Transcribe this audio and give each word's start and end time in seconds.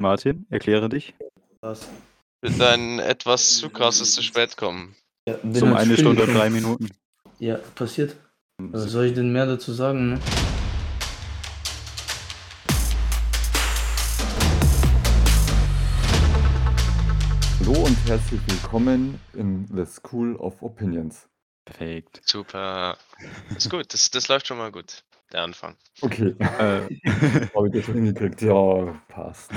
Martin, 0.00 0.46
erkläre 0.48 0.88
dich. 0.88 1.12
Was? 1.60 1.88
Für 2.40 2.52
dein 2.52 3.00
etwas 3.00 3.56
zu 3.56 3.68
krasses 3.68 4.14
zu 4.14 4.22
spät 4.22 4.56
kommen. 4.56 4.94
Ja, 5.26 5.34
bin 5.38 5.56
Zum 5.56 5.74
halt 5.74 5.88
eine 5.88 5.96
Stunde 5.96 6.22
und 6.22 6.34
drei 6.34 6.50
Minuten. 6.50 6.88
Ja, 7.40 7.56
passiert. 7.74 8.14
Was 8.58 8.84
soll 8.84 9.06
ich 9.06 9.14
denn 9.14 9.32
mehr 9.32 9.46
dazu 9.46 9.72
sagen, 9.72 10.10
ne? 10.10 10.20
Hallo 17.58 17.84
und 17.84 17.98
herzlich 18.06 18.40
willkommen 18.46 19.18
in 19.34 19.66
the 19.74 19.84
School 19.84 20.36
of 20.36 20.62
Opinions. 20.62 21.28
Perfekt. 21.64 22.20
Super. 22.24 22.96
Ist 23.56 23.68
gut, 23.68 23.92
das, 23.92 24.12
das 24.12 24.28
läuft 24.28 24.46
schon 24.46 24.58
mal 24.58 24.70
gut. 24.70 25.02
Der 25.32 25.42
Anfang. 25.42 25.76
Okay, 26.00 26.34
Äh, 26.40 26.80
habe 27.54 27.66
ich 27.68 27.72
das 27.72 27.84
schon 27.84 27.94
hingekriegt? 27.94 28.40
Ja, 28.42 29.00
passt. 29.08 29.50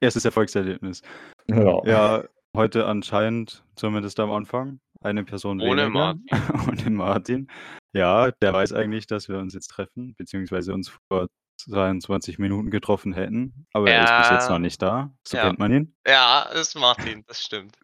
erstes 0.00 0.24
Erfolgserlebnis. 0.24 1.02
Ja, 1.48 1.80
Ja, 1.84 2.24
heute 2.56 2.86
anscheinend, 2.86 3.64
zumindest 3.76 4.20
am 4.20 4.30
Anfang, 4.30 4.80
eine 5.00 5.24
Person 5.24 5.60
Ohne 5.60 5.86
weniger. 5.86 6.14
Ohne 6.68 6.90
Martin. 6.90 7.48
Ja, 7.92 8.30
der 8.30 8.52
weiß 8.52 8.72
eigentlich, 8.72 9.06
dass 9.06 9.28
wir 9.28 9.38
uns 9.38 9.54
jetzt 9.54 9.68
treffen, 9.68 10.14
beziehungsweise 10.16 10.72
uns 10.72 10.92
vor 11.08 11.26
22 11.58 12.38
Minuten 12.38 12.70
getroffen 12.70 13.12
hätten. 13.12 13.66
Aber 13.72 13.90
er 13.90 14.04
ist 14.04 14.16
bis 14.16 14.30
jetzt 14.30 14.46
Ja. 14.48 14.52
noch 14.52 14.58
nicht 14.60 14.80
da. 14.80 15.12
So 15.26 15.36
Ja. 15.36 15.44
kennt 15.48 15.58
man 15.58 15.72
ihn. 15.72 15.94
Ja, 16.06 16.42
ist 16.54 16.74
Martin, 16.76 17.24
das 17.26 17.42
stimmt. 17.42 17.76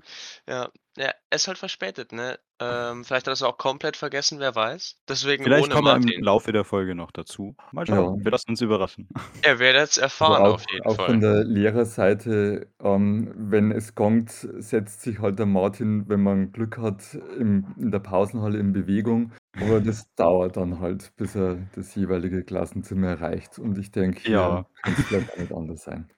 Ja, 0.49 0.69
ja 0.99 1.13
er 1.31 1.37
ist 1.37 1.47
halt 1.47 1.59
verspätet, 1.59 2.13
ne? 2.13 2.39
Ähm, 2.61 3.05
vielleicht 3.05 3.27
hat 3.27 3.29
er 3.29 3.33
es 3.35 3.43
auch 3.43 3.59
komplett 3.59 3.97
vergessen, 3.97 4.41
wer 4.41 4.55
weiß. 4.55 4.97
Deswegen 5.09 5.45
Vielleicht 5.45 5.65
ohne 5.67 5.75
kommt 5.75 5.87
er 5.89 5.97
im. 5.97 6.23
Laufe 6.25 6.51
der 6.53 6.65
Folge 6.65 6.95
noch 6.95 7.11
dazu. 7.13 7.55
Mal 7.71 7.87
schauen. 7.87 8.19
Ja. 8.19 8.25
Wir 8.25 8.31
lassen 8.33 8.51
uns 8.51 8.61
überraschen. 8.61 9.09
Er 9.43 9.59
werdet 9.61 9.83
es 9.91 9.99
also 9.99 10.01
erfahren 10.01 10.43
auch, 10.43 10.55
auf 10.55 10.65
jeden 10.71 10.87
auch 10.87 10.97
Fall. 10.97 11.07
von 11.07 11.21
der 11.21 11.45
Lehrerseite, 11.45 12.69
ähm, 12.83 13.33
wenn 13.37 13.71
es 13.71 13.95
gongt, 13.95 14.31
setzt 14.31 15.03
sich 15.03 15.21
halt 15.21 15.39
der 15.39 15.47
Martin, 15.47 16.09
wenn 16.09 16.23
man 16.23 16.51
Glück 16.53 16.79
hat, 16.79 17.03
im, 17.39 17.67
in 17.79 17.91
der 17.93 18.01
Pausenhalle 18.01 18.59
in 18.59 18.73
Bewegung. 18.73 19.33
Aber 19.61 19.81
das 19.81 20.13
dauert 20.17 20.57
dann 20.57 20.81
halt, 20.81 21.13
bis 21.17 21.37
er 21.37 21.59
das 21.75 21.95
jeweilige 21.95 22.43
Klassenzimmer 22.43 23.09
erreicht. 23.09 23.59
Und 23.59 23.79
ich 23.79 23.93
denke, 23.93 24.29
Ja. 24.31 24.67
kann 24.83 24.95
es 24.99 25.05
vielleicht 25.05 25.33
auch 25.33 25.39
nicht 25.39 25.53
anders 25.53 25.85
sein. 25.85 26.11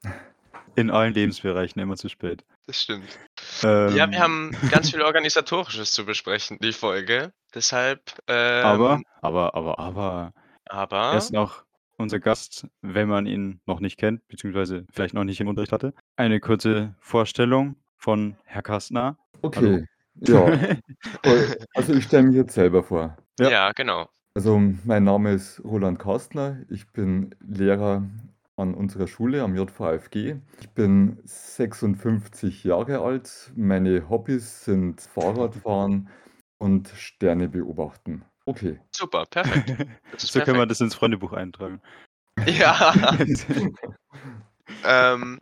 In 0.77 0.91
allen 0.91 1.13
Lebensbereichen 1.13 1.83
immer 1.83 1.97
zu 1.97 2.09
spät. 2.09 2.45
Das 2.67 2.81
stimmt. 2.81 3.19
Ähm, 3.63 3.97
Ja, 3.97 4.11
wir 4.11 4.21
haben 4.21 4.57
ganz 4.71 4.91
viel 4.91 5.03
Organisatorisches 5.03 5.93
zu 5.93 6.05
besprechen, 6.05 6.59
die 6.61 6.73
Folge. 6.73 7.33
Deshalb, 7.55 8.01
ähm, 8.29 8.65
Aber, 8.65 9.01
aber, 9.23 9.55
aber, 9.55 9.79
aber, 9.79 10.33
aber 10.67 10.97
er 11.13 11.19
ist 11.19 11.33
noch 11.33 11.65
unser 11.97 12.19
Gast, 12.19 12.67
wenn 12.81 13.09
man 13.09 13.27
ihn 13.27 13.61
noch 13.67 13.81
nicht 13.81 13.99
kennt, 13.99 14.27
beziehungsweise 14.29 14.87
vielleicht 14.91 15.15
noch 15.15 15.25
nicht 15.25 15.41
im 15.41 15.49
Unterricht 15.49 15.73
hatte. 15.73 15.93
Eine 16.17 16.41
kurze 16.41 16.95
Vorstellung 17.01 17.77
von 17.97 18.37
Herr 18.45 18.63
Kastner. 18.63 19.19
Okay, 19.43 19.87
ja. 20.15 20.47
Also 21.75 21.95
ich 21.95 22.05
stelle 22.05 22.25
mich 22.25 22.37
jetzt 22.37 22.55
selber 22.55 22.83
vor. 22.83 23.17
Ja. 23.39 23.51
ja, 23.51 23.73
genau. 23.73 24.09
Also 24.35 24.61
mein 24.85 25.05
Name 25.05 25.33
ist 25.33 25.63
Roland 25.65 25.99
Kastner. 25.99 26.59
Ich 26.69 26.87
bin 26.93 27.35
Lehrer 27.41 28.03
an 28.61 28.75
unserer 28.75 29.07
Schule 29.07 29.43
am 29.43 29.55
JVFG. 29.55 30.37
Ich 30.61 30.71
bin 30.75 31.19
56 31.25 32.65
Jahre 32.65 33.01
alt. 33.01 33.53
Meine 33.57 34.09
Hobbys 34.09 34.65
sind 34.65 35.01
Fahrradfahren 35.01 36.09
und 36.59 36.89
Sterne 36.89 37.49
beobachten. 37.49 38.25
Okay. 38.47 38.79
Super, 38.91 39.27
perfekt. 39.27 39.77
So 40.19 40.41
können 40.41 40.47
wir 40.47 40.53
perfekt. 40.53 40.71
das 40.73 40.81
ins 40.81 40.95
Freundebuch 40.95 41.33
eintragen. 41.33 41.81
Ja, 42.47 42.95
ähm, 44.85 45.41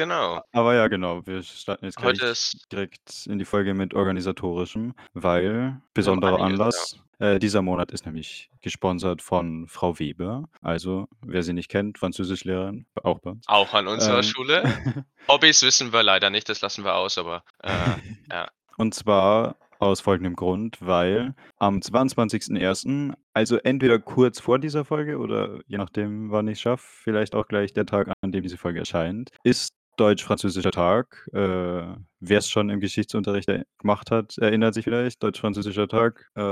genau. 0.00 0.42
Aber 0.52 0.74
ja, 0.74 0.88
genau, 0.88 1.26
wir 1.26 1.42
starten 1.42 1.84
jetzt 1.84 2.00
Heute 2.02 2.20
gleich 2.20 2.30
ist 2.30 2.66
direkt 2.72 3.26
in 3.26 3.38
die 3.38 3.44
Folge 3.44 3.74
mit 3.74 3.94
organisatorischem, 3.94 4.94
weil 5.12 5.80
besonderer 5.94 6.38
ja. 6.38 6.44
Anlass. 6.44 6.98
Äh, 7.18 7.38
dieser 7.38 7.60
Monat 7.60 7.92
ist 7.92 8.06
nämlich 8.06 8.48
gesponsert 8.62 9.20
von 9.20 9.68
Frau 9.68 9.98
Weber. 9.98 10.48
Also, 10.62 11.06
wer 11.20 11.42
sie 11.42 11.52
nicht 11.52 11.68
kennt, 11.68 11.98
Französischlehrerin, 11.98 12.86
auch 13.02 13.18
bei 13.18 13.32
uns. 13.32 13.46
auch 13.46 13.74
an 13.74 13.88
unserer 13.88 14.18
Ähm, 14.18 14.22
Schule. 14.22 14.62
Hobbys 15.28 15.62
wissen 15.62 15.92
wir 15.92 16.02
leider 16.02 16.30
nicht, 16.30 16.48
das 16.48 16.62
lassen 16.62 16.82
wir 16.82 16.94
aus, 16.94 17.18
aber 17.18 17.44
äh, 17.62 17.68
ja. 18.30 18.48
Und 18.78 18.94
zwar 18.94 19.56
aus 19.80 20.00
folgendem 20.00 20.36
Grund, 20.36 20.78
weil 20.80 21.34
am 21.58 21.78
22.01., 21.78 23.14
also 23.34 23.56
entweder 23.56 23.98
kurz 23.98 24.40
vor 24.40 24.58
dieser 24.58 24.84
Folge 24.84 25.18
oder 25.18 25.60
je 25.66 25.78
nachdem, 25.78 26.30
wann 26.30 26.48
ich 26.48 26.54
es 26.54 26.60
schaffe, 26.60 26.86
vielleicht 26.86 27.34
auch 27.34 27.48
gleich 27.48 27.72
der 27.72 27.86
Tag, 27.86 28.12
an 28.22 28.32
dem 28.32 28.42
diese 28.42 28.58
Folge 28.58 28.80
erscheint, 28.80 29.30
ist 29.42 29.74
Deutsch-Französischer 29.96 30.70
Tag. 30.70 31.28
Äh, 31.32 31.96
Wer 32.22 32.38
es 32.38 32.48
schon 32.48 32.70
im 32.70 32.80
Geschichtsunterricht 32.80 33.48
er- 33.48 33.64
gemacht 33.78 34.10
hat, 34.10 34.36
erinnert 34.38 34.74
sich 34.74 34.84
vielleicht. 34.84 35.22
Deutsch-Französischer 35.22 35.88
Tag. 35.88 36.30
Äh, 36.34 36.42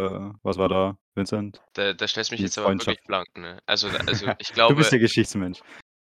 was 0.43 0.59
war 0.59 0.69
da, 0.69 0.97
Vincent? 1.15 1.61
Da, 1.75 1.93
da 1.93 2.09
stellst 2.09 2.31
du 2.31 2.35
mich 2.35 2.41
Die 2.41 2.45
jetzt 2.47 2.59
aber 2.59 2.73
wirklich 2.73 3.03
blank, 3.07 3.27
ne? 3.37 3.59
Also, 3.67 3.89
da- 3.89 3.99
also 4.07 4.27
ich 4.39 4.49
Du 4.49 4.55
glaube, 4.55 4.75
bist 4.77 4.93
der 4.93 4.99
Geschichtsmensch. 4.99 5.61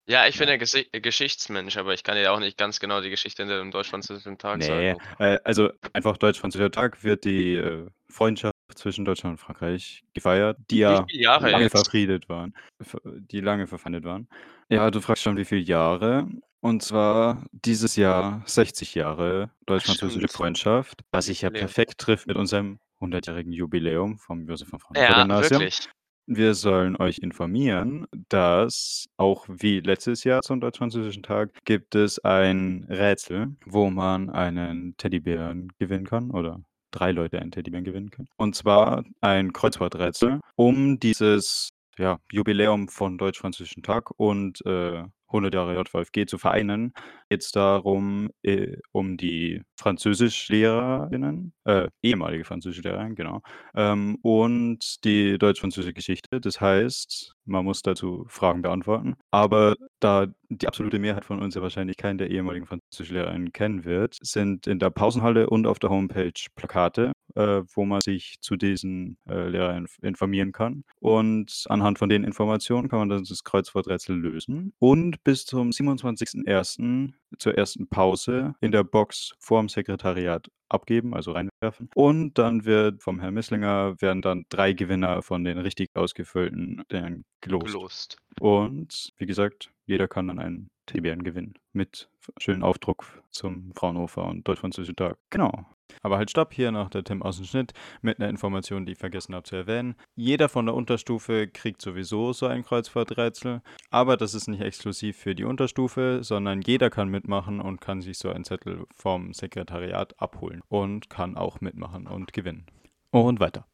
ja, 0.06 0.27
ich 0.27 0.39
bin 0.39 0.47
der 0.47 0.59
Gesi 0.59 0.87
Geschichtsmensch, 0.93 1.77
aber 1.77 1.95
ich 1.95 2.03
kann 2.03 2.17
dir 2.17 2.33
auch 2.33 2.41
nicht 2.41 2.59
ganz 2.59 2.78
genau 2.81 3.00
die 3.00 3.11
Geschichte 3.11 3.43
hinter 3.43 3.59
dem 3.59 3.71
deutsch-französischen 3.71 4.37
Tag 4.39 4.59
Nee, 4.59 4.93
sagen. 4.95 5.01
äh, 5.19 5.39
also 5.45 5.71
einfach 5.93 6.16
Deutsch-Französischer 6.19 6.71
Tag 6.71 7.03
wird 7.05 7.25
die 7.25 7.55
äh, 7.55 7.87
Freundschaft 8.11 8.55
zwischen 8.75 9.05
Deutschland 9.05 9.34
und 9.34 9.39
Frankreich 9.39 10.03
gefeiert, 10.15 10.59
die 10.71 10.77
Wie 10.77 10.81
ja 10.81 11.05
viele 11.09 11.22
Jahre 11.22 11.51
lange 11.51 11.65
jetzt? 11.65 11.72
verfriedet 11.72 12.28
waren. 12.28 12.55
Ver- 12.83 13.01
Die 13.05 13.41
lange 13.41 13.66
verfeindet 13.66 14.05
waren. 14.05 14.28
Ja, 14.69 14.91
du 14.91 15.01
fragst 15.01 15.22
schon, 15.22 15.37
wie 15.37 15.45
viele 15.45 15.61
Jahre. 15.62 16.27
Und 16.64 16.82
zwar 16.82 17.44
dieses 17.52 17.94
Jahr 17.94 18.42
60 18.47 18.94
Jahre 18.94 19.50
deutsch-französische. 19.66 20.28
Freundschaft, 20.28 21.02
was 21.10 21.26
sich 21.26 21.42
ja 21.42 21.48
Jubiläum. 21.48 21.66
perfekt 21.66 21.98
trifft 21.98 22.26
mit 22.26 22.38
unserem 22.38 22.78
100-jährigen 23.02 23.52
Jubiläum 23.52 24.16
vom 24.16 24.48
Josef 24.48 24.69
von 24.70 24.78
Frankfurt 24.80 25.10
Ja, 25.10 25.20
Gymnasium. 25.20 25.60
wirklich. 25.60 25.91
Wir 26.26 26.54
sollen 26.54 26.97
euch 26.97 27.19
informieren, 27.19 28.06
dass 28.30 29.04
auch 29.19 29.44
wie 29.47 29.80
letztes 29.80 30.24
Jahr 30.24 30.41
zum 30.41 30.58
Deutsch-Französischen 30.62 31.22
Tag 31.22 31.50
gibt 31.66 31.94
es 31.97 32.19
ein 32.24 32.86
Rätsel, 32.88 33.54
wo 33.66 33.91
man 33.91 34.30
einen 34.30 34.97
Teddybären 34.97 35.70
gewinnen 35.78 36.06
kann 36.06 36.30
oder 36.30 36.62
drei 36.92 37.12
Leute 37.12 37.41
einen 37.41 37.50
Teddybären 37.50 37.84
gewinnen 37.84 38.08
können. 38.08 38.28
Und 38.38 38.56
zwar 38.56 39.04
ein 39.20 39.53
Kreuzworträtsel, 39.53 40.41
um 40.56 40.98
dieses 40.98 41.74
ja, 41.98 42.20
Jubiläum 42.32 42.88
von 42.88 43.19
Deutsch-Französischen 43.19 43.82
Tag 43.82 44.19
und 44.19 44.64
äh, 44.64 45.04
100 45.34 45.53
Jahre 45.55 45.75
JVFG 45.75 46.27
zu 46.27 46.39
vereinen. 46.39 46.95
Geht 47.34 47.43
es 47.43 47.50
darum, 47.50 48.31
äh, 48.45 48.77
um 48.93 49.17
die 49.17 49.61
Französischlehrerinnen, 49.77 51.53
äh, 51.65 51.89
ehemalige 52.00 52.45
Französischlehrerinnen, 52.45 53.17
genau, 53.17 53.41
ähm, 53.75 54.19
und 54.22 55.05
die 55.05 55.37
deutsch-französische 55.37 55.95
Geschichte. 55.95 56.41
Das 56.41 56.61
heißt, 56.61 57.34
man 57.45 57.65
muss 57.65 57.83
dazu 57.83 58.25
Fragen 58.28 58.62
beantworten. 58.62 59.17
Aber 59.33 59.75
da 59.99 60.28
die 60.49 60.69
absolute 60.69 60.99
Mehrheit 61.00 61.25
von 61.25 61.43
uns 61.43 61.55
ja 61.55 61.62
wahrscheinlich 61.62 61.97
keinen 61.97 62.19
der 62.19 62.31
ehemaligen 62.31 62.67
Französischlehrerinnen 62.67 63.53
kennen 63.53 63.84
wird, 63.84 64.16
sind 64.21 64.66
in 64.69 64.78
der 64.78 64.91
Pausenhalle 64.91 65.51
und 65.51 65.66
auf 65.66 65.78
der 65.78 65.91
Homepage 65.91 66.33
Plakate, 66.55 67.12
äh, 67.34 67.62
wo 67.75 67.84
man 67.84 68.01
sich 68.01 68.37
zu 68.41 68.56
diesen 68.56 69.19
äh, 69.28 69.49
Lehrern 69.49 69.87
informieren 70.03 70.53
kann. 70.53 70.84
Und 71.01 71.65
anhand 71.69 71.99
von 71.99 72.09
den 72.09 72.25
Informationen 72.25 72.89
kann 72.89 73.01
man 73.01 73.09
dann 73.09 73.25
das 73.25 73.43
Kreuzworträtsel 73.43 74.16
lösen. 74.16 74.72
Und 74.78 75.22
bis 75.25 75.45
zum 75.45 75.71
27.01. 75.71 77.12
zur 77.39 77.56
ersten 77.56 77.89
Pause 77.89 78.55
in 78.61 78.72
der 78.72 78.84
Box 78.84 79.34
vorm 79.39 79.69
Sekretariat 79.69 80.49
abgeben, 80.69 81.15
also 81.15 81.33
reinwerfen. 81.33 81.91
Und 81.95 82.39
dann 82.39 82.65
wird 82.65 83.03
vom 83.03 83.21
Herrn 83.21 83.34
Misslinger 83.34 84.00
werden 84.00 84.22
dann 84.22 84.45
drei 84.49 84.72
Gewinner 84.72 85.22
von 85.22 85.45
den 85.45 85.59
richtig 85.59 85.89
ausgefüllten 85.95 86.83
Dingern 86.91 87.25
gelost. 87.41 87.67
Gelost. 87.67 88.17
Und 88.41 89.12
wie 89.17 89.27
gesagt, 89.27 89.71
jeder 89.87 90.09
kann 90.09 90.28
dann 90.28 90.39
einen 90.39 90.71
Teddybären 90.87 91.22
gewinnen 91.22 91.55
mit 91.72 92.09
schönen 92.39 92.63
Aufdruck 92.63 93.22
zum 93.31 93.72
Fraunhofer 93.75 94.25
und 94.25 94.47
Deutsch-Französischen 94.47 94.97
Tag. 94.97 95.19
Genau. 95.30 95.65
Aber 96.03 96.19
halt 96.19 96.31
stopp, 96.31 96.53
hier 96.53 96.71
nach 96.71 96.91
der 96.91 97.04
Tim 97.04 97.22
Außenschnitt 97.22 97.72
mit 98.03 98.19
einer 98.19 98.28
Information, 98.28 98.86
die 98.86 98.92
ich 98.92 98.98
vergessen 98.98 99.34
habe 99.34 99.45
zu 99.45 99.57
erwähnen. 99.57 99.97
Jeder 100.15 100.48
von 100.48 100.66
der 100.66 100.75
Unterstufe 100.75 101.48
kriegt 101.48 101.81
sowieso 101.83 102.33
so 102.33 102.47
ein 102.47 102.65
Kreuzworträtsel, 102.65 103.63
aber 103.91 104.16
das 104.16 104.34
ist 104.34 104.48
nicht 104.48 104.60
exklusiv 104.60 105.16
für 105.16 105.34
die 105.34 105.45
Unterstufe, 105.45 106.21
sondern 106.22 106.63
jeder 106.63 106.91
kann 106.91 107.09
mitmachen 107.09 107.60
und 107.60 107.81
kann 107.81 108.01
sich 108.01 108.19
so 108.19 108.31
einen 108.31 108.45
Zettel 108.45 108.86
vom 108.95 109.33
Sekretariat 109.33 110.21
abholen 110.21 110.63
und 110.69 111.10
kann 111.10 111.36
auch 111.36 111.60
mitmachen 111.60 112.07
und 112.07 112.33
gewinnen. 112.33 112.66
Und 113.10 113.41
weiter. 113.41 113.66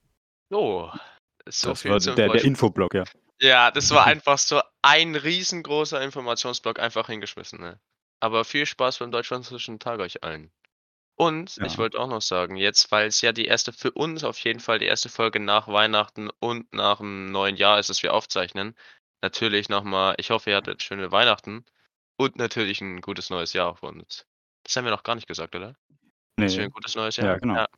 So, 0.50 0.92
so 1.46 1.70
das 1.70 1.82
viel 1.82 1.90
war 1.92 1.98
der, 2.00 2.28
der 2.28 2.44
Infoblock, 2.44 2.94
ja. 2.94 3.04
Ja, 3.40 3.70
das 3.70 3.90
war 3.90 4.04
einfach 4.06 4.38
so 4.38 4.60
ein 4.82 5.14
riesengroßer 5.14 6.00
Informationsblock 6.02 6.78
einfach 6.78 7.06
hingeschmissen, 7.06 7.60
ne? 7.60 7.80
Aber 8.20 8.44
viel 8.44 8.66
Spaß 8.66 8.98
beim 8.98 9.10
Deutsch-Französischen 9.10 9.78
Tag 9.78 10.00
euch 10.00 10.22
allen. 10.22 10.50
Und 11.20 11.58
ich 11.62 11.76
Ja. 11.76 11.78
wollte 11.78 12.00
auch 12.00 12.08
noch 12.08 12.22
sagen, 12.22 12.56
jetzt, 12.56 12.90
weil 12.92 13.08
es 13.08 13.20
ja 13.20 13.32
die 13.32 13.44
erste, 13.46 13.72
für 13.74 13.92
uns 13.92 14.24
auf 14.24 14.38
jeden 14.40 14.60
Fall 14.60 14.78
die 14.78 14.86
erste 14.86 15.10
Folge 15.10 15.38
nach 15.40 15.68
Weihnachten 15.68 16.30
und 16.40 16.72
nach 16.72 16.98
dem 16.98 17.30
neuen 17.30 17.56
Jahr 17.56 17.78
ist, 17.78 17.90
dass 17.90 18.02
wir 18.02 18.14
aufzeichnen. 18.14 18.74
Natürlich 19.22 19.68
nochmal, 19.68 20.14
ich 20.18 20.30
hoffe, 20.30 20.50
ihr 20.50 20.56
hattet 20.56 20.82
schöne 20.82 21.12
Weihnachten 21.12 21.64
Und 22.18 22.36
natürlich 22.36 22.80
ein 22.82 23.00
gutes 23.02 23.30
neues 23.30 23.54
Jahr 23.54 23.76
für 23.76 23.86
uns. 23.88 24.26
Das 24.64 24.76
haben 24.76 24.84
wir 24.86 24.92
noch 24.92 25.04
gar 25.04 25.16
nicht 25.16 25.28
gesagt, 25.28 25.56
oder? 25.56 25.76
Dass 26.38 26.56
wir 26.58 26.64
Ne. 26.64 26.66
ein 26.66 26.70
gutes 26.72 26.96
neues 26.96 27.16
Jahr 27.18 27.28
Ja, 27.28 27.38
genau. 27.38 27.54
ja. 27.56 27.68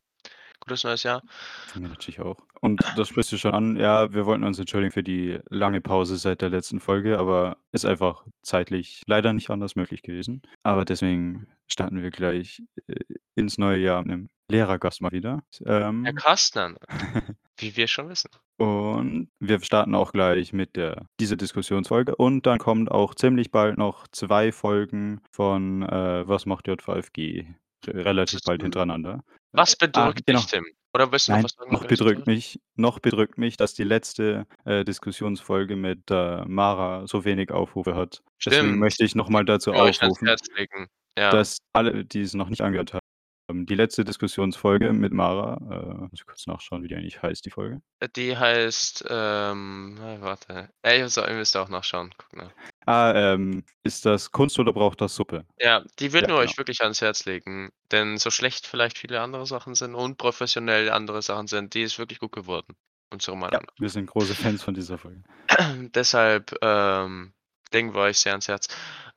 Gutes 0.60 0.84
neues 0.84 1.02
Jahr. 1.04 1.22
Von 1.64 1.82
mir 1.82 1.88
natürlich 1.88 2.20
auch. 2.20 2.36
Und 2.60 2.84
das 2.96 3.08
sprichst 3.08 3.32
du 3.32 3.38
schon 3.38 3.54
an. 3.54 3.76
Ja, 3.76 4.12
wir 4.12 4.26
wollten 4.26 4.44
uns 4.44 4.58
entschuldigen 4.58 4.92
für 4.92 5.02
die 5.02 5.38
lange 5.48 5.80
Pause 5.80 6.16
seit 6.16 6.42
der 6.42 6.50
letzten 6.50 6.80
Folge, 6.80 7.18
aber 7.18 7.56
ist 7.72 7.86
einfach 7.86 8.26
zeitlich 8.42 9.02
leider 9.06 9.32
nicht 9.32 9.48
anders 9.50 9.74
möglich 9.76 10.02
gewesen. 10.02 10.42
Aber 10.62 10.84
deswegen 10.84 11.46
starten 11.70 12.02
wir 12.02 12.10
gleich, 12.10 12.62
äh, 12.88 12.96
ins 13.34 13.58
neue 13.58 13.78
Jahr 13.78 14.02
mit 14.02 14.08
'nem 14.10 14.28
Lehrergast 14.50 15.00
mal 15.00 15.12
wieder. 15.12 15.42
Herr 15.64 15.88
Ähm 15.88 16.04
Kastner, 16.14 16.74
wie 17.58 17.76
wir 17.76 17.86
schon 17.86 18.08
wissen. 18.08 18.30
Und 18.58 19.30
wir 19.40 19.60
starten 19.62 19.94
auch 19.94 20.12
gleich 20.12 20.52
mit 20.52 20.76
der 20.76 21.06
dieser 21.20 21.36
Diskussionsfolge 21.36 22.14
und 22.16 22.46
dann 22.46 22.58
kommt 22.58 22.90
auch 22.90 23.14
ziemlich 23.14 23.50
bald 23.50 23.78
noch 23.78 24.06
2 24.08 24.52
Folgen 24.52 25.20
von, 25.32 25.82
äh, 25.82 26.28
„Was 26.28 26.46
macht 26.46 26.68
JVFG?“ 26.68 27.46
Re 27.86 28.04
relativ 28.04 28.40
bald 28.44 28.62
hintereinander. 28.62 29.24
Was 29.52 29.74
ah, 29.74 29.86
bedrückt 29.86 30.26
genau. 30.26 30.38
dich, 30.40 30.48
Tim? 30.50 30.64
Oder 30.94 31.10
willst 31.10 31.28
du 31.28 31.32
noch 31.32 31.36
Nein, 31.38 31.44
was 31.44 31.52
sagen 31.52 31.72
noch 31.72 31.86
bedrückt 31.86 32.26
mich 32.26 32.60
noch 32.76 32.98
bedrückt 32.98 33.38
mich, 33.38 33.56
dass 33.56 33.72
die 33.74 33.84
letzte, 33.84 34.46
äh, 34.66 34.84
Diskussionsfolge 34.84 35.74
mit, 35.76 36.10
äh, 36.10 36.44
Mara 36.44 37.06
so 37.06 37.24
wenig 37.24 37.50
Aufrufe 37.50 37.94
hat. 37.96 38.22
Deswegen 38.44 38.66
Stimmt. 38.66 38.78
möchte 38.80 39.04
ich 39.04 39.14
noch 39.14 39.28
mal 39.30 39.44
dazu 39.44 39.72
aufrufen, 39.72 40.28
legen. 40.56 40.88
Ja. 41.18 41.30
dass 41.30 41.58
alle, 41.72 42.04
die 42.04 42.20
es 42.22 42.34
noch 42.34 42.48
nicht 42.50 42.60
angehört 42.62 42.94
haben, 42.94 43.00
die 43.50 43.74
letzte 43.74 44.04
Diskussionsfolge 44.04 44.92
mit 44.92 45.12
Mara, 45.12 45.56
äh, 45.70 45.94
muss 45.94 46.10
ich 46.14 46.26
kurz 46.26 46.46
nachschauen, 46.46 46.82
wie 46.82 46.88
die 46.88 46.96
eigentlich 46.96 47.22
heißt, 47.22 47.44
die 47.44 47.50
Folge. 47.50 47.82
Äh, 48.00 48.08
die 48.14 48.36
heißt, 48.36 49.04
ähm, 49.08 49.96
äh, 50.00 50.20
warte. 50.20 50.70
Ey, 50.82 51.00
ihr 51.00 51.28
ihr 51.28 51.34
müsst 51.34 51.56
auch 51.56 51.68
nachschauen. 51.68 52.12
Guck 52.18 52.36
nach. 52.36 52.52
Ah, 52.86 53.12
ähm, 53.14 53.64
ist 53.84 54.04
das 54.06 54.30
Kunst 54.32 54.58
oder 54.58 54.72
braucht 54.72 55.00
das 55.00 55.14
Suppe? 55.14 55.46
Ja, 55.60 55.84
die 55.98 56.12
würden 56.12 56.30
Ja, 56.30 56.36
wir 56.36 56.36
euch 56.36 56.50
genau. 56.50 56.58
wirklich 56.58 56.82
ans 56.82 57.00
Herz 57.00 57.24
legen, 57.26 57.70
denn 57.92 58.18
so 58.18 58.30
schlecht 58.30 58.66
vielleicht 58.66 58.98
viele 58.98 59.20
andere 59.20 59.46
Sachen 59.46 59.74
sind, 59.74 59.94
unprofessionell 59.94 60.90
andere 60.90 61.22
Sachen 61.22 61.46
sind, 61.46 61.74
die 61.74 61.82
ist 61.82 61.98
wirklich 61.98 62.18
gut 62.18 62.32
geworden, 62.32 62.74
unserer 63.10 63.36
Ja, 63.50 63.60
Meinung 63.60 63.62
nach. 63.66 63.74
wir 63.78 63.88
sind 63.88 64.06
große 64.06 64.34
Fans 64.34 64.62
von 64.62 64.74
dieser 64.74 64.98
Folge. 64.98 65.22
Deshalb, 65.94 66.54
ähm, 66.62 67.34
legen 67.72 67.94
wir 67.94 68.02
euch 68.02 68.18
sehr 68.18 68.32
ans 68.32 68.48
Herz. 68.48 68.68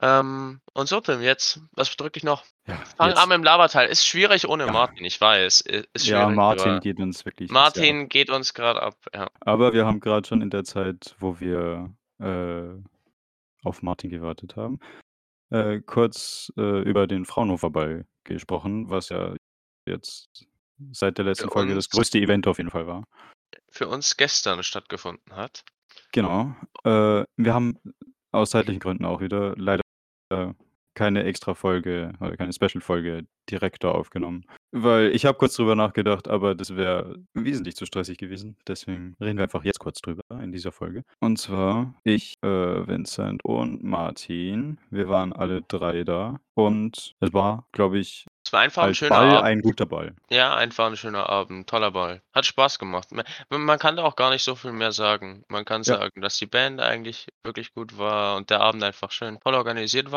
Ähm, 0.01 0.59
und 0.73 0.87
so, 0.87 0.99
Tim, 0.99 1.21
jetzt, 1.21 1.61
was 1.71 1.89
bedrücke 1.89 2.17
ich 2.17 2.23
noch? 2.23 2.43
Ja, 2.67 2.77
Fang 2.97 3.09
jetzt 3.09 3.17
an 3.17 3.29
mit 3.29 3.37
dem 3.37 3.43
Laberteil. 3.43 3.87
Ist 3.87 4.05
schwierig 4.05 4.47
ohne 4.47 4.65
Ja. 4.65 4.71
Martin, 4.71 5.05
ich 5.05 5.19
weiß. 5.21 5.61
ist 5.61 6.05
Ja, 6.07 6.27
Martin 6.29 6.79
geht 6.81 6.99
uns 6.99 7.23
wirklich. 7.25 7.49
Martin 7.49 8.09
geht 8.09 8.29
uns 8.29 8.53
grad 8.53 8.77
ab, 8.77 8.95
ja. 9.13 9.29
Aber 9.39 9.73
wir 9.73 9.85
haben 9.85 9.99
grad 9.99 10.27
schon 10.27 10.41
in 10.41 10.49
der 10.49 10.63
Zeit, 10.63 11.15
wo 11.19 11.39
wir, 11.39 11.93
äh, 12.19 12.81
auf 13.63 13.81
Martin 13.81 14.09
gewartet 14.09 14.55
haben, 14.57 14.79
äh, 15.49 15.79
kurz, 15.79 16.51
äh, 16.57 16.81
über 16.81 17.07
den 17.07 17.25
Fraunhofer-Ball 17.25 18.05
gesprochen, 18.23 18.89
was 18.89 19.09
ja 19.09 19.33
jetzt 19.87 20.45
seit 20.91 21.17
der 21.17 21.25
letzten 21.25 21.47
Für 21.47 21.53
Folge 21.53 21.75
das 21.75 21.89
größte 21.89 22.19
Event 22.19 22.47
auf 22.47 22.57
jeden 22.57 22.69
Fall 22.71 22.85
war. 22.87 23.05
für 23.69 23.87
uns 23.87 24.17
gestern 24.17 24.61
stattgefunden 24.63 25.35
hat. 25.35 25.63
Genau. 26.11 26.55
Äh, 26.83 27.23
wir 27.37 27.53
haben 27.53 27.77
aus 28.35 28.51
zeitlichen 28.51 28.79
Gründen 28.79 29.05
auch 29.05 29.21
wieder 29.21 29.55
leider 29.57 29.81
keine 30.95 31.23
Extrafolge 31.25 32.13
oder 32.19 32.37
keine 32.37 32.53
Special-Folge 32.53 33.27
direkt 33.49 33.83
da 33.83 33.91
aufgenommen. 33.91 34.45
Weil 34.71 35.13
ich 35.13 35.25
habe 35.25 35.37
kurz 35.37 35.55
drüber 35.55 35.75
nachgedacht, 35.75 36.27
aber 36.27 36.55
das 36.55 36.75
wäre 36.75 37.17
wesentlich 37.33 37.75
zu 37.75 37.85
stressig 37.85 38.17
gewesen. 38.17 38.57
Deswegen 38.67 39.15
reden 39.21 39.37
wir 39.37 39.43
einfach 39.43 39.63
jetzt 39.63 39.79
kurz 39.79 39.99
drüber 39.99 40.23
in 40.41 40.51
dieser 40.51 40.71
Folge. 40.71 41.03
Und 41.19 41.37
zwar 41.37 41.93
ich, 42.03 42.33
äh, 42.41 42.47
Vincent 42.47 43.43
und 43.43 43.83
Martin, 43.83 44.79
wir 44.89 45.09
waren 45.09 45.33
alle 45.33 45.61
3 45.67 46.03
da 46.05 46.39
und 46.55 47.13
es 47.19 47.33
war, 47.33 47.67
glaube 47.73 47.99
ich, 47.99 48.25
war 48.55 48.61
einfach 48.61 48.83
'n 48.83 48.93
als 48.93 48.95
schöner 48.95 49.23
Ball 49.23 49.37
Abend. 49.37 49.49
ein 49.49 49.61
guter 49.61 49.85
Ball. 49.85 50.15
Ja, 50.31 50.55
einfach 50.55 50.87
'n 50.87 50.97
schöner 50.97 51.29
Abend, 51.29 51.69
toller 51.69 51.91
Ball. 51.91 52.21
Hat 52.33 52.45
Spaß 52.47 52.79
gemacht. 52.79 53.09
Ma 53.11 53.23
man 53.49 53.79
kann 53.79 53.95
da 53.97 54.03
auch 54.03 54.15
gar 54.15 54.31
nicht 54.31 54.43
so 54.43 54.55
viel 54.55 54.71
mehr 54.73 54.91
sagen. 54.93 55.43
Man 55.49 55.65
kann 55.65 55.83
Ja. 55.85 55.99
sagen, 55.99 56.21
dass 56.21 56.37
die 56.37 56.47
Band 56.47 56.81
eigentlich 56.81 57.27
wirklich 57.43 57.73
gut 57.73 57.97
war 57.97 58.37
und 58.37 58.49
der 58.51 58.61
Abend 58.61 58.83
einfach 58.83 59.11
schön 59.11 59.39
toll 59.41 59.55
organisiert. 59.55 60.07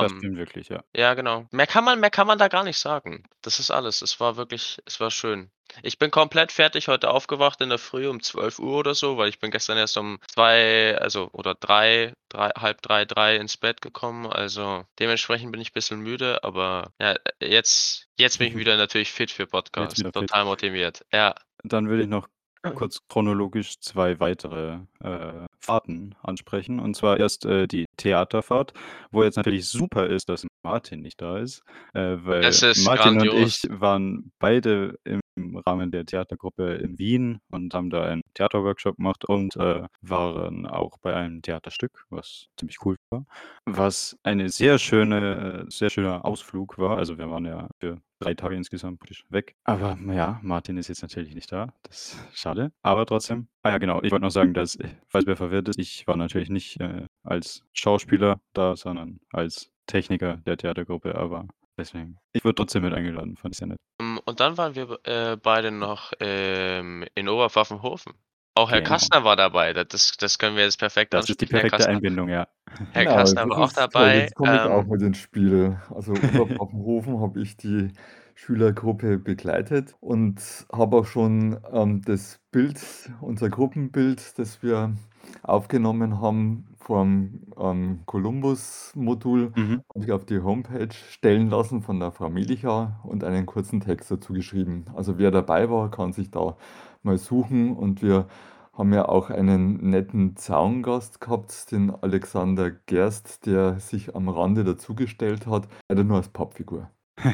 Das 0.00 0.12
Ähm, 0.12 0.12
stimmt 0.12 0.36
wirklich, 0.38 0.68
ja. 0.68 0.82
ja, 0.96 1.14
genau. 1.14 1.46
Mehr 1.52 1.66
kann 1.68 1.84
man 1.84 2.00
mehr 2.00 2.10
kann 2.10 2.26
man 2.28 2.38
da 2.38 2.48
gar 2.48 2.64
nicht 2.64 2.78
sagen. 2.78 3.24
Das 3.42 3.60
ist 3.60 3.70
alles. 3.70 4.02
Es 4.02 4.20
war 4.20 4.36
wirklich 4.36 4.80
es 4.86 5.00
war 5.00 5.10
schön. 5.10 5.50
Ich 5.82 5.98
bin 5.98 6.10
komplett 6.10 6.52
fertig 6.52 6.88
heute 6.88 7.10
aufgewacht 7.10 7.60
in 7.60 7.68
der 7.70 7.78
Früh 7.78 8.08
um 8.08 8.20
12:00 8.20 8.60
oder 8.60 8.94
so, 8.94 9.16
weil 9.16 9.28
ich 9.28 9.38
bin 9.38 9.50
gestern 9.50 9.78
erst 9.78 9.96
um 9.96 10.18
2, 10.28 10.98
also 10.98 11.30
oder 11.32 11.54
3, 11.54 12.12
3 12.28 12.48
halb 12.50 12.82
3, 12.82 13.04
3 13.04 13.36
ins 13.36 13.56
Bett 13.56 13.80
gekommen. 13.80 14.26
Also, 14.26 14.84
dementsprechend 14.98 15.52
bin 15.52 15.60
ich 15.60 15.72
bisschen 15.72 16.00
müde, 16.00 16.44
aber 16.44 16.92
ja, 17.00 17.16
jetzt 17.40 18.08
jetzt 18.18 18.38
bin 18.38 18.48
ich 18.48 18.56
wieder 18.56 18.76
natürlich 18.76 19.12
fit 19.12 19.30
für 19.30 19.46
Podcast, 19.46 19.98
wieder 19.98 20.12
fit. 20.12 20.28
total 20.28 20.44
motiviert. 20.44 21.04
Ja. 21.12 21.34
Dann 21.64 21.88
würde 21.88 22.02
ich 22.02 22.08
noch 22.08 22.28
kurz 22.70 23.00
chronologisch 23.08 23.78
2 23.80 24.20
weitere, 24.20 24.78
äh, 25.00 25.46
Fahrten 25.60 26.14
ansprechen. 26.22 26.80
Und 26.80 26.96
zwar 26.96 27.18
erst, 27.20 27.44
äh, 27.44 27.66
die 27.68 27.86
Theaterfahrt, 27.96 28.72
wo 29.10 29.22
jetzt 29.22 29.36
natürlich 29.36 29.66
super 29.68 30.06
ist, 30.06 30.28
dass 30.28 30.46
Martin 30.64 31.02
nicht 31.02 31.20
da 31.20 31.38
ist, 31.38 31.62
äh, 31.94 32.16
weil 32.22 32.44
Es 32.44 32.62
ist 32.62 32.84
Martin 32.84 33.12
und 33.12 33.18
grandios. 33.28 33.64
ich 33.64 33.70
waren 33.80 34.32
beide 34.38 34.98
im 35.04 35.20
Rahmen 35.66 35.90
der 35.90 36.04
Theatergruppe 36.04 36.74
in 36.74 36.98
Wien 36.98 37.38
und 37.50 37.72
haben 37.74 37.90
da 37.90 38.04
einen 38.04 38.22
Theaterworkshop 38.34 38.96
gemacht 38.96 39.24
und, 39.24 39.56
äh, 39.56 39.82
waren 40.02 40.66
auch 40.66 40.98
bei 40.98 41.14
einem 41.14 41.42
Theaterstück, 41.42 42.04
was 42.10 42.48
ziemlich 42.58 42.78
cool 42.84 42.96
war. 43.10 43.24
Was 43.66 44.16
eine 44.24 44.48
sehr 44.50 44.78
schöne 44.78 45.64
äh, 45.66 45.70
sehr 45.70 45.90
schöner 45.90 46.24
Ausflug 46.24 46.78
war. 46.78 46.98
Also, 46.98 47.18
wir 47.18 47.30
waren 47.30 47.44
ja 47.46 47.68
für 47.80 47.98
3 48.22 48.34
Tage 48.34 48.56
insgesamt 48.56 49.00
praktisch 49.00 49.24
weg. 49.28 49.54
Aber 49.64 49.96
na 50.00 50.14
ja, 50.14 50.40
Martin 50.42 50.76
ist 50.76 50.88
jetzt 50.88 51.02
natürlich 51.02 51.34
nicht 51.34 51.50
da. 51.52 51.72
Das 51.82 52.14
ist 52.14 52.38
schade, 52.40 52.72
aber 52.82 53.06
trotzdem 53.06 53.48
ah 53.62 53.70
ja, 53.70 53.78
genau, 53.78 54.02
ich 54.02 54.10
wollte 54.10 54.24
noch 54.24 54.30
sagen, 54.30 54.54
dass 54.54 54.78
falls 55.08 55.26
wer 55.26 55.36
verwirrt 55.36 55.68
ist, 55.68 55.78
ich 55.78 56.06
war 56.06 56.16
natürlich 56.16 56.50
nicht, 56.50 56.80
äh, 56.80 57.06
als 57.22 57.64
Schauspieler 57.72 58.40
da, 58.52 58.76
sondern 58.76 59.20
als 59.32 59.70
Techniker 59.86 60.36
der 60.46 60.56
Theatergruppe, 60.56 61.14
aber 61.14 61.46
deswegen 61.76 62.18
ich 62.32 62.44
wurde 62.44 62.56
trotzdem 62.56 62.82
mit 62.82 62.92
eingeladen, 62.92 63.36
fand 63.36 63.54
ich 63.54 63.58
sehr 63.58 63.68
nett. 63.68 63.78
Hm, 64.00 64.20
und 64.24 64.40
dann 64.40 64.56
waren 64.58 64.74
wir, 64.74 64.98
äh, 65.04 65.36
beide 65.36 65.70
noch, 65.70 66.12
ähm, 66.20 67.04
in 67.14 67.28
Oberpfaffenhofen. 67.28 68.12
Auch 68.56 68.70
Herr 68.70 68.82
Genau. 68.82 68.82
Kastner 68.82 69.24
war 69.24 69.36
dabei. 69.36 69.72
Da 69.72 69.84
das 69.84 70.12
das 70.18 70.38
können 70.38 70.56
wir 70.56 70.64
jetzt 70.64 70.78
perfekt 70.78 71.14
Das 71.14 71.28
ist 71.28 71.40
die 71.40 71.46
perfekte 71.46 71.86
Einbindung, 71.86 72.28
ja. 72.28 72.48
Herr 72.90 73.06
Genau, 73.06 73.06
Kastner 73.06 73.48
war 73.48 73.60
auch 73.60 73.72
ist 73.72 73.90
toll. 73.90 74.12
dabei. 74.12 74.14
Jetzt 74.14 74.34
komme 74.34 74.56
ich 74.56 74.66
auch 74.66 74.84
Ähm 74.84 74.86
mit 74.86 75.02
ins 75.02 75.18
Spiel. 75.18 75.78
Also, 75.94 76.14
Oberpfaffenhofen 76.22 77.20
habe 77.20 77.40
ich 77.40 77.56
die 77.56 77.92
Schülergruppe 78.34 79.18
begleitet 79.18 79.94
und 80.00 80.40
habe 80.72 80.96
auch 80.98 81.04
schon, 81.06 81.58
ähm, 81.72 82.02
das 82.02 82.40
Bild 82.50 82.80
unser 83.20 83.50
Gruppenbild, 83.50 84.38
das 84.38 84.62
wir 84.62 84.94
aufgenommen 85.42 86.20
haben 86.20 86.66
vom, 86.78 87.40
ähm, 87.58 88.00
Columbus-Modul, 88.06 89.52
Mhm. 89.56 89.82
habe 89.94 90.04
ich 90.04 90.12
auf 90.12 90.24
die 90.24 90.40
Homepage 90.40 90.88
stellen 90.92 91.50
lassen 91.50 91.82
von 91.82 92.00
der 92.00 92.12
Frau 92.12 92.30
Melicha 92.30 93.00
und 93.04 93.22
einen 93.24 93.46
kurzen 93.46 93.80
Text 93.80 94.10
dazu 94.10 94.32
geschrieben. 94.32 94.86
Also, 94.94 95.18
wer 95.18 95.30
dabei 95.30 95.68
war, 95.70 95.90
kann 95.90 96.12
sich 96.12 96.30
da 96.30 96.56
mal 97.04 97.18
suchen 97.18 97.76
und 97.76 98.02
wir 98.02 98.28
haben 98.72 98.92
ja 98.92 99.06
auch 99.06 99.30
einen 99.30 99.90
netten 99.90 100.36
Zaungast 100.36 101.20
gehabt, 101.20 101.70
den 101.70 101.90
Alexander 101.90 102.70
Gerst, 102.70 103.46
der 103.46 103.80
sich 103.80 104.14
am 104.14 104.28
Rande 104.28 104.64
dazugestellt 104.64 105.46
hat, 105.46 105.68
leider 105.88 106.04
nur 106.04 106.16
als 106.16 106.28
Pappfigur. 106.28 106.90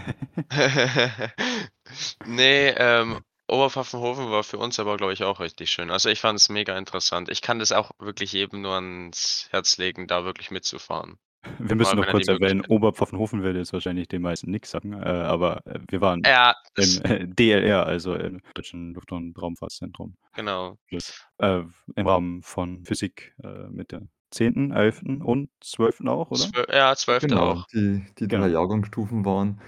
Ne, 2.26 2.74
ähm, 2.78 3.20
Oberpfaffenhofen 3.48 4.30
war 4.30 4.44
für 4.44 4.58
uns 4.58 4.78
aber, 4.78 4.96
glaube 4.98 5.14
ich, 5.14 5.24
auch 5.24 5.40
richtig 5.40 5.70
schön. 5.70 5.90
Also, 5.90 6.10
ich 6.10 6.20
fand's 6.20 6.50
mega 6.50 6.76
interessant. 6.76 7.30
Ich 7.30 7.40
kann 7.40 7.58
das 7.58 7.72
auch 7.72 7.90
wirklich 7.98 8.32
jedem 8.32 8.60
nur 8.60 8.74
ans 8.74 9.48
Herz 9.50 9.78
legen, 9.78 10.06
da 10.06 10.24
wirklich 10.24 10.50
mitzufahren. 10.50 11.18
Wir 11.58 11.76
müssen 11.76 11.96
noch 11.96 12.06
kurz 12.08 12.26
erwähnen, 12.28 12.62
Oberpfaffenhofen 12.66 13.42
würde 13.42 13.60
jetzt 13.60 13.72
wahrscheinlich 13.72 14.08
den 14.08 14.22
meisten 14.22 14.50
nix 14.50 14.70
sagen, 14.70 14.92
äh, 14.92 15.06
aber, 15.06 15.64
äh, 15.66 15.78
wir 15.88 16.00
waren 16.00 16.22
Ja, 16.26 16.54
im, 16.76 17.00
äh, 17.04 17.26
DLR, 17.28 17.86
also 17.86 18.14
im 18.14 18.40
Deutschen 18.54 18.94
Luft 18.94 19.12
und 19.12 19.40
Raumfahrtzentrum. 19.40 20.16
Genau. 20.34 20.78
Das, 20.90 21.24
äh, 21.38 21.62
im 21.94 22.06
Rahmen 22.06 22.42
von 22.42 22.84
Physik, 22.84 23.34
äh, 23.42 23.68
mit 23.70 23.92
der 23.92 24.02
10., 24.30 24.72
11. 24.72 25.20
und 25.22 25.48
12. 25.60 26.08
auch, 26.08 26.30
oder? 26.30 26.40
Zwö 26.40 26.64
ja, 26.72 26.94
12. 26.94 27.22
Genau, 27.22 27.50
auch. 27.52 27.66
die 27.72 28.04
die 28.18 28.26
3 28.28 28.36
Genau. 28.36 28.46
Jahrgangsstufen 28.46 29.24
waren 29.24 29.60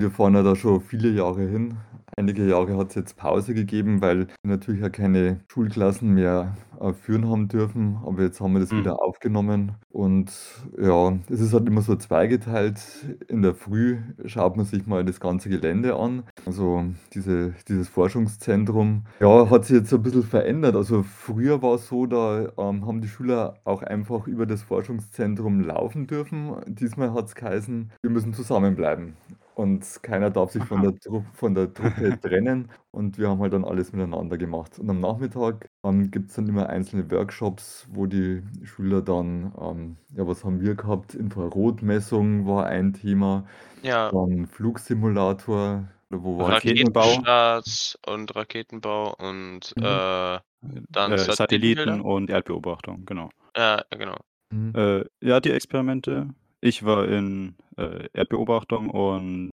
wir 0.00 0.10
fahren 0.10 0.34
ja 0.34 0.42
da 0.42 0.56
schon 0.56 0.80
viele 0.80 1.10
Jahre 1.10 1.46
hin. 1.46 1.76
Einige 2.16 2.46
Jahre 2.48 2.76
hat 2.76 2.90
es 2.90 2.94
jetzt 2.94 3.16
Pause 3.16 3.54
gegeben, 3.54 4.00
weil 4.00 4.28
wir 4.28 4.56
natürlich 4.56 4.80
ja 4.82 4.88
keine 4.88 5.40
Schulklassen 5.50 6.14
mehr 6.14 6.56
äh, 6.80 6.92
führen 6.92 7.28
haben 7.28 7.48
dürfen. 7.48 7.98
Aber 8.04 8.22
jetzt 8.22 8.40
haben 8.40 8.52
wir 8.52 8.60
das 8.60 8.70
Mhm. 8.70 8.78
wieder 8.80 9.02
aufgenommen. 9.02 9.72
Und 9.90 10.30
ja, 10.80 11.18
es 11.28 11.40
ist 11.40 11.52
halt 11.52 11.66
immer 11.66 11.80
so 11.82 11.96
zweigeteilt. 11.96 12.80
In 13.28 13.42
der 13.42 13.54
Früh 13.54 13.98
schaut 14.26 14.56
man 14.56 14.64
sich 14.64 14.86
mal 14.86 15.04
das 15.04 15.18
ganze 15.18 15.48
Gelände 15.48 15.96
an. 15.96 16.22
Also 16.46 16.84
diese, 17.14 17.54
dieses 17.68 17.88
Forschungszentrum, 17.88 19.04
ja, 19.20 19.50
hat 19.50 19.64
sich 19.64 19.78
jetzt 19.78 19.90
so 19.90 19.96
ein 19.96 20.02
bisschen 20.02 20.22
verändert. 20.22 20.76
Also 20.76 21.02
früher 21.02 21.62
war 21.62 21.74
es 21.74 21.88
so, 21.88 22.06
da 22.06 22.48
ähm, 22.58 22.86
haben 22.86 23.00
die 23.00 23.08
Schüler 23.08 23.58
auch 23.64 23.82
einfach 23.82 24.28
über 24.28 24.46
das 24.46 24.62
Forschungszentrum 24.62 25.60
laufen 25.60 26.06
dürfen. 26.06 26.52
Diesmal 26.68 27.12
hat 27.12 27.26
es 27.26 27.34
geheißen, 27.34 27.90
wir 28.02 28.10
müssen 28.10 28.34
zusammenbleiben. 28.34 29.14
Und 29.54 30.02
keiner 30.02 30.30
darf 30.30 30.50
sich 30.50 30.64
von 30.64 30.82
der, 30.82 30.98
Tru 30.98 31.22
von 31.32 31.54
der 31.54 31.72
Truppe 31.72 32.18
trennen. 32.20 32.70
Und 32.90 33.18
wir 33.18 33.28
haben 33.28 33.40
halt 33.40 33.52
dann 33.52 33.64
alles 33.64 33.92
miteinander 33.92 34.36
gemacht. 34.36 34.78
Und 34.80 34.90
am 34.90 35.00
Nachmittag 35.00 35.70
ähm, 35.84 36.10
gibt 36.10 36.30
es 36.30 36.36
dann 36.36 36.48
immer 36.48 36.68
einzelne 36.68 37.08
Workshops, 37.10 37.86
wo 37.92 38.06
die 38.06 38.42
Schüler 38.64 39.00
dann, 39.00 39.52
ähm, 39.60 39.96
ja, 40.16 40.26
was 40.26 40.44
haben 40.44 40.60
wir 40.60 40.74
gehabt? 40.74 41.14
Infrarotmessung 41.14 42.46
war 42.46 42.66
ein 42.66 42.94
Thema, 42.94 43.46
Ja, 43.82 44.10
dann 44.10 44.46
Flugsimulator, 44.46 45.88
wo 46.10 46.38
war 46.38 46.50
Raketenbau. 46.52 47.00
Raketenstarts 47.00 47.98
und 48.06 48.34
Raketenbau 48.34 49.14
und 49.18 49.72
Mhm. 49.76 49.82
äh, 49.84 50.38
dann 50.90 51.12
Äh. 51.12 51.18
Satelliten 51.18 52.00
und 52.00 52.30
Erdbeobachtung, 52.30 53.04
genau. 53.06 53.30
Ja, 53.56 53.82
genau. 53.90 54.16
Mhm. 54.50 54.72
Äh, 54.74 55.04
ja, 55.20 55.40
die 55.40 55.50
Experimente. 55.50 56.28
Ich 56.64 56.82
war 56.82 57.06
in 57.06 57.56
äh, 57.76 58.08
Erdbeobachtung 58.14 58.88
und 58.88 59.50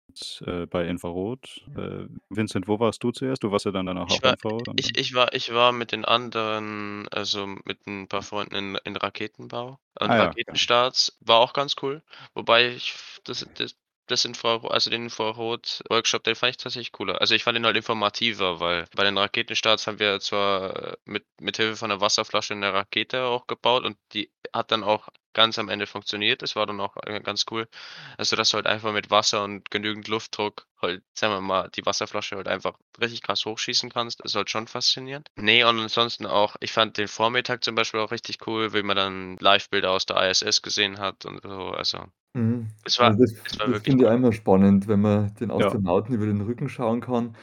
äh, 0.47 0.67
bei 0.67 0.87
Infrarot. 0.87 1.61
Äh, 1.77 2.07
Vincent, 2.29 2.69
wo 2.69 2.79
warst 2.79 3.03
du 3.03 3.11
zuerst? 3.11 3.43
Du 3.43 3.51
warst 3.51 3.65
ja 3.65 3.73
dann 3.73 3.87
danach 3.87 4.09
Ich 4.09 4.19
auch 4.19 4.23
war, 4.23 4.33
Infrarot. 4.35 4.69
ich, 4.77 4.97
ich 4.97 5.13
war, 5.13 5.33
ich 5.35 5.53
war 5.53 5.73
mit 5.73 5.91
den 5.91 6.05
anderen, 6.05 7.09
also 7.09 7.49
mit 7.49 7.85
ein 7.89 8.07
paar 8.07 8.23
Freunden 8.23 8.55
in, 8.55 8.79
in 8.85 8.97
Raketenbau 8.97 9.81
und 9.99 10.09
Ah 10.09 10.17
ja, 10.17 10.25
Raketenstarts. 10.27 11.19
War 11.19 11.39
auch 11.41 11.53
ganz 11.53 11.75
cool. 11.83 12.01
Wobei 12.35 12.69
ich 12.69 12.95
das, 13.25 13.45
das, 13.55 13.75
das 14.07 14.25
Infrarot, 14.25 14.71
also 14.71 14.89
den 14.89 15.03
Infrarot-Workshop, 15.03 16.23
den 16.23 16.37
fand 16.37 16.51
ich 16.51 16.57
tatsächlich 16.59 16.93
cooler. 16.93 17.21
Also 17.21 17.35
ich 17.35 17.43
fand 17.43 17.59
ihn 17.59 17.67
halt 17.67 17.77
informativer, 17.77 18.61
weil 18.61 18.87
bei 18.95 19.03
den 19.03 19.19
Raketenstarts 19.19 19.89
haben 19.89 19.99
wir 19.99 20.21
zwar 20.21 20.93
äh, 20.93 20.97
mit, 21.07 21.25
mit 21.41 21.57
Hilfe 21.57 21.75
von 21.75 21.91
einer 21.91 22.01
Wasserflasche 22.01 22.55
eine 22.55 22.73
Rakete 22.73 23.25
auch 23.25 23.49
gebaut 23.49 23.85
und 23.85 23.97
die 24.13 24.31
hat 24.55 24.71
dann 24.71 24.85
auch 24.85 25.09
ganz 25.35 25.59
am 25.59 25.69
Ende 25.69 25.87
funktioniert. 25.87 26.43
Das 26.43 26.57
war 26.57 26.67
dann 26.67 26.81
auch 26.81 26.97
äh, 27.07 27.21
ganz 27.21 27.45
cool. 27.51 27.69
Also, 28.19 28.37
dass 28.37 28.51
du 28.51 28.57
halt 28.57 28.67
einfach 28.67 28.93
mit 28.93 29.11
Wasser 29.11 29.45
und 29.45 29.71
genügend 29.71 30.09
Luftdruck 30.09 30.67
halt, 30.83 31.03
sagen 31.15 31.35
wir 31.35 31.41
mal, 31.41 31.69
die 31.71 31.85
Wasserflasche 31.87 32.37
halt 32.37 32.49
einfach 32.49 32.79
richtig 33.01 33.23
krass 33.23 33.45
hochschießen 33.45 33.91
kannst, 33.91 34.21
ist 34.23 34.35
halt 34.37 34.51
schon 34.51 34.67
faszinierend. 34.69 35.29
Ne, 35.37 35.65
und 35.65 35.79
ansonsten 35.81 36.27
auch 36.27 36.57
ich 36.61 36.73
fand 36.73 36.97
den 36.99 37.09
Vormittag 37.09 37.63
zum 37.65 37.75
Beispiel 37.75 38.01
auch 38.01 38.11
richtig 38.13 38.47
cool, 38.47 38.73
wie 38.75 38.83
man 38.83 38.97
dann 38.97 39.37
Livebilder 39.39 39.91
aus 39.91 40.07
der 40.07 40.17
ISS 40.31 40.63
gesehen 40.63 40.99
hat 40.99 41.25
und 41.27 41.43
so. 41.43 41.71
Also, 41.71 42.07
Mhm. 42.35 42.69
es 42.85 42.99
war 42.99 43.13
Also 43.13 43.19
das 43.19 43.35
es 43.45 43.59
war 43.61 43.71
das 43.71 43.73
wirklich 43.73 43.97
finde 43.97 44.05
ich 44.05 44.11
cool. 44.11 44.15
immer 44.15 44.33
spannend, 44.33 44.87
wenn 44.87 45.01
man 45.01 45.35
den 45.41 45.51
Ja. 45.57 45.81
Astronauten 45.81 46.15
über 46.15 46.27
den 46.27 46.41
Rücken 46.43 46.69
schauen 46.69 47.01
kann 47.01 47.35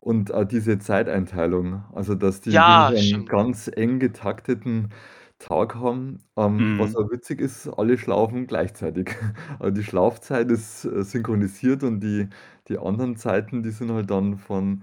und 0.00 0.32
auch 0.34 0.44
diese 0.44 0.78
Zeiteinteilung. 0.78 1.84
Also, 1.94 2.14
dass 2.14 2.40
die 2.40 2.50
Ja, 2.50 2.92
wirklich 2.92 2.96
einen 2.98 3.26
ganz 3.26 3.68
eng 3.74 4.00
getakteten 4.00 4.90
Tag 5.40 5.74
haben. 5.74 6.18
Ähm, 6.36 6.72
was 6.76 6.94
Mhm. 6.94 6.96
auch 6.96 7.10
witzig 7.10 7.40
ist, 7.40 7.68
alle 7.68 7.98
schlafen 7.98 8.46
gleichzeitig. 8.46 9.10
Also, 9.58 9.70
die 9.74 9.84
Schlafzeit 9.84 10.50
ist, 10.50 10.84
äh, 10.84 11.02
synchronisiert 11.02 11.82
und 11.82 12.00
die 12.00 12.28
die 12.68 12.78
anderen 12.78 13.16
Zeiten, 13.16 13.62
die 13.62 13.70
sind 13.70 13.92
halt 13.92 14.10
dann 14.10 14.38
von 14.38 14.82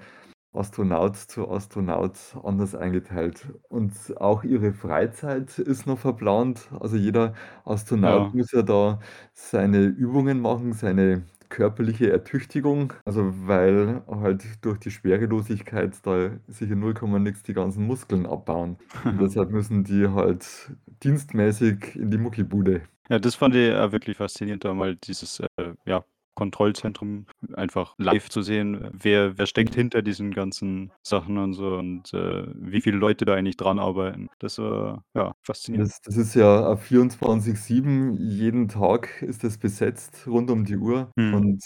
Astronaut 0.54 1.16
zu 1.18 1.50
Astronaut 1.50 2.16
anders 2.44 2.76
eingeteilt. 2.76 3.54
Und 3.70 3.94
auch 4.22 4.44
ihre 4.44 4.74
Freizeit 4.74 5.58
ist 5.60 5.88
noch 5.88 6.00
verplant. 6.00 6.70
Also, 6.80 6.98
jeder 6.98 7.34
Astronaut 7.66 8.24
Ja. 8.24 8.34
muss 8.34 8.52
ja 8.52 8.62
da 8.64 9.00
seine 9.34 9.86
Übungen 9.86 10.42
machen, 10.42 10.74
seine 10.74 11.26
körperliche 11.52 12.12
Ertüchtigung. 12.12 12.94
Also, 13.06 13.32
weil 13.48 14.02
halt 14.08 14.44
durch 14.62 14.80
die 14.80 14.90
Schwerelosigkeit 14.90 15.96
da 16.02 16.32
sich 16.48 16.72
in 16.72 16.80
null 16.80 16.96
Komma 16.96 17.20
nix 17.20 17.44
die 17.44 17.54
ganzen 17.54 17.86
Muskeln 17.86 18.26
abbauen. 18.26 18.78
Und 19.06 19.22
deshalb 19.22 19.52
müssen 19.52 19.84
die 19.84 20.08
halt 20.08 20.72
dienstmäßig 21.04 21.96
in 21.96 22.10
die 22.10 22.18
Muckibude. 22.18 22.82
Ja, 23.10 23.20
das 23.20 23.36
fand 23.36 23.56
ich 23.56 23.68
ja 23.68 23.92
wirklich 23.92 24.18
faszinierend, 24.18 24.64
da 24.64 24.74
mal 24.74 24.96
dieses, 24.96 25.42
äh, 25.42 25.74
ja, 25.86 26.04
Kontrollzentrum 26.42 27.26
einfach 27.54 27.94
live 28.00 28.28
zu 28.30 28.42
sehen. 28.42 28.90
Wer 28.94 29.38
wer 29.38 29.46
steckt 29.46 29.76
hinter 29.76 30.02
diesen 30.02 30.32
ganzen 30.32 30.92
Sachen 31.04 31.38
und 31.38 31.54
so 31.54 31.76
und, 31.78 32.12
äh, 32.14 32.48
wie 32.56 32.82
viele 32.82 32.98
Leute 32.98 33.26
da 33.26 33.36
eigentlich 33.36 33.58
dran 33.58 33.78
arbeiten. 33.80 34.28
Das 34.40 34.58
war, 34.58 35.04
ja, 35.16 35.34
faszinierend. 35.44 35.92
Das 35.92 36.02
das 36.02 36.18
ist 36.18 36.34
ja 36.36 36.66
auf 36.68 36.82
24/7, 36.84 38.18
jeden 38.18 38.68
Tag 38.68 39.22
ist 39.22 39.44
das 39.44 39.58
besetzt 39.60 40.26
rund 40.28 40.50
um 40.52 40.66
die 40.66 40.78
Uhr. 40.78 41.12
Mhm. 41.16 41.34
Und, 41.34 41.62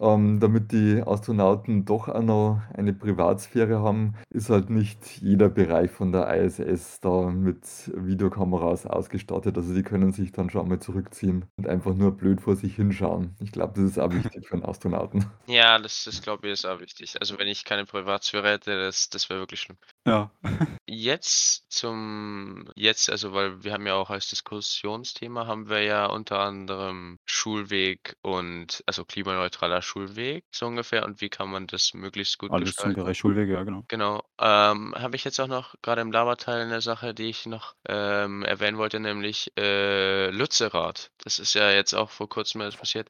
ähm, 0.00 0.40
damit 0.40 0.72
die 0.72 1.02
Astronauten 1.06 1.84
doch 1.84 2.08
auch 2.08 2.22
noch 2.22 2.60
eine 2.74 2.92
Privatsphäre 2.94 3.80
haben, 3.80 4.14
ist 4.30 4.48
halt 4.50 4.70
nicht 4.70 5.20
jeder 5.20 5.48
Bereich 5.50 5.90
von 5.90 6.12
der 6.12 6.28
ISS 6.42 7.00
da 7.00 7.30
mit 7.30 7.66
Videokameras 7.94 8.86
ausgestattet. 8.86 9.56
Also, 9.56 9.74
die 9.74 9.82
können 9.82 10.12
sich 10.12 10.32
dann 10.32 10.50
schon 10.50 10.68
mal 10.68 10.78
zurückziehen 10.80 11.44
und 11.58 11.68
einfach 11.68 11.94
nur 11.94 12.16
blöd 12.16 12.40
vor 12.40 12.56
sich 12.56 12.76
hinschauen. 12.76 13.34
Ich 13.40 13.52
glaube, 13.52 13.74
das 13.76 13.84
ist 13.90 13.98
auch 13.98 14.05
wichtig 14.12 14.46
für 14.48 14.56
'n 14.56 14.64
Astronauten. 14.64 15.26
Ja, 15.48 15.78
das 15.78 16.04
das 16.04 16.22
glaube 16.22 16.48
ich, 16.48 16.54
ist 16.54 16.64
auch 16.66 16.80
wichtig. 16.80 17.20
Also, 17.20 17.38
wenn 17.38 17.46
ich 17.46 17.64
keine 17.64 17.84
Privatsphäre 17.86 18.48
hätte, 18.50 18.76
das 18.80 19.08
das 19.10 19.28
wäre 19.30 19.38
wirklich 19.40 19.60
schlimm. 19.60 19.78
Ja. 20.06 20.30
Jetzt 20.88 21.64
zum 21.68 22.70
jetzt 22.76 23.10
also, 23.10 23.32
weil 23.32 23.64
wir 23.64 23.72
haben 23.72 23.86
ja 23.88 23.94
auch 23.94 24.08
als 24.10 24.28
Diskussionsthema 24.30 25.44
haben 25.46 25.68
wir 25.68 25.82
ja 25.82 26.06
unter 26.06 26.38
anderem 26.38 27.18
Schulweg 27.26 28.16
und 28.22 28.84
also, 28.86 29.04
klimaneutraler 29.04 29.82
Schulweg 29.82 30.44
so 30.54 30.66
ungefähr 30.66 31.04
und 31.04 31.20
wie 31.20 31.28
kann 31.28 31.50
man 31.50 31.66
das 31.66 31.92
möglichst 31.92 32.38
gut 32.38 32.52
Alles 32.52 32.76
zum 32.76 32.92
gestalten. 32.92 32.94
Bereich 32.94 33.18
Schulwege, 33.18 33.52
ja, 33.54 33.64
genau. 33.64 33.86
Genau. 33.88 34.22
Ähm, 34.40 34.94
habe 34.96 35.16
ich 35.16 35.24
jetzt 35.24 35.40
auch 35.40 35.46
noch 35.48 35.74
grade 35.82 36.00
im 36.02 36.12
Laberteil 36.12 36.66
'ne 36.68 36.80
Sache, 36.80 37.14
die 37.14 37.28
ich 37.30 37.46
noch, 37.46 37.74
ähm, 37.88 38.42
erwähnen 38.44 38.78
wollte, 38.78 39.00
nämlich, 39.00 39.52
äh, 39.58 40.30
Lützerath. 40.30 41.10
Das 41.24 41.38
ist 41.40 41.54
ja 41.54 41.70
jetzt 41.70 41.94
auch 41.94 42.10
vor 42.10 42.28
Kurzem 42.28 42.60
passiert. 42.78 43.08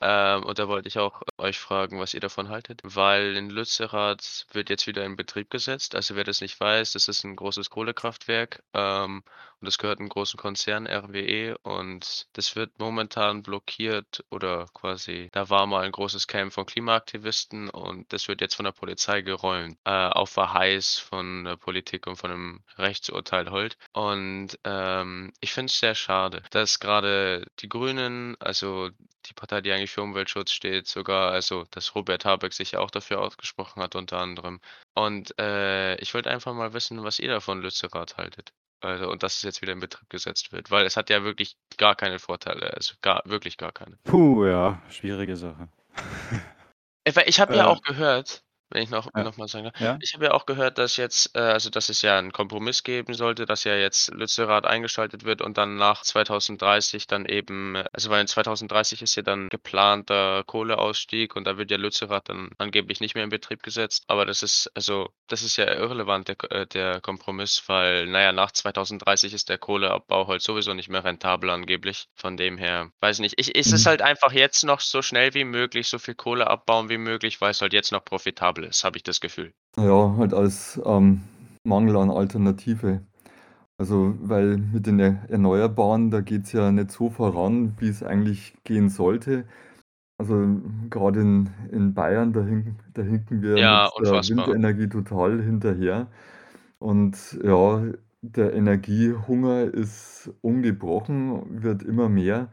Ähm, 0.00 0.44
und 0.44 0.58
da 0.60 0.68
wollte 0.68 0.88
ich 0.88 0.98
auch 0.98 1.22
euch 1.38 1.58
fragen, 1.58 1.98
was 1.98 2.14
ihr 2.14 2.20
davon 2.20 2.48
haltet, 2.50 2.80
weil 2.84 3.36
in 3.36 3.50
Lützerath 3.50 4.46
wird 4.52 4.70
jetzt 4.70 4.86
wieder 4.86 5.04
in 5.04 5.16
Betrieb 5.16 5.50
gesetzt. 5.50 5.94
Also, 5.96 6.14
wer 6.14 6.22
das 6.24 6.40
nicht 6.40 6.60
weiß, 6.60 6.92
das 6.92 7.08
ist 7.08 7.24
'n 7.24 7.34
großes 7.34 7.68
Kohlekraftwerk, 7.70 8.62
ähm, 8.74 9.24
und 9.60 9.66
das 9.66 9.76
gehört 9.78 9.98
'nem 9.98 10.08
großen 10.08 10.38
Konzern, 10.38 10.86
RWE, 10.86 11.56
und 11.62 12.28
das 12.34 12.54
wird 12.54 12.78
momentan 12.78 13.42
blockiert 13.42 14.24
oder 14.30 14.66
quasi 14.72 15.28
da 15.32 15.50
war 15.50 15.66
mal 15.66 15.84
'n 15.84 15.90
großes 15.92 16.28
Camp 16.28 16.52
von 16.52 16.66
Klimaaktivisten 16.66 17.68
und 17.68 18.12
das 18.12 18.28
wird 18.28 18.40
jetzt 18.40 18.54
von 18.54 18.64
der 18.66 18.72
Polizei 18.72 19.22
geräumt, 19.22 19.78
äh, 19.84 19.90
auf 19.90 20.30
Verheiß 20.30 20.98
von 21.00 21.42
der 21.44 21.56
Politik 21.56 22.06
und 22.06 22.14
von 22.16 22.30
'nem 22.30 22.62
Rechtsurteil 22.76 23.50
halt. 23.50 23.76
Und, 23.92 24.58
ähm, 24.64 25.32
ich 25.40 25.52
finde 25.52 25.70
es 25.70 25.78
sehr 25.80 25.96
schade, 25.96 26.42
dass 26.50 26.78
grade 26.78 27.44
die 27.58 27.68
Grünen, 27.68 28.36
also 28.40 28.90
die 29.26 29.34
Partei, 29.34 29.60
die 29.60 29.72
eigentlich 29.72 29.87
für 29.90 30.02
Umweltschutz 30.02 30.52
steht, 30.52 30.86
sogar 30.86 31.32
also, 31.32 31.64
dass 31.70 31.94
Robert 31.94 32.24
Habeck 32.24 32.52
sich 32.52 32.72
ja 32.72 32.80
auch 32.80 32.90
dafür 32.90 33.20
ausgesprochen 33.20 33.82
hat 33.82 33.94
unter 33.96 34.18
anderem. 34.18 34.60
Und, 34.94 35.38
äh, 35.38 35.96
ich 35.96 36.14
wollte 36.14 36.30
einfach 36.30 36.54
mal 36.54 36.72
wissen, 36.72 37.02
was 37.04 37.18
ihr 37.18 37.28
da 37.28 37.40
von 37.40 37.60
Lützerath 37.62 38.16
haltet. 38.16 38.52
Also, 38.80 39.10
und 39.10 39.22
dass 39.22 39.36
es 39.36 39.42
jetzt 39.42 39.60
wieder 39.60 39.72
in 39.72 39.80
Betrieb 39.80 40.08
gesetzt 40.08 40.52
wird, 40.52 40.70
weil 40.70 40.86
es 40.86 40.96
hat 40.96 41.10
ja 41.10 41.24
wirklich 41.24 41.56
gar 41.78 41.96
keine 41.96 42.18
Vorteile, 42.20 42.72
also 42.74 42.94
gar 43.02 43.22
wirklich 43.24 43.56
gar 43.56 43.72
keine. 43.72 43.98
Puh, 44.04 44.46
ja, 44.46 44.80
schwierige 44.88 45.36
Sache. 45.36 45.68
Äh, 47.04 47.24
ich 47.26 47.40
habe 47.40 47.56
ja 47.56 47.64
Äh 47.64 47.66
auch 47.66 47.82
gehört, 47.82 48.44
wenn 48.70 48.82
ich 48.82 48.90
noch 48.90 49.08
Ja. 49.14 49.24
noch 49.24 49.36
mal 49.36 49.48
sagen 49.48 49.64
darf, 49.64 49.74
Ja? 49.78 50.00
ich 50.00 50.14
habe 50.14 50.26
ja 50.26 50.32
auch 50.32 50.46
gehört, 50.46 50.78
dass 50.78 50.96
jetzt 50.96 51.34
äh, 51.36 51.40
also, 51.40 51.70
dass 51.70 51.88
es 51.88 52.02
ja 52.02 52.18
'n 52.18 52.32
Kompromiss 52.32 52.82
geben 52.82 53.14
sollte, 53.14 53.46
dass 53.46 53.64
ja 53.64 53.74
jetzt 53.76 54.10
Lützerath 54.12 54.66
eingeschaltet 54.66 55.24
wird 55.24 55.40
und 55.42 55.58
dann 55.58 55.76
nach 55.76 56.02
2030 56.02 57.06
dann 57.06 57.24
eben 57.26 57.76
also, 57.92 58.10
weil 58.10 58.20
in 58.20 58.26
2030 58.26 59.02
ist 59.02 59.14
ja 59.16 59.22
dann 59.22 59.48
geplanter 59.48 60.44
Kohleausstieg 60.44 61.36
und 61.36 61.44
da 61.46 61.56
wird 61.58 61.70
ja 61.70 61.76
Lützerath 61.78 62.28
dann 62.28 62.50
angeblich 62.58 63.00
nicht 63.00 63.14
mehr 63.14 63.24
in 63.24 63.30
Betrieb 63.30 63.62
gesetzt. 63.62 64.04
Aber 64.08 64.24
das 64.26 64.42
ist 64.42 64.70
also, 64.74 65.08
das 65.28 65.42
ist 65.42 65.56
ja 65.56 65.66
irrelevant, 65.72 66.28
der 66.28 66.36
äh, 66.50 66.66
der 66.66 67.00
Kompromiss, 67.00 67.62
weil, 67.68 68.06
na 68.06 68.20
ja, 68.22 68.32
nach 68.32 68.52
2030 68.52 69.32
ist 69.34 69.48
der 69.48 69.58
Kohleabbau 69.58 70.26
halt 70.28 70.42
sowieso 70.42 70.74
nicht 70.74 70.88
mehr 70.88 71.04
rentabel 71.04 71.50
angeblich. 71.50 72.06
Von 72.14 72.36
dem 72.36 72.58
her, 72.58 72.90
weiß 73.00 73.16
ich 73.16 73.20
nicht. 73.20 73.34
Ich 73.38 73.56
es 73.58 73.72
ist 73.72 73.86
Mhm. 73.86 73.86
halt 73.86 74.02
einfach 74.02 74.32
jetzt 74.32 74.64
noch 74.64 74.80
so 74.80 75.02
schnell 75.02 75.34
wie 75.34 75.44
möglich, 75.44 75.88
so 75.88 75.98
viel 75.98 76.14
Kohle 76.14 76.46
abbauen 76.48 76.88
wie 76.88 76.98
möglich, 76.98 77.40
weil's 77.40 77.60
halt 77.60 77.72
jetzt 77.72 77.92
noch 77.92 78.04
profitabel 78.04 78.57
ist, 78.64 78.84
habe 78.84 78.96
ich 78.98 79.02
das 79.02 79.20
Gefühl. 79.20 79.52
Ja, 79.76 80.16
halt 80.16 80.34
als, 80.34 80.80
ähm, 80.84 81.22
Mangel 81.64 81.96
an 81.96 82.10
Alternative. 82.10 83.02
Also, 83.78 84.16
weil 84.20 84.58
mit 84.58 84.86
den 84.86 85.00
Er 85.00 85.28
Erneuerbaren, 85.30 86.10
da 86.10 86.20
geht's 86.22 86.52
ja 86.52 86.72
nicht 86.72 86.90
so 86.92 87.10
voran, 87.10 87.74
wie's 87.78 88.02
eigentlich 88.02 88.54
gehen 88.64 88.88
sollte. 88.90 89.46
Also, 90.18 90.60
gerade 90.90 91.20
in 91.22 91.50
in 91.72 91.94
Bayern, 91.94 92.32
da 92.32 92.42
hinken 92.44 92.78
da 92.94 93.02
hinken 93.02 93.42
wir 93.42 93.62
mit 93.62 93.62
Ja, 93.62 93.86
der 93.98 94.12
unfassbar. 94.12 94.46
Windenergie 94.46 94.88
total 94.88 95.42
hinterher. 95.42 96.08
Und 96.80 97.38
ja, 97.44 97.82
der 98.22 98.54
Energiehunger 98.54 99.64
ist 99.74 100.30
ungebrochen, 100.42 101.62
wird 101.62 101.82
immer 101.84 102.08
mehr. 102.08 102.48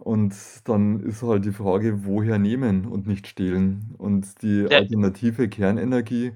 Und 0.00 0.34
dann 0.68 1.00
ist 1.00 1.22
halt 1.22 1.44
die 1.44 1.52
Frage, 1.52 2.04
woher 2.04 2.38
nehmen 2.38 2.86
und 2.86 3.06
nicht 3.06 3.26
stehlen. 3.28 3.94
Und 3.98 4.42
die 4.42 4.66
Ja. 4.70 4.84
alternative 4.86 5.48
Kernenergie 5.48 6.32